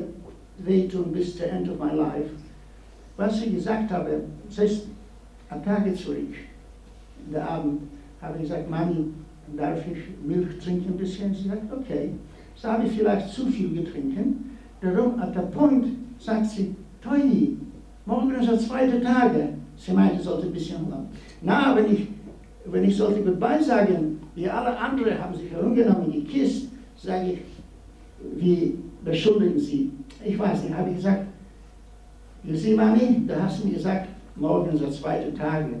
weh 0.58 0.88
tun 0.88 1.12
bis 1.12 1.36
zum 1.36 1.46
Ende 1.46 1.72
my 1.72 1.94
life. 1.94 2.30
Was 3.16 3.42
ich 3.42 3.54
gesagt 3.54 3.90
habe, 3.90 4.22
das 4.48 4.82
ein 5.50 5.64
Tag 5.64 5.96
zurück, 5.96 6.34
in 7.26 7.32
der 7.32 7.48
Abend, 7.48 7.82
habe 8.20 8.36
ich 8.36 8.42
gesagt, 8.42 8.70
Mami, 8.70 9.06
darf 9.56 9.78
ich 9.86 9.98
Milch 10.26 10.58
trinken 10.58 10.92
ein 10.92 10.96
bisschen? 10.96 11.34
Sie 11.34 11.48
sagt, 11.48 11.72
okay. 11.72 12.10
So 12.54 12.68
habe 12.68 12.84
ich 12.86 12.92
vielleicht 12.92 13.28
zu 13.30 13.46
viel 13.46 13.74
getrunken. 13.74 14.58
Darum, 14.80 15.18
at 15.20 15.34
der 15.34 15.42
Punkt, 15.42 15.88
sagt 16.18 16.46
sie, 16.46 16.74
Toini, 17.02 17.56
morgen 18.06 18.34
ist 18.34 18.48
der 18.48 18.58
zweite 18.58 19.00
Tage. 19.00 19.48
Sie 19.76 19.92
meinte, 19.92 20.16
ich 20.16 20.22
sollte 20.22 20.46
ein 20.46 20.52
bisschen 20.52 20.78
Hunger. 20.78 21.04
Na, 21.40 21.74
wenn 21.76 21.92
ich, 21.92 22.08
wenn 22.66 22.84
ich 22.84 22.96
sollte 22.96 23.22
goodbye 23.22 23.62
sagen, 23.62 24.20
wie 24.34 24.48
alle 24.48 24.76
anderen 24.78 25.18
haben 25.18 25.34
sich 25.34 25.50
herumgenommen, 25.50 26.12
gekisst, 26.12 26.68
sage 26.96 27.32
ich, 27.32 27.38
wie 28.36 28.78
beschuldigen 29.04 29.58
Sie? 29.58 29.92
Ich 30.24 30.38
weiß 30.38 30.62
nicht, 30.62 30.74
habe 30.74 30.90
ich 30.90 30.96
gesagt, 30.96 31.26
you 32.44 32.54
see, 32.56 32.74
Mami, 32.74 33.22
da 33.26 33.42
hast 33.42 33.62
du 33.62 33.68
mir 33.68 33.74
gesagt, 33.74 34.08
morgen 34.36 34.72
ist 34.72 34.82
der 34.82 34.90
zweite 34.90 35.34
Tage. 35.34 35.74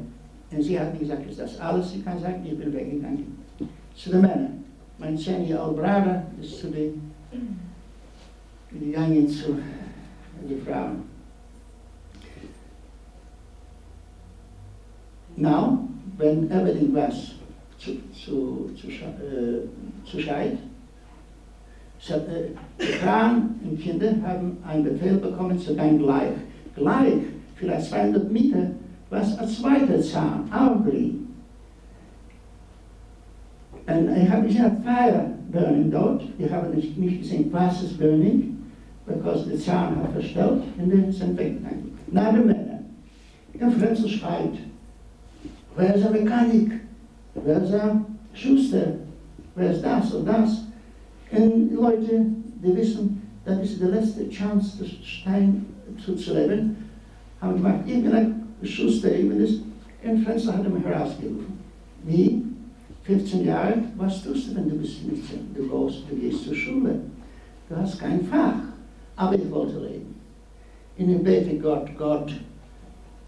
Und 0.54 0.62
sie 0.62 0.78
hat 0.78 0.98
gesagt, 0.98 1.28
ist 1.30 1.40
das 1.40 1.58
alles? 1.60 1.92
Sie 1.92 2.02
kann 2.02 2.18
sagen, 2.20 2.44
ich 2.44 2.58
bin 2.58 2.72
weggegangen. 2.72 3.38
Zu 3.94 4.10
den 4.10 4.20
Männern. 4.20 4.64
Mein 4.98 5.16
zehnjähriger 5.16 5.68
Bruder 5.68 6.26
ist 6.40 6.60
zu 6.60 6.68
den, 6.68 7.10
gegangen 8.70 9.28
zu 9.28 9.58
den 10.48 10.62
Frauen. 10.62 11.12
Now, 15.36 15.88
when 16.18 16.50
everything 16.50 16.94
was 16.94 17.34
zu, 17.78 17.92
zu, 18.12 18.70
zu, 18.76 18.90
zu 20.04 20.20
scheit, 20.20 20.58
so, 21.98 22.14
äh, 22.14 22.50
die 22.80 22.92
Frauen 22.98 23.60
und 23.64 23.80
Kinder 23.80 24.14
haben 24.22 24.58
einen 24.66 24.84
Befehl 24.84 25.16
bekommen 25.16 25.58
zu 25.58 25.74
gleich. 25.74 26.32
Gleich, 26.76 27.14
vielleicht 27.56 27.86
200 27.86 28.30
Meter, 28.30 28.72
was 29.12 29.38
ein 29.38 29.48
zweiter 29.48 30.00
Zahn, 30.00 30.50
Aubrey. 30.50 31.14
Und 33.86 34.16
ich 34.16 34.30
habe 34.30 34.46
gesehen, 34.46 34.82
Fire 34.82 35.30
burning 35.52 35.90
dort. 35.90 36.22
Ich 36.38 36.50
habe 36.50 36.74
nicht, 36.74 36.96
nicht 36.96 37.20
gesehen, 37.20 37.52
was 37.52 37.82
ist 37.82 37.98
burning, 37.98 38.56
because 39.06 39.46
der 39.48 39.58
Zahn 39.58 39.96
hat 39.96 40.12
verstellt 40.12 40.62
und 40.78 40.90
die 40.90 41.12
sind 41.12 41.36
weggegangen. 41.36 41.92
Na, 42.10 42.32
die 42.32 42.38
Männer. 42.38 42.80
Der 43.60 43.70
Frenzel 43.70 44.08
schreit, 44.08 44.54
wer 45.76 45.94
ist 45.94 46.04
der 46.04 46.10
Mechanik? 46.10 46.80
Wer 47.34 47.62
ist 47.62 47.72
der 47.72 48.00
Schuster? 48.32 48.94
Wer 49.54 49.72
ist 49.72 49.84
das 49.84 50.14
und 50.14 50.26
das? 50.26 50.64
Und 51.30 51.74
Leute, 51.74 52.26
die 52.64 52.76
wissen, 52.76 53.22
das 53.44 53.60
ist 53.60 53.78
die 53.78 53.84
letzte 53.84 54.28
Chance, 54.30 54.78
das 54.80 54.88
Stein 55.06 55.66
zu, 56.02 56.12
leben, 56.32 56.76
haben 57.40 57.56
gemacht, 57.56 57.80
irgendein 57.86 58.41
Schuster 58.66 59.14
eben 59.14 59.32
ist, 59.32 59.62
und 60.04 60.24
Frenzel 60.24 60.56
hat 60.56 60.66
ihn 60.66 60.82
herausgerufen. 60.82 61.58
Wie? 62.04 62.42
15 63.04 63.44
Jahre, 63.44 63.82
was 63.96 64.22
tust 64.22 64.50
du, 64.50 64.56
wenn 64.56 64.68
du 64.68 64.76
bist 64.76 65.04
nicht, 65.04 65.22
du 65.54 65.62
gehst, 65.62 66.02
du 66.08 66.16
gehst 66.16 66.44
zur 66.44 66.54
Schule? 66.54 67.00
Du 67.68 67.76
hast 67.76 67.98
kein 67.98 68.24
Fach. 68.24 68.54
Aber 69.16 69.34
ich 69.34 69.50
wollte 69.50 69.80
leben. 69.80 70.14
Und 70.98 71.08
ich 71.08 71.22
bete 71.22 71.58
Gott, 71.58 71.88
Gott, 71.98 72.32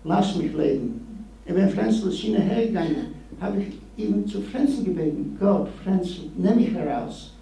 lass 0.05 0.37
mich 0.37 0.53
leben. 0.55 1.01
Und 1.47 1.57
wenn 1.57 1.69
Frenzel 1.69 2.09
ist 2.09 2.23
hergegangen, 2.23 3.15
habe 3.41 3.63
ich 3.63 4.05
ihm 4.05 4.27
zu 4.27 4.41
Frenzel 4.41 4.85
gebeten, 4.85 5.37
Gott, 5.39 5.69
Frenzel, 5.83 6.31
nimm 6.37 6.57
mich 6.57 6.73
heraus. 6.73 7.35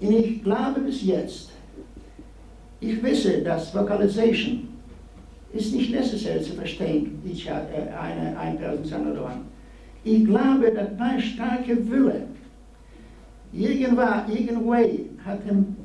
Und 0.00 0.12
ich 0.12 0.42
glaube 0.42 0.80
bis 0.80 1.04
jetzt, 1.04 1.50
ich 2.80 3.02
wisse, 3.02 3.42
dass 3.42 3.74
Vocalization 3.74 4.67
ist 5.52 5.74
nicht 5.74 5.90
necessary 5.92 6.42
zu 6.42 6.52
verstehen, 6.54 7.22
each, 7.26 7.50
eine, 7.50 8.38
ein 8.38 8.58
Person 8.58 9.12
oder 9.12 9.24
one. 9.24 9.40
Ich 10.04 10.24
glaube, 10.24 10.70
dass 10.72 10.88
mein 10.98 11.20
starker 11.20 11.76
Wille 11.90 12.26
irgendwann, 13.52 14.30
irgendway 14.30 15.06
hat 15.24 15.40
ihn 15.46 15.76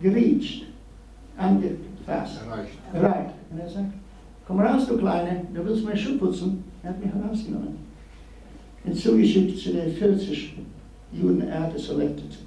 gereached, 0.00 0.66
angefasst, 1.36 2.40
Erreicht. 2.46 2.78
erreicht. 2.92 3.34
Und 3.50 3.60
er 3.60 3.68
sagt, 3.68 3.92
komm 4.46 4.60
raus, 4.60 4.86
du 4.86 4.96
Kleine, 4.96 5.46
du 5.54 5.64
willst 5.64 5.84
meinen 5.84 5.96
Schuh 5.96 6.18
putzen. 6.18 6.64
Er 6.82 6.90
hat 6.90 7.04
mich 7.04 7.12
herausgenommen. 7.12 7.78
Und 8.84 8.96
zugeschickt 8.96 9.58
zu 9.58 9.72
den 9.72 9.92
40 9.92 10.54
Juden, 11.12 11.42
er 11.42 11.60
hatte 11.60 11.78
selected. 11.78 12.38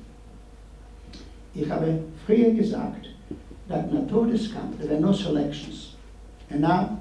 Ich 1.53 1.69
habe 1.69 1.99
früher 2.26 2.51
gesagt, 2.51 3.07
dass 3.69 3.91
nach 3.91 4.07
Todeskampf, 4.07 4.78
there 4.78 4.89
were 4.89 4.99
no 4.99 5.13
selections. 5.13 5.94
And 6.49 6.61
now, 6.61 6.99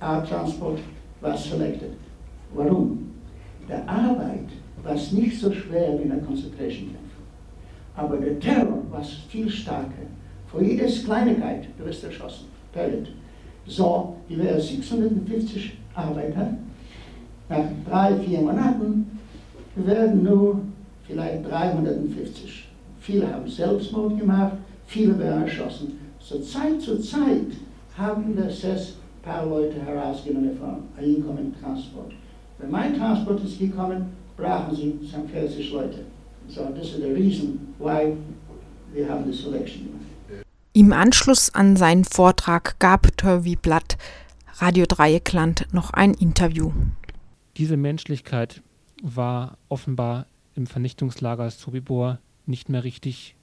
our 0.00 0.26
transport 0.26 0.80
was 1.20 1.44
selected. 1.44 1.96
Warum? 2.52 3.12
Der 3.68 3.88
Arbeit 3.88 4.48
war 4.82 4.94
nicht 4.94 5.40
so 5.40 5.52
schwer 5.52 5.98
wie 5.98 6.02
in 6.02 6.10
der 6.10 6.18
Concentration 6.18 6.88
Camp. 6.88 7.04
Aber 7.96 8.16
der 8.18 8.38
Terror 8.38 8.82
war 8.90 9.02
viel 9.02 9.48
stärker. 9.48 10.06
Vor 10.48 10.62
jedes 10.62 11.04
Kleinigkeit, 11.04 11.66
du 11.78 11.84
wirst 11.86 12.04
erschossen. 12.04 12.46
Period. 12.72 13.08
So, 13.66 14.16
die 14.28 14.38
wären 14.38 14.60
650 14.60 15.78
Arbeiter. 15.94 16.58
Nach 17.48 17.64
drei, 17.88 18.16
vier 18.16 18.40
Monaten 18.40 19.18
werden 19.76 20.22
nur 20.22 20.60
vielleicht 21.06 21.48
350. 21.48 22.68
Viele 23.00 23.32
haben 23.32 23.48
Selbstmord 23.48 24.18
gemacht, 24.18 24.56
viele 24.86 25.18
werden 25.18 25.42
erschossen. 25.42 25.98
So 26.18 26.38
Zeit 26.40 26.80
zu 26.80 26.98
Zeit 27.00 27.52
haben 27.96 28.36
das 28.36 28.58
SS 28.58 28.88
ein 28.90 29.22
paar 29.22 29.46
Leute 29.46 29.80
herausgenommen 29.80 30.56
von 30.58 30.82
Einkommen 30.96 31.54
Transport. 31.60 32.12
Wenn 32.58 32.70
mein 32.70 32.96
Transport 32.96 33.42
ist 33.44 33.58
gekommen, 33.58 34.06
brauchen 34.36 34.74
sie 34.74 34.98
40 35.32 35.72
Leute. 35.72 36.04
So, 36.48 36.64
this 36.74 36.94
is 36.94 36.96
the 36.96 37.12
reason 37.12 37.74
why 37.78 38.16
wir 38.92 39.08
haben 39.08 39.24
die 39.30 39.36
Selection 39.36 39.86
gemacht. 39.86 40.44
Im 40.72 40.92
Anschluss 40.92 41.54
an 41.54 41.76
seinen 41.76 42.04
Vortrag 42.04 42.78
gab 42.80 43.16
Turvey 43.16 43.56
Blatt 43.56 43.96
Radio 44.58 44.86
Dreieckland 44.86 45.66
noch 45.72 45.92
ein 45.92 46.14
Interview. 46.14 46.72
Diese 47.56 47.76
Menschlichkeit 47.76 48.62
war 49.02 49.56
offenbar 49.68 50.26
im 50.56 50.66
Vernichtungslager 50.66 51.50
Sobibor 51.50 52.18
nicht 52.46 52.68
mehr 52.68 52.84
richtig 52.84 53.36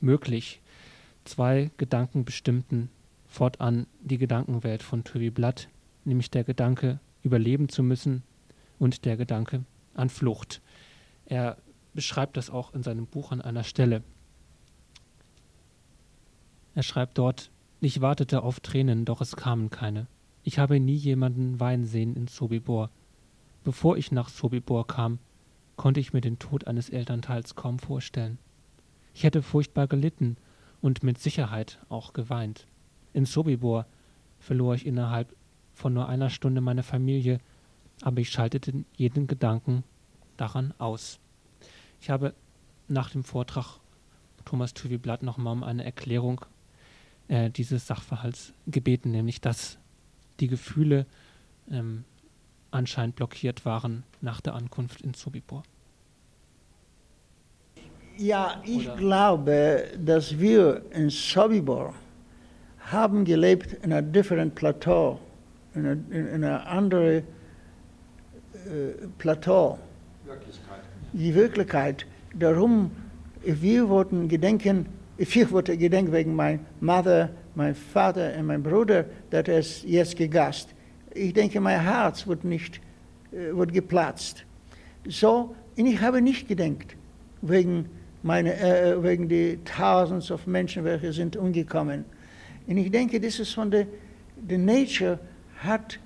möglich. 0.00 0.60
Zwei 1.24 1.70
Gedanken 1.76 2.24
bestimmten 2.24 2.90
fortan 3.28 3.86
die 4.00 4.18
Gedankenwelt 4.18 4.82
von 4.82 5.04
Turvey 5.04 5.30
Blatt, 5.30 5.68
nämlich 6.04 6.30
der 6.30 6.44
Gedanke, 6.44 6.98
überleben 7.22 7.68
zu 7.68 7.82
müssen 7.82 8.22
und 8.78 9.04
der 9.04 9.16
Gedanke 9.16 9.64
an 9.94 10.08
Flucht. 10.08 10.60
Er 11.26 11.58
beschreibt 11.94 12.36
das 12.36 12.48
auch 12.48 12.74
in 12.74 12.82
seinem 12.82 13.06
Buch 13.06 13.32
an 13.32 13.40
einer 13.40 13.64
Stelle. 13.64 14.02
Er 16.74 16.82
schreibt 16.82 17.18
dort, 17.18 17.50
ich 17.80 18.00
wartete 18.00 18.42
auf 18.42 18.60
Tränen, 18.60 19.04
doch 19.04 19.20
es 19.20 19.36
kamen 19.36 19.68
keine. 19.70 20.06
Ich 20.44 20.58
habe 20.58 20.80
nie 20.80 20.94
jemanden 20.94 21.60
weinen 21.60 21.84
sehen 21.84 22.14
in 22.14 22.28
Sobibor. 22.28 22.90
Bevor 23.64 23.96
ich 23.96 24.12
nach 24.12 24.28
Sobibor 24.28 24.86
kam, 24.86 25.18
konnte 25.76 26.00
ich 26.00 26.12
mir 26.12 26.20
den 26.20 26.38
Tod 26.38 26.66
eines 26.66 26.88
Elternteils 26.88 27.56
kaum 27.56 27.78
vorstellen. 27.78 28.38
Ich 29.12 29.24
hätte 29.24 29.42
furchtbar 29.42 29.88
gelitten 29.88 30.36
und 30.80 31.02
mit 31.02 31.18
Sicherheit 31.18 31.80
auch 31.88 32.12
geweint. 32.12 32.67
In 33.12 33.24
Sobibor 33.24 33.86
verlor 34.38 34.74
ich 34.74 34.86
innerhalb 34.86 35.34
von 35.74 35.94
nur 35.94 36.08
einer 36.08 36.30
Stunde 36.30 36.60
meine 36.60 36.82
Familie, 36.82 37.38
aber 38.02 38.20
ich 38.20 38.30
schaltete 38.30 38.84
jeden 38.96 39.26
Gedanken 39.26 39.84
daran 40.36 40.74
aus. 40.78 41.18
Ich 42.00 42.10
habe 42.10 42.34
nach 42.88 43.10
dem 43.10 43.24
Vortrag 43.24 43.80
Thomas 44.44 44.74
Tüvi-Blatt 44.74 45.22
nochmal 45.22 45.52
um 45.52 45.62
eine 45.62 45.84
Erklärung 45.84 46.40
äh, 47.28 47.50
dieses 47.50 47.86
Sachverhalts 47.86 48.52
gebeten, 48.66 49.10
nämlich 49.10 49.40
dass 49.40 49.78
die 50.40 50.48
Gefühle 50.48 51.06
ähm, 51.70 52.04
anscheinend 52.70 53.16
blockiert 53.16 53.64
waren 53.64 54.04
nach 54.20 54.40
der 54.40 54.54
Ankunft 54.54 55.00
in 55.00 55.14
Sobibor. 55.14 55.62
Ja, 58.16 58.60
ich 58.64 58.86
Oder- 58.86 58.96
glaube, 58.96 59.84
dass 60.04 60.38
wir 60.38 60.82
in 60.90 61.10
Sobibor 61.10 61.94
haben 62.90 63.24
gelebt 63.24 63.72
in 63.84 63.92
einem 63.92 64.12
different 64.12 64.54
Plateau, 64.54 65.18
in 65.74 65.86
einer 65.86 65.92
in, 66.10 66.26
in 66.28 66.44
einer 66.44 66.66
anderen 66.66 67.16
äh, 67.16 67.22
Plateau. 69.18 69.78
Wirklichkeit. 70.24 70.80
Die 71.12 71.34
Wirklichkeit, 71.34 72.06
darum, 72.34 72.90
wir 73.42 73.88
wollten 73.88 74.28
gedenken, 74.28 74.86
ich 75.16 75.50
wurde 75.50 75.76
gedenkt 75.76 76.12
wegen 76.12 76.34
meiner 76.34 76.60
Mutter, 76.80 77.30
mein 77.54 77.74
Vater 77.74 78.32
und 78.38 78.46
mein 78.46 78.62
Bruder, 78.62 79.04
dass 79.30 79.48
es 79.48 79.82
jetzt 79.84 80.16
gegast. 80.16 80.68
Ich 81.14 81.32
denke, 81.32 81.60
mein 81.60 81.80
Herz 81.80 82.26
wird 82.26 82.44
nicht 82.44 82.80
äh, 83.32 83.54
wird 83.54 83.72
geplatzt. 83.72 84.44
So, 85.06 85.54
und 85.76 85.86
ich 85.86 86.00
habe 86.00 86.22
nicht 86.22 86.48
gedenkt 86.48 86.96
wegen 87.42 87.86
meine, 88.22 88.58
äh, 88.58 89.02
wegen 89.02 89.28
die 89.28 89.58
Thousands 89.64 90.30
of 90.30 90.46
Menschen, 90.46 90.84
welche 90.84 91.12
sind 91.12 91.36
umgekommen. 91.36 92.04
Und 92.68 92.76
ich 92.76 92.90
denke, 92.90 93.18
das 93.18 93.40
ist 93.40 93.54
von 93.54 93.70
der, 93.70 93.86
der 94.36 94.58
Nature 94.58 95.18
hat 95.60 95.98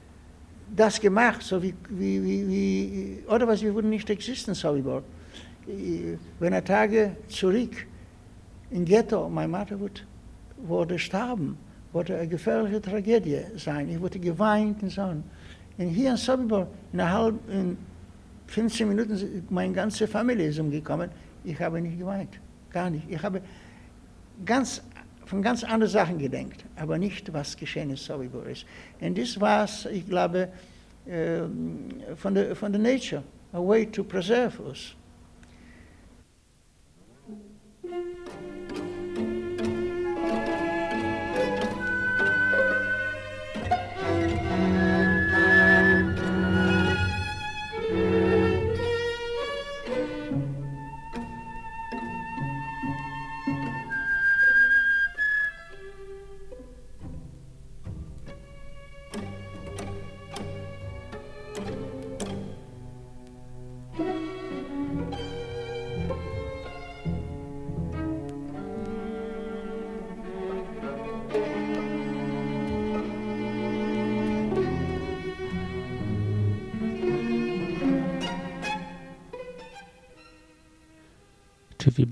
das 0.74 1.00
gemacht, 1.00 1.42
so 1.42 1.62
wie, 1.62 1.74
wie, 1.90 2.22
wie, 2.22 2.48
wie 2.48 3.18
otherwise 3.28 3.62
wir 3.62 3.74
würden 3.74 3.90
nicht 3.90 4.08
existieren, 4.08 4.54
Sobibor. 4.54 5.02
Wenn 6.38 6.52
er 6.52 6.64
Tage 6.64 7.16
zurück 7.28 7.86
im 8.70 8.84
Ghetto, 8.84 9.28
meine 9.28 9.48
Mutter 9.48 9.78
wird, 9.78 10.06
wurde 10.56 10.98
sterben, 10.98 11.58
wurde 11.92 12.16
eine 12.16 12.28
gefährliche 12.28 12.80
Tragödie 12.80 13.40
sein. 13.56 13.88
Ich 13.90 14.00
wurde 14.00 14.18
geweint 14.18 14.82
und 14.82 14.90
so. 14.90 15.02
Und 15.02 15.24
hier 15.88 16.12
in 16.12 16.16
Sobibor, 16.16 16.68
in, 16.92 17.02
halb, 17.02 17.34
in 17.50 17.76
15 18.46 18.88
Minuten, 18.88 19.44
meine 19.50 19.72
ganze 19.72 20.06
Familie 20.06 20.46
ist 20.46 20.58
umgekommen. 20.58 21.10
Ich 21.44 21.60
habe 21.60 21.80
nicht 21.80 21.98
geweint, 21.98 22.40
gar 22.70 22.88
nicht. 22.88 23.04
Ich 23.10 23.22
habe 23.22 23.42
ganz, 24.44 24.82
von 25.32 25.40
ganz 25.40 25.64
anderen 25.64 25.90
Sachen 25.90 26.18
gedenkt, 26.18 26.62
aber 26.76 26.98
nicht, 26.98 27.32
was 27.32 27.56
geschehen 27.56 27.88
ist, 27.88 28.04
Sobibor 28.04 28.44
ist. 28.44 28.66
Und 29.00 29.16
das 29.16 29.40
war, 29.40 29.66
ich 29.90 30.06
glaube, 30.06 30.50
äh, 31.06 31.40
von 32.16 32.34
der, 32.34 32.54
von 32.54 32.70
der 32.70 32.82
Nature, 32.82 33.22
a 33.54 33.58
way 33.58 33.86
to 33.86 34.04
preserve 34.04 34.62
us. 34.62 34.94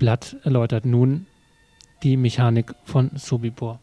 Blatt 0.01 0.35
erläutert 0.41 0.83
nun 0.83 1.27
die 2.01 2.17
Mechanik 2.17 2.73
von 2.85 3.11
Sobibor. 3.13 3.79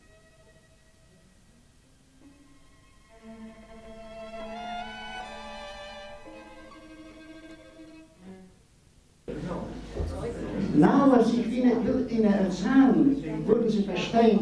Na, 10.74 11.08
was 11.08 11.32
ich 11.34 11.46
Ihnen, 11.46 12.08
Ihnen 12.08 12.24
erzählen, 12.24 13.16
würden 13.46 13.70
Sie 13.70 13.84
verstehen, 13.84 14.40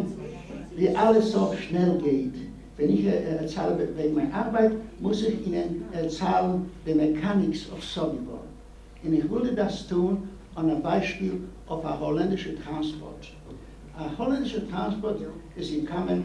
wie 0.76 0.96
alles 0.96 1.32
so 1.32 1.54
schnell 1.60 1.98
geht. 1.98 2.36
Wenn 2.78 2.88
ich 2.88 3.04
äh, 3.04 3.36
erzähle 3.36 3.86
wegen 3.98 4.14
meiner 4.14 4.32
Arbeit, 4.32 4.72
muss 4.98 5.22
ich 5.22 5.46
Ihnen 5.46 5.84
erzählen, 5.92 6.70
die 6.86 6.94
Mechanics 6.94 7.70
of 7.70 7.84
Sobibor. 7.84 8.40
Und 9.04 9.12
ich 9.12 9.28
würde 9.28 9.54
das 9.54 9.86
tun 9.86 10.26
an 10.56 10.70
einem 10.70 10.82
Beispiel 10.82 11.40
auf 11.68 11.84
ein 11.84 12.00
holländischer 12.00 12.56
Transport. 12.56 13.30
Ein 13.96 14.18
holländischer 14.18 14.68
Transport 14.68 15.20
ist 15.54 15.70
gekommen 15.70 16.24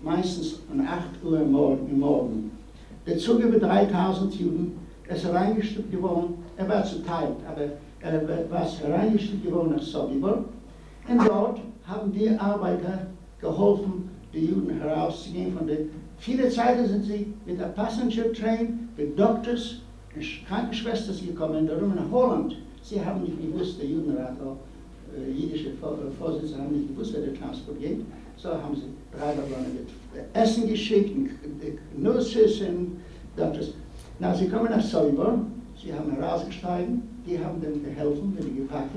meistens 0.00 0.60
um 0.72 0.80
8 0.80 1.24
Uhr 1.24 1.40
im 1.40 1.52
Morgen. 1.52 2.52
Der 3.06 3.18
Zug 3.18 3.40
über 3.40 3.58
3000 3.58 4.34
Juden 4.36 4.78
ist 5.08 5.28
reingestückt 5.28 5.90
geworden, 5.90 6.38
er 6.56 6.68
war 6.68 6.84
zerteilt, 6.84 7.36
aber 7.46 7.68
er 8.00 8.50
war 8.50 8.66
reingestückt 8.88 9.44
geworden 9.44 9.72
nach 9.76 9.82
Sobibor. 9.82 10.44
Und 11.08 11.26
dort 11.26 11.60
haben 11.84 12.12
die 12.12 12.30
Arbeiter 12.30 13.08
geholfen, 13.40 14.08
die 14.32 14.46
Juden 14.46 14.80
herauszugehen 14.80 15.56
von 15.56 15.66
der 15.66 15.78
Viele 16.18 16.48
Zeiten 16.48 16.86
sind 16.86 17.04
sie 17.04 17.34
mit 17.44 17.60
der 17.60 17.66
Passenger 17.66 18.32
Train, 18.32 18.88
mit 18.96 19.18
Doctors, 19.18 19.80
Krankenschwestern 20.46 21.16
gekommen, 21.26 21.66
darum 21.66 21.94
nach 21.94 22.10
Holland. 22.10 22.56
Sie 22.82 23.04
haben 23.04 23.22
nicht 23.22 23.40
gewusst, 23.40 23.80
der 23.80 23.88
Judenrat, 23.88 24.36
auch 24.40 24.58
äh, 25.16 25.30
jüdische 25.30 25.70
äh, 25.70 26.10
Vorsitzende 26.18 26.62
haben 26.62 26.76
nicht 26.76 26.88
gewusst, 26.88 27.14
wer 27.14 27.22
der 27.22 27.34
Transport 27.34 27.80
geht. 27.80 28.00
So 28.36 28.50
haben 28.50 28.76
sie 28.76 28.82
drei 29.16 29.28
Wagone 29.28 29.68
mit 29.74 29.88
Essen 30.34 30.68
geschickt, 30.68 31.30
Nusses 31.96 32.60
und 32.60 32.98
das. 33.36 33.72
Na, 34.18 34.34
sie 34.34 34.48
kommen 34.48 34.70
nach 34.70 34.82
Sobibor, 34.82 35.38
sie 35.80 35.92
haben 35.92 36.12
herausgestiegen, 36.12 37.02
die 37.26 37.38
haben 37.38 37.60
dem 37.60 37.82
geholfen, 37.82 38.36
wenn 38.36 38.46
die 38.46 38.60
gepackt. 38.60 38.90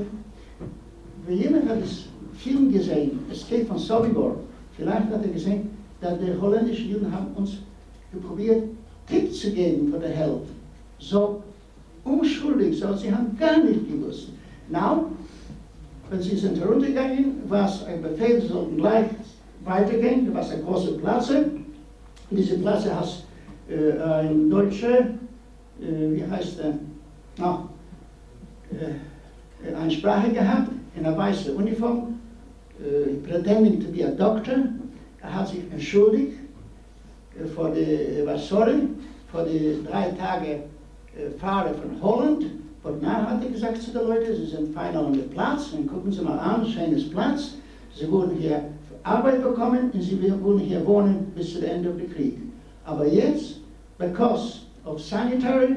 Wenn 1.25 1.37
jemand 1.37 1.69
hat 1.69 1.81
das 1.81 2.05
Film 2.37 2.71
gesehen, 2.71 3.19
es 3.31 3.47
geht 3.47 3.67
von 3.67 3.77
Sobibor, 3.77 4.37
vielleicht 4.75 5.09
hat 5.09 5.23
er 5.23 5.31
gesehen, 5.31 5.69
dass 6.01 6.19
die 6.19 6.39
holländischen 6.39 6.89
Juden 6.89 7.11
haben 7.11 7.27
uns 7.35 7.57
probiert, 8.27 8.63
Tipps 9.07 9.39
zu 9.39 9.51
geben 9.51 9.91
für 9.91 9.99
die 9.99 10.13
Hälfte. 10.13 10.56
So 10.99 11.43
unschuldig, 12.03 12.79
so 12.79 12.93
sie 12.95 13.13
haben 13.13 13.37
gar 13.37 13.63
nicht 13.63 13.87
gewusst. 13.87 14.29
Now, 14.69 15.05
wenn 16.09 16.21
sie 16.21 16.35
sind 16.37 16.59
heruntergegangen, 16.59 17.43
war 17.47 17.67
es 17.67 17.83
ein 17.85 18.01
Befehl, 18.01 18.41
sie 18.41 18.47
sollten 18.47 18.77
gleich 18.77 19.07
weitergehen, 19.63 20.35
es 20.35 20.49
eine 20.51 20.63
große 20.63 20.93
Platz. 20.93 21.31
Diese 22.31 22.57
Platz 22.59 22.85
hat 22.85 23.23
äh, 23.69 23.99
ein 24.01 24.49
Deutscher, 24.49 24.99
äh, 24.99 26.11
wie 26.11 26.25
heißt 26.25 26.59
er, 26.59 26.73
no, 27.37 27.69
äh, 28.71 29.73
eine 29.73 29.91
Sprache 29.91 30.31
gehabt, 30.31 30.71
in 30.95 31.05
einer 31.05 31.17
weißen 31.17 31.55
Uniform, 31.55 32.19
äh, 32.79 33.13
pretending 33.27 33.79
to 33.79 33.91
be 33.91 34.05
a 34.05 34.11
doctor. 34.11 34.69
Er 35.21 35.35
hat 35.35 35.47
sich 35.49 35.59
entschuldigt 35.71 36.33
äh, 37.39 37.45
vor 37.47 37.71
die, 37.71 38.25
was 38.25 38.47
sorry, 38.47 38.87
vor 39.31 39.43
die 39.43 39.83
drei 39.85 40.11
Tage 40.11 40.63
äh, 41.17 41.31
fahre 41.37 41.73
von 41.73 42.01
Holland. 42.01 42.45
Dann 43.01 43.29
hat 43.29 43.43
er 43.43 43.49
gesagt 43.49 43.81
zu 43.81 43.91
den 43.91 44.07
Leuten, 44.07 44.33
sie 44.33 44.45
sind 44.45 44.73
fein 44.73 44.95
an 44.95 45.11
dem 45.11 45.29
Platz, 45.29 45.71
dann 45.71 45.87
gucken 45.87 46.09
Sie 46.09 46.21
mal 46.21 46.39
an, 46.39 46.65
schönes 46.65 47.09
Platz. 47.09 47.55
Sie 47.93 48.09
wurden 48.09 48.37
hier 48.37 48.61
Arbeit 49.03 49.41
bekommen 49.43 49.91
und 49.93 50.01
sie 50.01 50.19
wurden 50.41 50.59
hier 50.59 50.85
wohnen 50.85 51.31
bis 51.35 51.53
zu 51.53 51.65
Ende 51.65 51.89
des 51.93 52.13
Krieges. 52.13 52.39
Aber 52.85 53.05
jetzt, 53.07 53.59
because 53.97 54.59
of 54.85 55.01
sanitary 55.01 55.75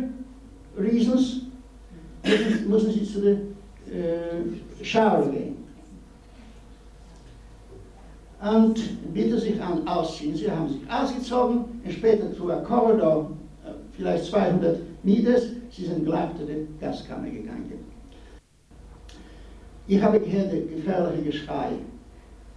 reasons, 0.77 1.43
müssen, 2.25 2.71
müssen 2.71 2.93
sie 2.93 3.05
zu 3.05 3.21
der 3.21 3.33
äh, 3.33 4.85
Shower 4.85 5.29
gehen. 5.29 5.57
Und 8.43 8.81
bitte 9.13 9.39
sich 9.39 9.61
an 9.61 9.87
ausziehen. 9.87 10.35
Sie 10.35 10.51
haben 10.51 10.69
sich 10.69 10.81
ausgezogen 10.91 11.65
und 11.85 11.93
später 11.93 12.33
zu 12.33 12.49
einem 12.49 12.65
Korridor, 12.65 13.31
äh, 13.65 13.71
vielleicht 13.97 14.25
200 14.27 14.79
Meters, 15.03 15.45
sie 15.71 15.87
sind 15.87 16.05
gleich 16.05 16.37
zu 16.37 16.45
der 16.45 16.57
Gaskammer 16.81 17.31
gegangen. 17.31 17.73
Ich 19.87 20.03
habe 20.03 20.21
gehört 20.21 20.53
gefährliche 20.69 21.23
Geschrei, 21.25 21.71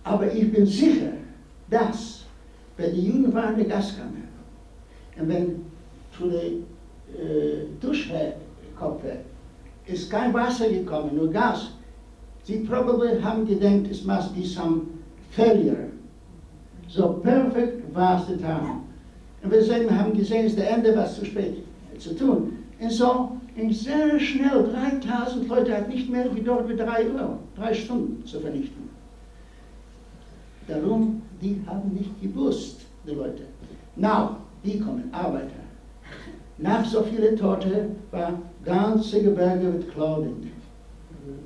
aber 0.03 0.31
ich 0.31 0.51
bin 0.51 0.65
sicher, 0.65 1.13
dass, 1.69 2.25
wenn 2.77 2.93
die 2.93 3.07
Juden 3.07 3.33
waren 3.33 3.53
in 3.53 3.67
der 3.67 3.77
Gaskammer 3.77 4.27
und 5.17 5.29
wenn 5.29 5.65
zu 6.15 6.29
der 6.29 6.43
äh, 6.43 7.65
Duschkopfe 7.79 9.17
ist 9.85 10.09
kein 10.11 10.33
Wasser 10.33 10.69
gekommen, 10.69 11.15
nur 11.15 11.31
Gas, 11.31 11.71
sie 12.43 12.59
probably 12.59 13.21
haben 13.21 13.45
gedacht, 13.47 13.89
es 13.89 14.03
must 14.03 14.35
be 14.35 14.45
some 14.45 14.81
failure. 15.31 15.89
So 16.87 17.13
perfekt 17.23 17.93
war 17.95 18.21
es 18.21 18.27
getan. 18.27 18.83
Und 19.43 19.51
wir 19.51 19.97
haben 19.97 20.13
gesehen, 20.13 20.45
es 20.45 20.53
ist 20.53 20.59
der 20.59 20.71
Ende, 20.71 20.95
was 20.95 21.15
zu 21.15 21.25
spät 21.25 21.63
zu 21.99 22.15
tun. 22.15 22.53
Und 22.79 22.91
so, 22.91 23.37
in 23.55 23.71
sehr 23.71 24.19
schnell, 24.19 24.69
3000 24.71 25.47
Leute 25.47 25.77
hat 25.77 25.89
nicht 25.89 26.09
mehr 26.09 26.27
gedauert 26.29 26.67
wie 26.69 26.75
drei 26.75 27.09
Uhr, 27.09 27.37
drei 27.55 27.73
Stunden 27.73 28.25
zu 28.25 28.39
vernichten. 28.39 28.89
Darum, 30.67 31.21
die 31.41 31.61
haben 31.67 31.93
nicht 31.93 32.21
gewusst, 32.21 32.81
die 33.05 33.13
Leute. 33.13 33.43
Now, 33.95 34.37
die 34.63 34.79
kommen, 34.79 35.09
Arbeiter. 35.11 35.63
Nach 36.57 36.85
so 36.85 37.03
vielen 37.03 37.35
Tote 37.35 37.89
war 38.11 38.33
ganze 38.63 39.21
Gebirge 39.21 39.67
mit 39.67 39.91
Clothing, 39.91 40.51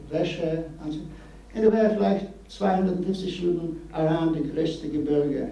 Wäsche, 0.10 0.66
und 0.84 1.00
da 1.56 1.74
wäre 1.74 1.96
vielleicht 1.96 2.28
250 2.50 3.42
Juden 3.42 3.82
around 3.92 4.36
die 4.36 4.50
größte 4.52 4.90
Gebirge 4.90 5.50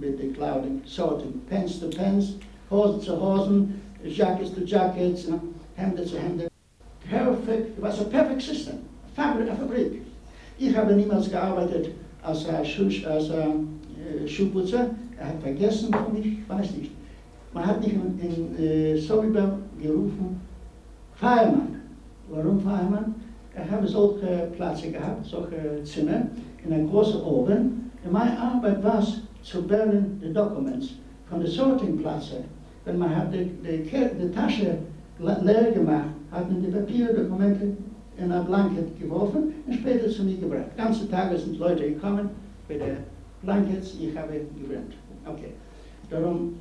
mit 0.00 0.18
den 0.18 0.32
Clouding, 0.32 0.80
sorting, 0.86 1.40
pens 1.48 1.80
to 1.80 1.88
pens, 1.88 2.36
Hosen 2.70 3.00
zu 3.00 3.20
Hosen, 3.20 3.80
Jackets 4.04 4.50
to 4.50 4.60
Jackets, 4.64 5.28
Hemden 5.76 6.06
zu 6.06 6.18
Hemden. 6.18 6.48
Perfect, 7.08 7.78
it 7.78 7.82
was 7.82 8.00
a 8.00 8.04
perfect 8.04 8.42
system, 8.42 8.78
Fabrik, 9.16 9.48
Fabrik. 9.48 10.02
Ich 10.58 10.76
habe 10.76 10.94
niemals 10.94 11.28
gearbeitet 11.28 11.90
als, 12.22 12.46
Schuh, 12.64 12.90
als 13.06 13.30
äh, 13.30 14.28
Schuhputzer, 14.28 14.90
er 15.18 15.28
hat 15.28 15.42
vergessen 15.42 15.90
mich, 16.12 16.26
ich 16.26 16.48
weiß 16.48 16.70
nicht. 16.76 16.92
Man 17.52 17.66
hat 17.66 17.80
mich 17.80 17.92
in, 17.92 18.18
in 18.20 18.64
äh, 18.64 18.96
Sobibel 18.96 19.58
gerufen, 19.80 20.40
Feiermann. 21.14 21.80
Warum 22.30 22.60
Feiermann? 22.60 23.14
Ich 23.54 23.70
habe 23.70 23.86
solche 23.86 24.48
Plätze 24.56 24.90
gehabt, 24.90 25.26
solche 25.26 25.84
Zimmer, 25.84 26.22
in 26.64 26.72
einem 26.72 26.88
großen 26.88 27.20
Ofen. 27.22 27.90
Meine 28.10 28.38
Arbeit 28.40 28.82
war 28.82 29.06
zu 29.42 29.62
bergen 29.62 30.20
die 30.24 30.32
Dokumente 30.32 30.88
von 31.28 31.40
den 31.40 31.50
Sortingplätzen. 31.50 32.44
Wenn 32.84 32.98
man 32.98 33.14
hat 33.14 33.32
die, 33.32 33.50
die, 33.62 33.82
die 33.82 34.30
Tasche 34.32 34.78
leer 35.18 35.72
gemacht, 35.72 36.08
hat 36.30 36.50
man 36.50 36.62
die 36.62 36.68
Papierdokumente 36.68 37.76
in 38.16 38.32
ein 38.32 38.44
Blanket 38.46 38.98
geworfen 38.98 39.54
und 39.66 39.74
später 39.74 40.08
zu 40.08 40.24
mir 40.24 40.36
gebracht. 40.36 40.76
Ganze 40.76 41.08
Tage 41.08 41.38
sind 41.38 41.58
Leute 41.58 41.90
gekommen 41.92 42.30
bei 42.68 42.74
den 42.74 42.96
Blankets, 43.42 43.94
ich 44.00 44.16
habe 44.16 44.40
gebrannt. 44.60 44.94
Okay. 45.26 45.52
Darum, 46.10 46.54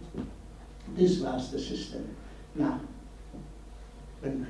das 0.97 1.23
war 1.23 1.33
das 1.33 1.51
System. 1.51 2.01
Na, 2.55 2.79
wenn 4.21 4.45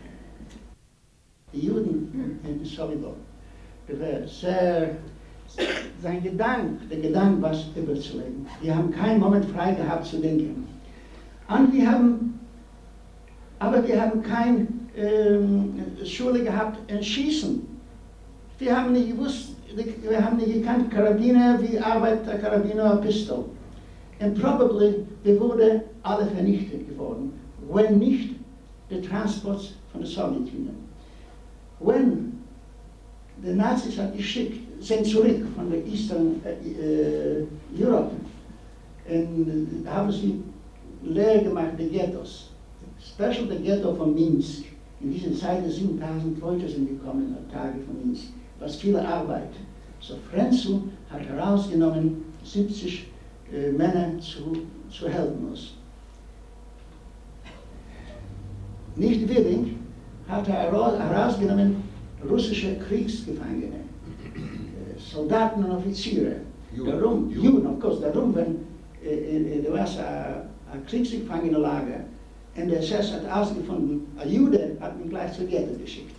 die 1.54 1.66
Juden 1.66 2.40
in 2.44 2.66
Solidor, 2.66 3.16
der 3.88 4.28
sehr, 4.28 4.96
sein 6.02 6.24
Gedanke, 6.24 6.86
der 6.90 7.00
Gedanke 7.00 7.42
was 7.42 7.66
überzulegen. 7.76 8.46
Die 8.64 8.72
haben 8.72 8.92
keinen 8.92 9.20
Moment 9.20 9.46
frei 9.46 9.74
gehabt 9.74 10.06
zu 10.06 10.20
denken. 10.20 10.68
Und 11.52 11.74
wir 11.74 11.92
haben, 11.92 12.40
aber 13.60 13.86
wir 13.86 14.02
haben 14.02 14.22
keine 14.24 14.68
ähm, 14.96 15.74
Schule 16.06 16.44
gehabt 16.44 16.80
in 16.90 17.04
Schießen. 17.04 17.62
Wir 18.58 18.78
haben 18.78 18.94
nicht 18.94 19.10
gewusst, 19.10 19.56
wir 19.76 20.24
haben 20.24 20.38
nicht 20.38 20.54
gekannt, 20.54 20.92
Karabiner, 20.92 21.60
wie 21.62 21.80
arbeitet 21.80 22.28
der 22.28 22.40
Karabiner 22.40 22.98
Pistol. 22.98 23.46
Und 24.20 24.40
probably, 24.40 25.06
wir 25.24 25.40
wurden 25.40 25.82
alle 26.04 26.28
vernichtet 26.28 26.88
geworden, 26.88 27.34
wenn 27.72 27.98
nicht 28.00 28.36
der 28.90 29.02
Transport 29.02 29.74
von 29.92 30.02
der 30.02 30.10
Sowjetunion. 30.10 30.76
Wenn 31.80 32.34
die 33.44 33.54
Nazis 33.54 33.98
hat 33.98 34.16
geschickt, 34.16 34.60
sind 34.80 35.06
zurück 35.06 35.44
von 35.56 35.70
der 35.72 35.86
Eastern 35.86 36.36
äh, 36.46 37.82
Europe 37.82 38.12
und 39.10 39.86
haben 39.88 40.12
sie 40.12 40.44
leer 41.04 41.44
gemacht, 41.44 41.74
die 41.78 41.90
Ghettos. 41.90 42.52
Special 43.00 43.48
der 43.48 43.60
Ghetto 43.60 43.94
von 43.94 44.14
Minsk. 44.14 44.66
In 45.00 45.12
dieser 45.12 45.34
Zeit 45.34 45.64
7000 45.70 46.40
Leute 46.40 46.70
sind 46.70 46.88
gekommen 46.88 47.36
am 47.38 47.52
Tage 47.52 47.80
von 47.86 47.98
Minsk. 48.06 48.28
Was 48.60 48.76
viele 48.76 49.06
Arbeit. 49.06 49.54
So 50.00 50.16
Frenzel 50.32 50.82
hat 51.10 51.28
herausgenommen 51.28 52.24
70 52.44 53.08
äh, 53.54 53.72
Männer 53.72 54.20
zu, 54.20 54.54
zu 54.90 55.08
helfen 55.08 55.48
uns. 55.50 55.74
Nicht 58.96 59.28
willig 59.28 59.74
hat 60.28 60.48
er 60.48 60.72
herausgenommen 60.72 61.78
russische 62.30 62.78
Kriegsgefangene, 62.78 63.76
äh, 63.76 65.00
Soldaten 65.00 65.64
und 65.64 65.72
Offiziere. 65.72 66.38
Darum, 66.86 67.30
Juden, 67.30 67.68
of 67.68 67.80
course, 67.80 68.02
darum, 68.02 68.34
wenn 68.34 68.58
äh, 69.04 69.58
äh, 69.58 69.64
da 69.64 69.74
war 69.74 69.88
ein 70.72 70.86
Kriegsgefangenenlager 70.86 72.06
und 72.56 72.70
der 72.70 72.80
SS 72.80 73.14
hat 73.14 73.30
ausgefunden, 73.32 74.08
ein 74.18 74.30
Jude 74.30 74.78
hat 74.80 74.94
ihn 75.02 75.10
gleich 75.10 75.34
zur 75.34 75.46
Ghetto 75.46 75.74
geschickt. 75.80 76.16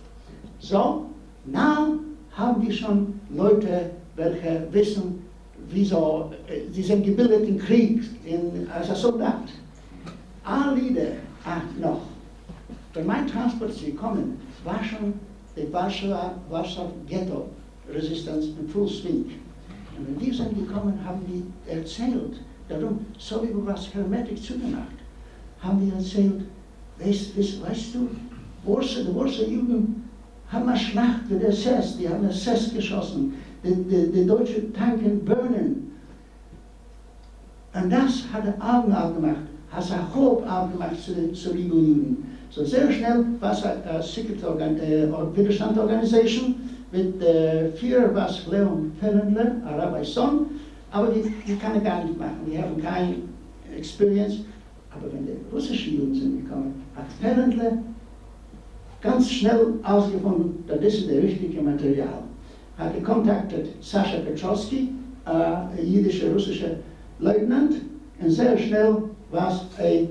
So, 0.59 1.05
now 1.45 1.99
haben 2.31 2.65
wir 2.65 2.73
schon 2.73 3.19
Leute, 3.35 3.91
welche 4.15 4.67
wissen, 4.71 5.23
wieso, 5.69 6.31
sie 6.71 6.83
sind 6.83 7.05
gebildet 7.05 7.47
im 7.47 7.57
Krieg, 7.59 8.03
in, 8.25 8.67
als 8.71 8.99
Soldat. 8.99 9.43
Alle 10.43 10.79
Lieder, 10.79 11.11
ah, 11.45 11.61
noch, 11.79 12.01
wenn 12.93 13.05
mein 13.05 13.27
Transport 13.27 13.73
sie 13.73 13.93
kommen, 13.93 14.39
war 14.63 14.83
schon 14.83 15.13
die 15.55 15.71
Warschauer, 15.71 16.33
Warschau 16.49 16.91
Ghetto 17.07 17.47
Resistenz 17.93 18.45
in 18.59 18.67
Full 18.67 18.87
Swing. 18.87 19.25
Und 19.97 20.07
wenn 20.07 20.19
die 20.19 20.31
sind 20.31 20.55
gekommen, 20.55 20.99
haben 21.05 21.21
die 21.27 21.43
erzählt, 21.69 22.41
darum, 22.69 22.99
so 23.17 23.43
wie 23.43 23.53
was 23.65 23.93
hermetisch 23.93 24.41
zugemacht, 24.41 24.97
haben 25.59 25.79
die 25.79 25.91
erzählt, 25.91 26.41
weißt, 26.99 27.37
weißt, 27.37 27.63
weißt 27.63 27.95
du, 27.95 28.09
Warschau, 28.65 29.03
die 29.03 29.15
Warschau 29.15 29.43
Jugend 29.43 30.03
haben 30.49 30.69
eine 30.69 30.77
Schlacht 30.77 31.29
mit 31.29 31.41
der 31.41 31.49
SS, 31.49 31.97
die 31.97 32.07
haben 32.07 32.27
SS 32.29 32.73
geschossen, 32.73 33.33
die, 33.63 33.73
die, 33.83 34.11
die 34.11 34.25
deutschen 34.25 34.73
Tanken 34.73 35.23
burnen. 35.25 35.91
Und 37.73 37.89
das 37.91 38.23
hat 38.31 38.45
er 38.45 38.53
Augen 38.61 38.93
aufgemacht, 38.93 39.47
hat 39.71 39.89
er 39.89 40.15
Hope 40.15 40.49
aufgemacht 40.49 41.01
zu 41.01 41.13
den 41.13 41.33
Juden. 41.33 42.25
So 42.51 42.63
sehr 42.63 42.91
schnell 42.91 43.25
war 43.39 43.51
es 43.51 43.63
eine 43.63 44.79
äh, 44.79 45.35
Widerstand 45.35 45.77
Organisation 45.77 46.55
mit 46.91 47.19
äh, 47.23 47.71
vier 47.71 48.11
was 48.13 48.45
Leon 48.45 48.91
Fellendler, 48.99 49.55
Rabbi 49.65 50.05
Son, 50.05 50.45
aber 50.93 51.07
die, 51.07 51.23
die 51.47 51.55
kann 51.55 51.73
er 51.73 51.81
gar 51.81 52.05
nicht 52.05 52.17
machen. 52.19 52.45
Die 52.49 52.57
haben 52.57 52.79
keine 52.81 53.15
Experience. 53.75 54.45
Aber 54.91 55.11
wenn 55.11 55.25
die 55.25 55.33
russischen 55.51 55.97
Juden 55.97 56.13
sind 56.13 56.43
gekommen, 56.43 56.83
hat 56.95 57.05
Fellendler 57.19 57.79
ganz 59.01 59.29
schnell 59.29 59.73
ausgefunden, 59.81 60.63
das 60.67 60.79
ist 60.93 61.09
das 61.09 61.17
richtige 61.17 61.61
Material. 61.63 62.23
Hat 62.77 62.93
gekontaktet 62.93 63.69
Sascha 63.81 64.17
Petrowski, 64.19 64.89
äh, 65.25 65.83
jüdischer 65.83 66.31
russischer 66.31 66.75
Leutnant, 67.19 67.73
und 68.21 68.29
sehr 68.29 68.55
schnell 68.55 68.97
war 69.31 69.51
es 69.51 69.79
ein 69.79 70.09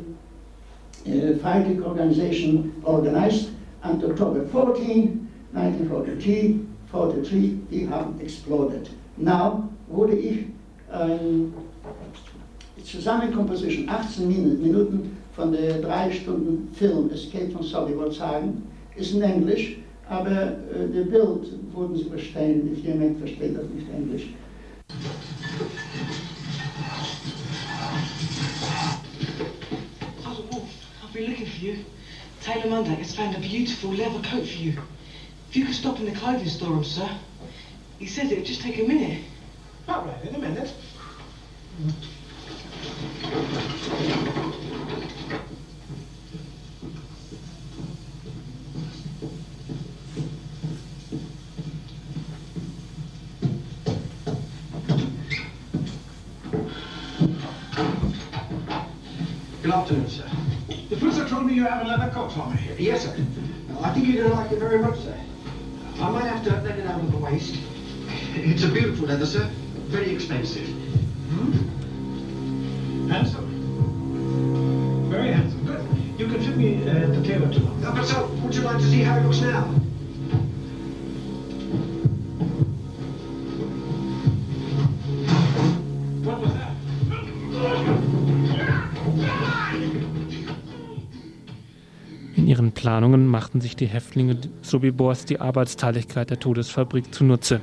uh, 1.07 1.39
fighting 1.39 1.80
organization 1.83 2.72
organized 2.83 3.51
on 3.85 4.05
October 4.05 4.45
14, 4.47 5.28
1943, 5.55 6.57
43, 6.91 7.53
die 7.70 7.89
haben 7.89 8.20
exploded. 8.20 8.91
Now 9.16 9.68
wurde 9.89 10.16
ich 10.16 10.47
ein 10.93 11.53
Zusammenkomposition, 12.84 13.88
18 13.88 14.28
Minuten 14.28 15.16
von 15.34 15.53
der 15.53 15.80
drei 15.80 16.11
Stunden 16.11 16.72
Film 16.74 17.11
Escape 17.11 17.51
from 17.51 17.62
Sobibor 17.62 18.12
sagen, 18.12 18.62
ist 18.97 19.14
in 19.14 19.22
Englisch, 19.22 19.76
aber 20.09 20.30
äh, 20.30 20.88
das 20.93 21.09
Bild 21.09 21.47
würden 21.74 21.97
Sie 21.97 22.05
verstehen, 22.05 22.72
if 22.72 22.84
jemand 22.84 23.18
versteht 23.18 23.57
das 23.57 23.64
nicht 23.74 23.88
Englisch. 23.95 24.26
been 31.12 31.30
looking 31.30 31.47
for 31.47 31.59
you. 31.59 31.84
Taylor 32.40 32.70
Monday 32.70 32.95
has 32.95 33.14
found 33.14 33.36
a 33.36 33.40
beautiful 33.40 33.90
leather 33.90 34.20
coat 34.28 34.47
for 34.47 34.57
you. 34.57 34.72
If 35.51 35.57
you 35.57 35.66
could 35.66 35.74
stop 35.74 35.99
in 36.01 36.07
the 36.07 36.12
clothing 36.12 36.49
store, 36.49 36.82
sir. 36.84 37.09
He 37.99 38.07
says 38.07 38.32
it'd 38.32 38.47
just 38.47 38.62
take 38.62 38.78
a 38.78 38.82
minute. 38.82 39.22
All 39.89 40.05
right, 40.05 40.24
in 40.24 40.35
a 40.35 40.39
minute. 40.39 40.72
Good 59.62 59.70
afternoon, 59.72 60.09
sir. 60.09 60.30
The 60.68 60.97
Professor 60.97 61.28
told 61.28 61.47
me 61.47 61.55
you 61.55 61.64
have 61.64 61.85
a 61.85 61.89
leather 61.89 62.11
coat 62.12 62.37
on 62.39 62.55
me. 62.55 62.61
Yes, 62.78 63.05
sir. 63.05 63.16
I 63.80 63.93
think 63.93 64.07
you're 64.07 64.24
going 64.24 64.30
to 64.30 64.37
like 64.37 64.53
it 64.53 64.59
very 64.59 64.78
much, 64.78 65.01
sir. 65.01 65.18
I 65.97 66.11
might 66.11 66.24
have 66.24 66.45
to 66.45 66.51
let 66.62 66.78
it 66.78 66.87
out 66.87 67.01
of 67.01 67.11
the 67.11 67.18
waist. 67.18 67.59
It's 68.35 68.62
a 68.62 68.68
beautiful 68.68 69.07
leather, 69.07 69.26
sir. 69.26 69.51
Very 69.93 70.14
expensive. 70.14 70.66
Hmm? 71.28 71.53
Handsome. 73.11 73.47
Very 75.11 75.32
handsome. 75.32 75.66
Good. 75.66 75.84
You 76.18 76.26
can 76.28 76.40
fit 76.40 76.57
me 76.57 76.76
uh, 76.88 77.09
the 77.09 77.20
tailor 77.22 77.53
tomorrow. 77.53 77.76
Uh, 77.84 77.95
but, 77.95 78.07
sir, 78.07 78.26
would 78.43 78.55
you 78.55 78.62
like 78.62 78.78
to 78.78 78.84
see 78.84 79.03
how 79.03 79.18
it 79.18 79.24
looks 79.24 79.43
now? 79.43 79.64
What 86.24 86.40
was 86.40 86.53
that? 86.55 86.72
In 92.34 92.47
ihren 92.49 92.72
Planungen 92.72 93.26
machten 93.26 93.61
sich 93.61 93.76
die 93.76 93.88
Häftlinge 93.88 94.38
Sobibors 94.62 95.26
die 95.26 95.38
Arbeitsteiligkeit 95.38 96.30
der 96.30 96.40
Todesfabrik 96.40 97.14
zunutze. 97.14 97.61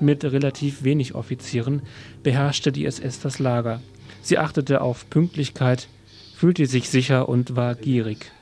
Mit 0.00 0.24
relativ 0.24 0.82
wenig 0.82 1.14
Offizieren 1.14 1.82
beherrschte 2.22 2.72
die 2.72 2.86
SS 2.86 3.20
das 3.20 3.38
Lager. 3.38 3.80
Sie 4.22 4.38
achtete 4.38 4.80
auf 4.80 5.08
Pünktlichkeit, 5.10 5.88
fühlte 6.34 6.66
sich 6.66 6.88
sicher 6.88 7.28
und 7.28 7.56
war 7.56 7.74
gierig. 7.74 8.32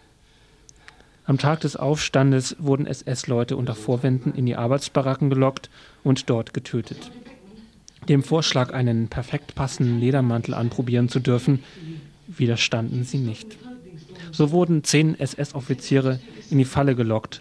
Am 1.24 1.36
Tag 1.36 1.60
des 1.60 1.76
Aufstandes 1.76 2.56
wurden 2.58 2.86
SS-Leute 2.86 3.56
unter 3.56 3.74
Vorwänden 3.74 4.34
in 4.34 4.46
die 4.46 4.56
Arbeitsbaracken 4.56 5.28
gelockt 5.28 5.68
und 6.02 6.30
dort 6.30 6.54
getötet. 6.54 7.10
Dem 8.08 8.22
Vorschlag, 8.22 8.72
einen 8.72 9.08
perfekt 9.08 9.54
passenden 9.54 10.00
Ledermantel 10.00 10.54
anprobieren 10.54 11.08
zu 11.08 11.20
dürfen, 11.20 11.62
widerstanden 12.26 13.04
sie 13.04 13.18
nicht. 13.18 13.58
So 14.30 14.52
wurden 14.52 14.84
zehn 14.84 15.18
SS-Offiziere 15.18 16.20
in 16.50 16.58
die 16.58 16.64
Falle 16.64 16.94
gelockt. 16.94 17.40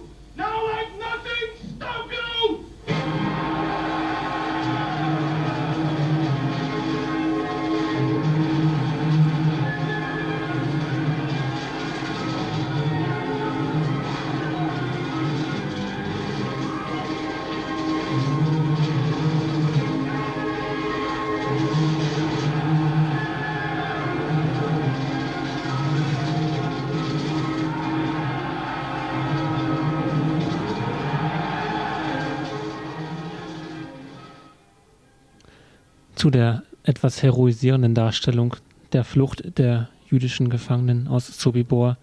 zu 36.21 36.29
der 36.29 36.61
etwas 36.83 37.23
heroisierenden 37.23 37.95
Darstellung 37.95 38.55
der 38.93 39.03
Flucht 39.03 39.57
der 39.57 39.89
jüdischen 40.07 40.51
Gefangenen 40.51 41.07
aus 41.07 41.25
Sobibor 41.25 41.97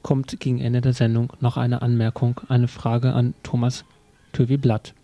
kommt 0.00 0.38
gegen 0.38 0.60
Ende 0.60 0.80
der 0.80 0.92
Sendung 0.92 1.32
noch 1.40 1.56
eine 1.56 1.82
Anmerkung, 1.82 2.40
eine 2.46 2.68
Frage 2.68 3.14
an 3.14 3.34
Thomas 3.42 3.84
Tövi-Blatt. 4.32 4.94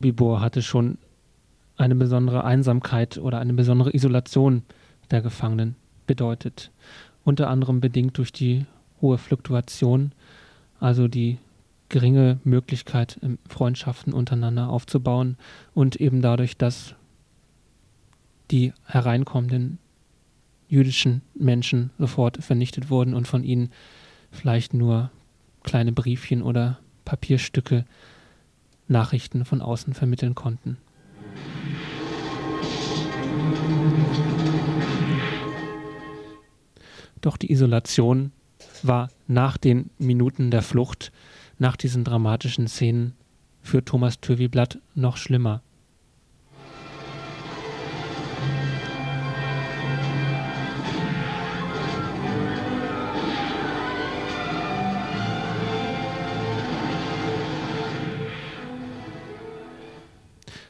Bibor 0.00 0.40
hatte 0.40 0.62
schon 0.62 0.96
eine 1.76 1.94
besondere 1.94 2.44
Einsamkeit 2.44 3.18
oder 3.18 3.38
eine 3.38 3.52
besondere 3.52 3.94
Isolation 3.94 4.62
der 5.10 5.20
Gefangenen 5.20 5.76
bedeutet 6.06 6.70
unter 7.28 7.50
anderem 7.50 7.82
bedingt 7.82 8.16
durch 8.16 8.32
die 8.32 8.64
hohe 9.02 9.18
Fluktuation, 9.18 10.12
also 10.80 11.08
die 11.08 11.36
geringe 11.90 12.40
Möglichkeit, 12.42 13.18
ähm, 13.22 13.38
Freundschaften 13.46 14.14
untereinander 14.14 14.70
aufzubauen 14.70 15.36
und 15.74 15.96
eben 15.96 16.22
dadurch, 16.22 16.56
dass 16.56 16.94
die 18.50 18.72
hereinkommenden 18.86 19.78
jüdischen 20.68 21.20
Menschen 21.34 21.90
sofort 21.98 22.42
vernichtet 22.42 22.88
wurden 22.88 23.12
und 23.12 23.28
von 23.28 23.44
ihnen 23.44 23.72
vielleicht 24.30 24.72
nur 24.72 25.10
kleine 25.64 25.92
Briefchen 25.92 26.42
oder 26.42 26.78
Papierstücke 27.04 27.84
Nachrichten 28.86 29.44
von 29.44 29.60
außen 29.60 29.92
vermitteln 29.92 30.34
konnten. 30.34 30.78
Doch 37.20 37.36
die 37.36 37.50
Isolation 37.50 38.32
war 38.82 39.08
nach 39.26 39.56
den 39.56 39.90
Minuten 39.98 40.50
der 40.50 40.62
Flucht, 40.62 41.12
nach 41.58 41.76
diesen 41.76 42.04
dramatischen 42.04 42.68
Szenen 42.68 43.14
für 43.62 43.84
Thomas 43.84 44.20
Töviblatt 44.20 44.78
noch 44.94 45.16
schlimmer. 45.16 45.62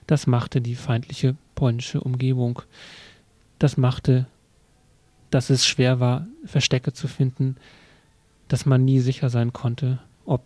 Das 0.07 0.27
machte 0.27 0.63
die 0.63 0.75
feindliche 0.75 1.37
polnische 1.55 2.01
Umgebung. 2.01 2.63
Das 3.59 3.77
machte 3.77 4.27
dass 5.31 5.51
es 5.51 5.66
schwer 5.66 6.01
war, 6.01 6.26
Verstecke 6.45 6.93
zu 6.93 7.09
finden, 7.09 7.57
dass 8.49 8.66
man 8.66 8.85
nie 8.85 9.01
sicher 9.01 9.31
sein 9.31 9.53
konnte, 9.53 9.99
ob 10.24 10.43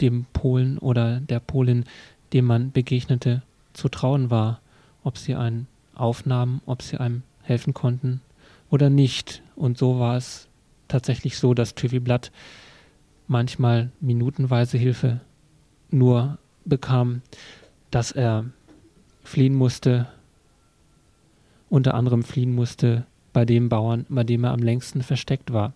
dem 0.00 0.26
Polen 0.32 0.78
oder 0.78 1.20
der 1.20 1.40
Polin, 1.40 1.84
dem 2.32 2.46
man 2.46 2.72
begegnete, 2.72 3.42
zu 3.72 3.88
trauen 3.88 4.30
war, 4.30 4.60
ob 5.02 5.18
sie 5.18 5.34
einen 5.34 5.66
aufnahmen, 5.94 6.60
ob 6.66 6.82
sie 6.82 6.98
einem 6.98 7.22
helfen 7.42 7.74
konnten 7.74 8.20
oder 8.70 8.90
nicht. 8.90 9.42
Und 9.56 9.78
so 9.78 9.98
war 9.98 10.16
es 10.16 10.48
tatsächlich 10.88 11.38
so, 11.38 11.54
dass 11.54 11.74
Tüvi 11.74 12.00
Blatt 12.00 12.30
manchmal 13.26 13.90
minutenweise 14.00 14.78
Hilfe 14.78 15.20
nur 15.90 16.38
bekam, 16.64 17.22
dass 17.90 18.12
er 18.12 18.44
fliehen 19.24 19.54
musste, 19.54 20.08
unter 21.68 21.94
anderem 21.94 22.22
fliehen 22.22 22.54
musste 22.54 23.06
bei 23.32 23.44
dem 23.44 23.68
Bauern, 23.68 24.06
bei 24.08 24.24
dem 24.24 24.44
er 24.44 24.52
am 24.52 24.60
längsten 24.60 25.02
versteckt 25.02 25.52
war. 25.52 25.74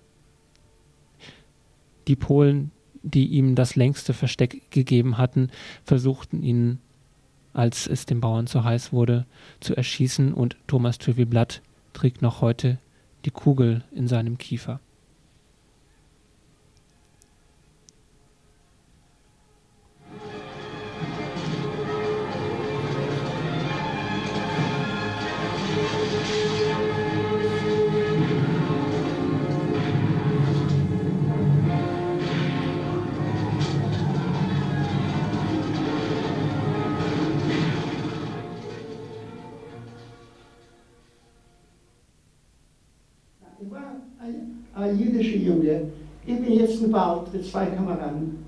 Die 2.09 2.16
Polen, 2.16 2.70
die 3.02 3.26
ihm 3.26 3.54
das 3.54 3.76
längste 3.76 4.12
Versteck 4.12 4.70
gegeben 4.70 5.18
hatten, 5.18 5.50
versuchten 5.84 6.42
ihn, 6.42 6.78
als 7.52 7.86
es 7.86 8.07
dem 8.07 8.20
Bauern 8.20 8.46
zu 8.46 8.64
heiß 8.64 8.92
wurde, 8.92 9.26
zu 9.61 9.76
erschießen 9.76 10.34
und 10.34 10.57
Thomas 10.66 10.98
Töviblatt 10.98 11.62
trägt 11.92 12.20
noch 12.22 12.40
heute 12.40 12.78
die 13.24 13.30
Kugel 13.30 13.82
in 13.92 14.09
seinem 14.09 14.38
Kiefer. 14.38 14.80
Ein 44.87 44.99
jüdischer 44.99 45.37
Junge, 45.37 45.82
ich 46.26 46.41
bin 46.41 46.53
jetzt 46.53 46.82
im 46.82 46.93
Wald 46.93 47.32
mit 47.32 47.45
zwei 47.45 47.66
Kameraden. 47.66 48.45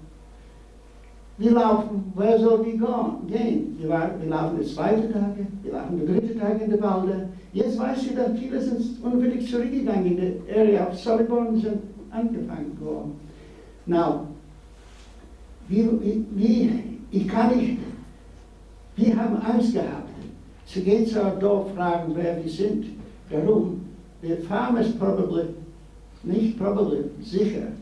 Wir 1.37 1.53
laufen, 1.53 2.13
woher 2.15 2.39
soll 2.41 2.67
wir 2.67 2.73
gehen? 2.73 3.77
Wir, 3.79 3.89
wir 3.89 4.29
laufen 4.29 4.59
den 4.59 4.67
zweiten 4.67 5.13
Tag, 5.13 5.37
wir 5.63 5.73
laufen 5.73 5.99
den 5.99 6.07
dritten 6.07 6.41
Tag 6.41 6.61
in 6.61 6.71
den 6.71 6.83
Wald. 6.83 7.29
Jetzt 7.53 7.79
weiß 7.79 8.03
ich, 8.07 8.15
dass 8.17 8.37
viele 8.37 8.61
sind 8.61 9.05
unwillig 9.05 9.49
zurückgegangen 9.49 10.07
in 10.07 10.17
die 10.17 10.53
Area 10.53 10.89
of 10.89 10.99
Solibor 10.99 11.49
und 11.49 11.61
sind 11.61 11.79
angefangen 12.11 12.77
worden. 12.81 13.13
Now, 13.87 14.27
wie, 15.69 15.89
wie, 16.35 16.71
ich 17.11 17.29
kann 17.29 17.57
nicht, 17.57 17.79
wir 18.97 19.17
haben 19.17 19.37
Angst 19.37 19.73
gehabt. 19.73 20.09
Sie 20.67 20.83
gehen 20.83 21.07
zu 21.07 21.25
einem 21.25 21.39
Dorf 21.39 21.73
fragen, 21.75 22.13
wer 22.15 22.43
wir 22.43 22.51
sind. 22.51 22.87
Warum? 23.31 23.81
The 24.21 24.37
farmers 24.49 24.93
probably 24.99 25.55
nicht 26.29 26.59
probably, 26.59 27.05
sicher, 27.23 27.73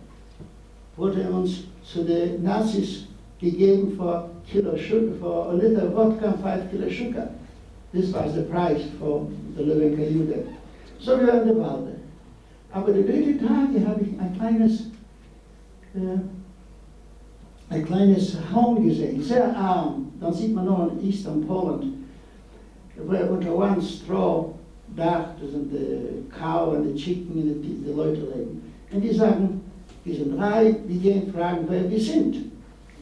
wurde 0.97 1.29
uns 1.31 1.65
zu 1.85 2.05
den 2.05 2.43
Nazis 2.43 3.07
gegeben 3.41 3.93
für 3.97 4.31
Kilo 4.51 4.77
Sugar, 4.77 5.15
for 5.21 5.51
a 5.51 5.53
liter 5.53 5.91
vodka, 5.91 6.33
five 6.43 6.71
Kilo 6.71 6.89
Sugar. 6.89 7.29
This 7.93 8.13
was 8.13 8.35
the 8.35 8.43
price 8.43 8.83
for 8.99 9.29
the 9.57 9.63
living 9.63 9.97
Jude. 9.97 10.47
So 10.99 11.19
wir 11.19 11.29
waren 11.29 11.49
in 11.49 11.57
der 11.57 11.97
Aber 12.73 12.93
die 12.93 13.05
dritte 13.05 13.47
Tage 13.47 13.87
habe 13.87 14.03
ich 14.03 14.21
ein 14.21 14.37
kleines 14.39 14.81
äh, 15.95 16.19
ein 17.69 17.85
kleines 17.85 18.37
Home 18.55 18.81
gesehen, 18.81 19.23
sehr 19.23 19.57
arm. 19.57 20.13
Dann 20.21 20.33
sieht 20.33 20.55
man 20.55 20.67
noch 20.67 20.93
in 20.93 21.09
Eastern 21.09 21.47
Poland, 21.47 21.85
where 22.97 23.31
unter 23.31 23.55
one 23.55 23.83
straw 23.83 24.56
Das 24.97 25.51
sind 25.51 25.71
die 25.71 26.31
Cow 26.31 26.75
und 26.75 26.95
die 26.95 26.95
Chicken 26.95 27.43
und 27.43 27.63
die, 27.63 27.85
die 27.85 27.93
Leute 27.93 28.21
leben. 28.21 28.63
Und 28.91 29.03
die 29.03 29.13
sagen, 29.13 29.61
wir 30.05 30.15
sind 30.15 30.39
reich, 30.39 30.77
wir 30.87 31.01
gehen 31.01 31.33
fragen, 31.33 31.67
wer 31.69 31.91
wir 31.91 32.01
sind. 32.01 32.37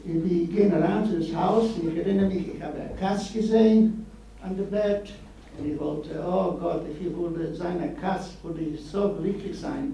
Und 0.05 0.23
die 0.23 0.45
gehen 0.47 0.73
rein 0.73 1.05
zu 1.05 1.19
das 1.19 1.33
Haus, 1.33 1.69
ich 1.81 1.97
erinnere 1.97 2.27
mich, 2.27 2.55
ich 2.55 2.61
habe 2.61 2.79
eine 2.79 2.95
Katz 2.99 3.31
gesehen 3.31 4.05
an 4.43 4.57
dem 4.57 4.69
Bett. 4.69 5.13
Und 5.57 5.71
ich 5.71 5.79
wollte, 5.79 6.09
oh 6.19 6.57
Gott, 6.59 6.81
ich 6.99 7.15
würde 7.15 7.55
seine 7.55 7.93
Katz, 7.93 8.33
würde 8.43 8.61
ich 8.61 8.81
so 8.83 9.15
glücklich 9.21 9.57
sein. 9.57 9.93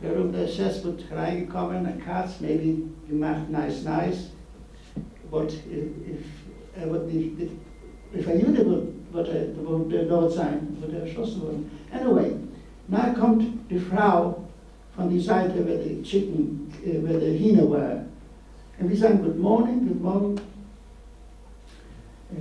Warum 0.00 0.32
der 0.32 0.46
Chef 0.46 0.84
wird 0.84 1.04
reingekommen, 1.10 1.84
eine 1.84 1.98
Katz, 1.98 2.40
maybe 2.40 2.82
gemacht, 3.08 3.50
nice, 3.50 3.84
nice. 3.84 4.30
But 5.30 5.52
if, 5.52 5.88
if 6.08 6.24
er 6.80 6.90
wird 6.90 7.12
nicht, 7.12 7.32
if 8.14 8.28
ein 8.28 8.40
Jude 8.40 8.66
wird, 8.66 8.88
wird 9.12 9.28
wird 9.28 9.92
er 9.92 10.04
dort 10.04 10.32
sein, 10.32 10.76
wird 10.80 10.92
er 10.92 11.00
erschossen 11.00 11.42
worden. 11.42 11.70
Anyway, 11.92 12.32
na 12.88 13.10
kommt 13.10 13.44
die 13.70 13.78
Frau 13.78 14.36
von 14.96 15.10
der 15.10 15.20
Seite, 15.20 15.54
wo 15.64 15.88
die 15.88 16.02
Chicken, 16.02 16.68
wo 16.84 17.18
die 17.18 17.38
Hühner 17.38 17.70
war. 17.70 18.04
Und 18.80 18.90
wir 18.90 18.96
sagen, 18.96 19.22
good 19.22 19.38
morning, 19.38 19.86
good 19.86 20.02
morning. 20.02 20.40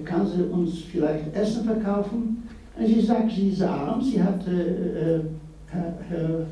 Kann 0.06 0.26
sie 0.26 0.44
uns 0.44 0.84
vielleicht 0.84 1.36
Essen 1.36 1.66
verkaufen? 1.66 2.48
Und 2.78 2.88
sie 2.88 3.02
sagt, 3.02 3.32
sie 3.32 3.50
ist 3.50 3.62
arm, 3.62 4.02
sie 4.02 4.22
hat, 4.24 4.48
äh, 4.48 5.18
äh, 5.18 5.22
her 5.72 6.46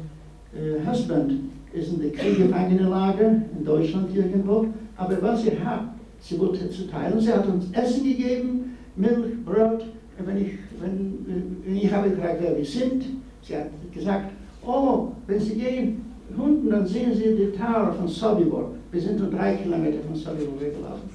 husband 0.86 1.34
ist 1.74 1.94
in 1.94 2.02
der 2.02 2.12
Kriegsgefangenenlager 2.12 3.30
in 3.58 3.66
Deutschland 3.66 4.14
irgendwo, 4.16 4.68
aber 4.98 5.22
was 5.22 5.44
sie 5.44 5.52
hat, 5.52 5.84
sie 6.20 6.40
wollte 6.40 6.70
zu 6.70 6.88
teilen. 6.88 7.20
Sie 7.20 7.32
hat 7.32 7.48
uns 7.48 7.72
Essen 7.72 8.04
gegeben, 8.04 8.78
Milch, 8.96 9.46
Brot. 9.46 9.86
Wenn 10.26 10.38
ich, 10.38 10.52
wenn, 10.80 11.76
ich 11.76 11.92
habe 11.92 12.10
gefragt, 12.10 12.38
wer 12.42 12.58
wir 12.58 12.66
sind, 12.66 13.06
sie 13.42 13.56
hat 13.56 13.68
gesagt, 13.94 14.32
oh, 14.66 15.10
wenn 15.28 15.40
Sie 15.40 15.56
gehen 15.56 16.06
unten, 16.38 16.70
dann 16.70 16.86
sehen 16.86 17.14
Sie 17.14 17.36
die 17.36 17.58
Tower 17.58 17.94
von 17.94 18.08
Sobibor. 18.08 18.72
Wir 18.92 19.02
sind 19.02 19.20
nur 19.20 19.30
drei 19.30 19.56
Kilometer 19.56 20.00
von 20.06 20.16
Sobibor 20.16 20.60
weggelaufen. 20.60 21.10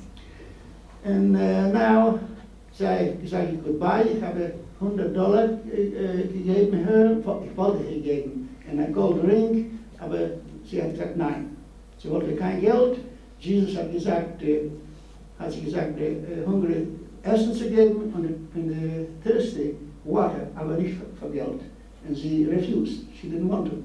Und 1.05 1.35
uh, 1.35 1.73
now 1.73 2.19
sage 2.73 3.17
sag 3.27 3.53
ich 3.53 3.63
goodbye, 3.63 4.05
ich 4.17 4.23
habe 4.23 4.53
100 4.81 5.15
Dollar 5.15 5.51
äh, 5.71 6.27
gegeben, 6.27 6.79
ich 7.19 7.57
wollte 7.57 7.85
gegeben, 7.85 8.49
und 8.71 8.81
ein 8.81 8.93
Gold 8.93 9.23
Ring, 9.25 9.79
aber 9.99 10.19
sie 10.65 10.83
hat 10.83 10.93
gesagt, 10.93 11.17
nein, 11.17 11.57
sie 11.99 12.11
wollte 12.11 12.35
kein 12.35 12.61
Geld. 12.61 12.99
Jesus 13.39 13.77
hat 13.77 13.93
gesagt, 13.93 14.43
äh, 14.43 14.71
hat 15.39 15.53
sie 15.53 15.61
gesagt, 15.61 16.01
äh, 16.01 16.47
hungrig 16.47 16.87
Essen 17.25 17.55
zu 17.55 17.71
geben 17.71 18.13
und, 18.15 18.25
und 18.55 18.71
äh, 18.71 19.07
thirsty 19.23 19.75
Water, 20.05 20.49
aber 20.55 20.77
nicht 20.77 20.95
für, 21.19 21.31
Geld. 21.31 21.61
Und 22.07 22.15
sie 22.15 22.45
refused, 22.45 23.05
she 23.19 23.29
didn't 23.29 23.49
want 23.49 23.69
to. 23.69 23.77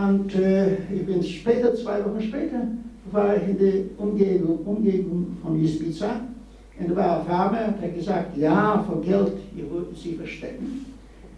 Und 0.00 0.34
äh, 0.36 0.74
ich 0.92 1.04
bin 1.04 1.22
später, 1.22 1.74
zwei 1.74 2.04
Wochen 2.04 2.20
später, 2.20 2.68
war 3.10 3.36
ich 3.36 3.48
in 3.48 3.58
der 3.58 3.74
Umgebung, 3.98 4.58
Umgebung 4.64 5.36
von 5.42 5.62
Ispiza. 5.62 6.20
Und 6.78 6.90
da 6.90 6.96
war 6.96 7.20
ein 7.20 7.26
Farmer, 7.26 7.74
der 7.80 7.88
hat 7.88 7.94
gesagt, 7.94 8.36
ja, 8.36 8.84
für 8.88 9.00
Geld, 9.00 9.32
ihr 9.56 9.70
wollt 9.70 9.96
sie 9.96 10.14
verstecken. 10.14 10.86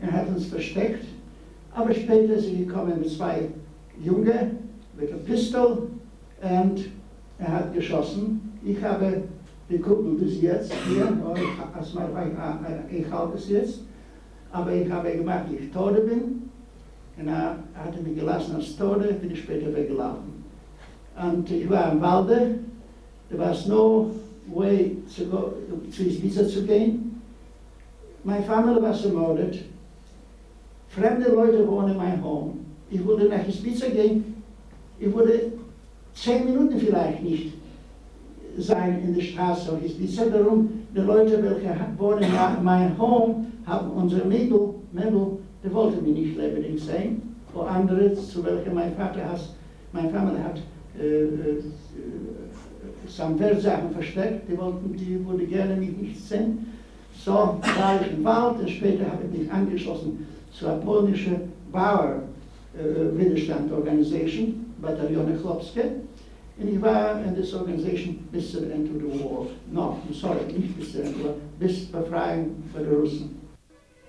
Er 0.01 0.13
hat 0.13 0.29
uns 0.29 0.47
versteckt. 0.47 1.05
Aber 1.75 1.93
später 1.93 2.39
sind 2.39 2.57
sie 2.57 2.65
gekommen 2.67 2.99
mit 2.99 3.11
zwei 3.11 3.49
Jungen, 4.03 4.59
mit 4.99 5.11
einer 5.11 5.21
Pistole, 5.21 5.89
und 6.43 6.89
er 7.39 7.53
hat 7.53 7.75
geschossen. 7.75 8.59
Ich 8.65 8.83
habe 8.83 9.23
die 9.69 9.79
Kugel 9.79 10.15
bis 10.15 10.41
jetzt 10.41 10.73
hier, 10.89 11.09
oh, 11.25 11.35
ich, 11.35 13.11
halte 13.11 13.37
es 13.37 13.49
jetzt, 13.49 13.81
aber 14.53 14.73
ich 14.73 14.91
habe 14.91 15.11
gemacht, 15.13 15.47
ich 15.53 15.71
tot 15.73 15.95
bin. 16.07 16.43
Und 17.19 17.29
er 17.29 17.59
hat 17.75 18.03
mich 18.03 18.15
gelassen 18.15 18.57
als 18.57 18.77
Tode, 18.77 19.15
bin 19.15 19.31
ich 19.31 19.41
später 19.41 19.75
weggelaufen. 19.75 20.45
Und 21.21 21.51
ich 21.51 21.69
war 21.69 21.93
im 21.93 22.01
Walde, 22.01 22.59
there 23.31 23.41
was 23.41 23.67
no 23.67 24.11
way 24.53 24.99
to 25.17 25.25
go, 25.25 25.55
zu 25.91 26.03
Ibiza 26.03 26.47
zu 26.47 26.65
gehen. 26.65 27.23
Meine 28.23 28.45
Familie 28.45 28.83
war 28.83 28.95
ermordet. 28.95 29.65
Fremde 30.89 31.31
Leute 31.31 31.67
wohnen 31.67 31.93
in 31.93 31.97
meinem 31.97 32.23
Home. 32.23 32.53
Ich 32.91 33.05
würde 33.05 33.29
nach 33.29 33.49
Ibiza 33.49 33.89
gehen, 33.89 34.43
ich 34.99 35.15
würde 35.15 35.53
zehn 36.15 36.45
Minuten 36.45 36.79
vielleicht 36.79 37.23
nicht 37.23 37.55
sein 38.59 39.03
in 39.05 39.15
der 39.15 39.23
Straße 39.23 39.71
von 39.71 39.85
Ibiza. 39.85 40.27
Darum, 40.27 40.69
die 40.95 41.01
Leute, 41.01 41.43
welche 41.43 41.75
wohnen 41.99 42.23
in 42.23 42.65
meinem 42.65 42.99
Home, 42.99 43.47
haben 43.67 43.91
unsere 43.91 44.27
Mädel, 44.27 44.75
Mädel 44.93 45.39
die 45.67 45.75
wollten 45.75 46.03
mich 46.03 46.15
nicht 46.15 46.37
lebendig 46.37 46.83
sehen. 46.83 47.23
Oder 47.55 47.71
andere, 47.71 48.15
zu 48.15 48.45
welchen 48.45 48.75
mein 48.75 48.95
Vater 48.95 49.25
hat, 49.31 49.41
meine 49.93 50.11
Familie 50.11 50.45
hat 50.45 50.59
äh, 51.01 51.25
äh, 51.25 51.63
Samwertsachen 53.07 53.91
versteckt, 53.91 54.49
die 54.49 54.59
wollten, 54.59 54.95
die 54.97 55.27
würde 55.27 55.47
gerne 55.47 55.77
mich 55.77 55.97
nicht 55.97 56.21
sehen. 56.21 56.67
So 57.25 57.33
war 57.33 58.01
ich 58.01 58.13
im 58.13 58.25
Wald 58.25 58.61
und 58.61 58.71
später 58.71 59.07
habe 59.07 59.25
ich 59.33 59.39
mich 59.41 59.51
angeschlossen 59.51 60.27
zur 60.53 60.73
polnischen 60.73 61.53
Bauer 61.73 62.23
äh, 62.75 63.19
Widerstand 63.19 63.73
Organisation, 63.73 64.67
Bataillone 64.81 65.37
Chlopskie. 65.41 65.81
War 66.59 67.23
in 67.23 67.35
dieser 67.35 67.61
Organisation 67.61 68.29
bis 68.33 68.53
zum 68.53 68.71
Ende 68.71 68.99
der 68.99 69.21
War. 69.21 69.47
No, 69.71 69.99
sorry, 70.11 70.53
nicht 70.53 70.79
bis 70.79 70.93
zum 70.93 71.03
Ende, 71.03 71.35
bis 71.59 71.87
Befreiung 71.87 72.63
die 72.75 72.95
Russen. 72.95 73.47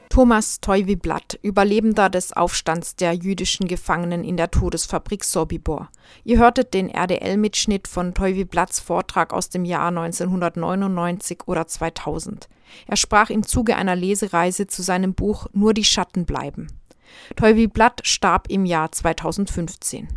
Thomas 0.10 0.62
Toivi-Blatt, 0.62 1.38
Überlebender 1.44 2.10
des 2.10 2.34
Aufstands 2.34 2.96
der 2.96 3.14
jüdischen 3.14 3.68
Gefangenen 3.68 4.24
in 4.24 4.38
der 4.38 4.50
Todesfabrik 4.50 5.24
Sobibor. 5.24 5.90
Ihr 6.24 6.40
hörtet 6.40 6.74
den 6.74 6.90
RDL-Mitschnitt 6.90 7.88
von 7.88 8.14
Toivi-Blatts 8.14 8.80
Vortrag 8.80 9.34
aus 9.34 9.50
dem 9.50 9.64
Jahr 9.64 9.90
1999 9.90 11.42
oder 11.46 11.68
2000. 11.68 12.50
Er 12.88 12.96
sprach 12.96 13.30
im 13.30 13.44
Zuge 13.44 13.76
einer 13.76 13.96
Lesereise 13.96 14.68
zu 14.68 14.82
seinem 14.82 15.14
Buch 15.14 15.48
Nur 15.54 15.74
die 15.74 15.84
Schatten 15.84 16.26
bleiben. 16.26 16.68
Toivi-Blatt 17.36 18.02
starb 18.04 18.50
im 18.50 18.66
Jahr 18.66 18.92
2015. 18.92 20.08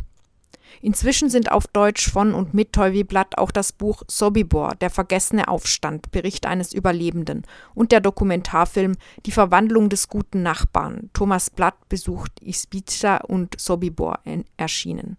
Inzwischen 0.81 1.29
sind 1.29 1.51
auf 1.51 1.67
Deutsch 1.67 2.09
von 2.09 2.33
und 2.33 2.53
mit 2.53 2.71
Blatt 3.07 3.37
auch 3.37 3.51
das 3.51 3.71
Buch 3.71 4.03
Sobibor, 4.07 4.75
der 4.75 4.89
vergessene 4.89 5.47
Aufstand, 5.47 6.11
Bericht 6.11 6.45
eines 6.45 6.73
Überlebenden 6.73 7.43
und 7.75 7.91
der 7.91 7.99
Dokumentarfilm 7.99 8.95
Die 9.25 9.31
Verwandlung 9.31 9.89
des 9.89 10.07
guten 10.07 10.43
Nachbarn, 10.43 11.09
Thomas 11.13 11.49
Blatt 11.49 11.75
besucht 11.89 12.31
Ispica 12.41 13.17
und 13.17 13.59
Sobibor 13.59 14.19
erschienen. 14.57 15.17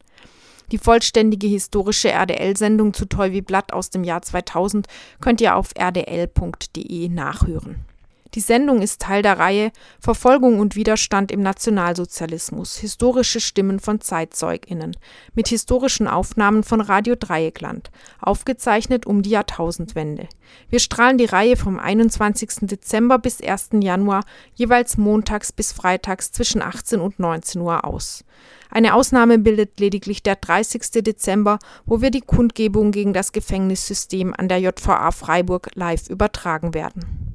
Die 0.71 0.79
vollständige 0.79 1.47
historische 1.47 2.11
RDL-Sendung 2.11 2.95
zu 2.95 3.05
Blatt 3.43 3.73
aus 3.73 3.91
dem 3.91 4.05
Jahr 4.05 4.23
2000 4.23 4.87
könnt 5.21 5.41
ihr 5.43 5.57
auf 5.57 5.71
rdl.de 5.79 7.09
nachhören. 7.11 7.91
Die 8.35 8.41
Sendung 8.41 8.80
ist 8.80 9.03
Teil 9.03 9.20
der 9.20 9.39
Reihe 9.39 9.72
Verfolgung 10.01 10.59
und 10.59 10.74
Widerstand 10.74 11.30
im 11.30 11.43
Nationalsozialismus. 11.43 12.78
Historische 12.78 13.41
Stimmen 13.41 13.78
von 13.78 14.01
ZeitzeugInnen 14.01 14.97
mit 15.35 15.49
historischen 15.49 16.09
Aufnahmen 16.09 16.62
von 16.62 16.80
Radio 16.80 17.14
Dreieckland, 17.14 17.91
aufgezeichnet 18.22 19.05
um 19.05 19.20
die 19.20 19.30
Jahrtausendwende. 19.30 20.28
Wir 20.70 20.78
strahlen 20.78 21.18
die 21.18 21.26
Reihe 21.26 21.57
vom 21.57 21.78
21. 21.78 22.61
Dezember 22.62 23.18
bis 23.18 23.43
1. 23.43 23.68
Januar 23.80 24.24
jeweils 24.55 24.97
montags 24.97 25.53
bis 25.53 25.72
freitags 25.72 26.33
zwischen 26.33 26.62
18 26.62 27.01
und 27.01 27.18
19 27.18 27.61
Uhr 27.61 27.85
aus. 27.85 28.24
Eine 28.70 28.95
Ausnahme 28.95 29.39
bildet 29.39 29.78
lediglich 29.78 30.22
der 30.22 30.37
30. 30.37 31.05
Dezember, 31.05 31.59
wo 31.85 32.01
wir 32.01 32.11
die 32.11 32.22
Kundgebung 32.22 32.93
gegen 32.93 33.12
das 33.12 33.33
Gefängnissystem 33.33 34.33
an 34.35 34.49
der 34.49 34.59
JVA 34.59 35.11
Freiburg 35.11 35.68
live 35.74 36.09
übertragen 36.09 36.72
werden 36.72 37.22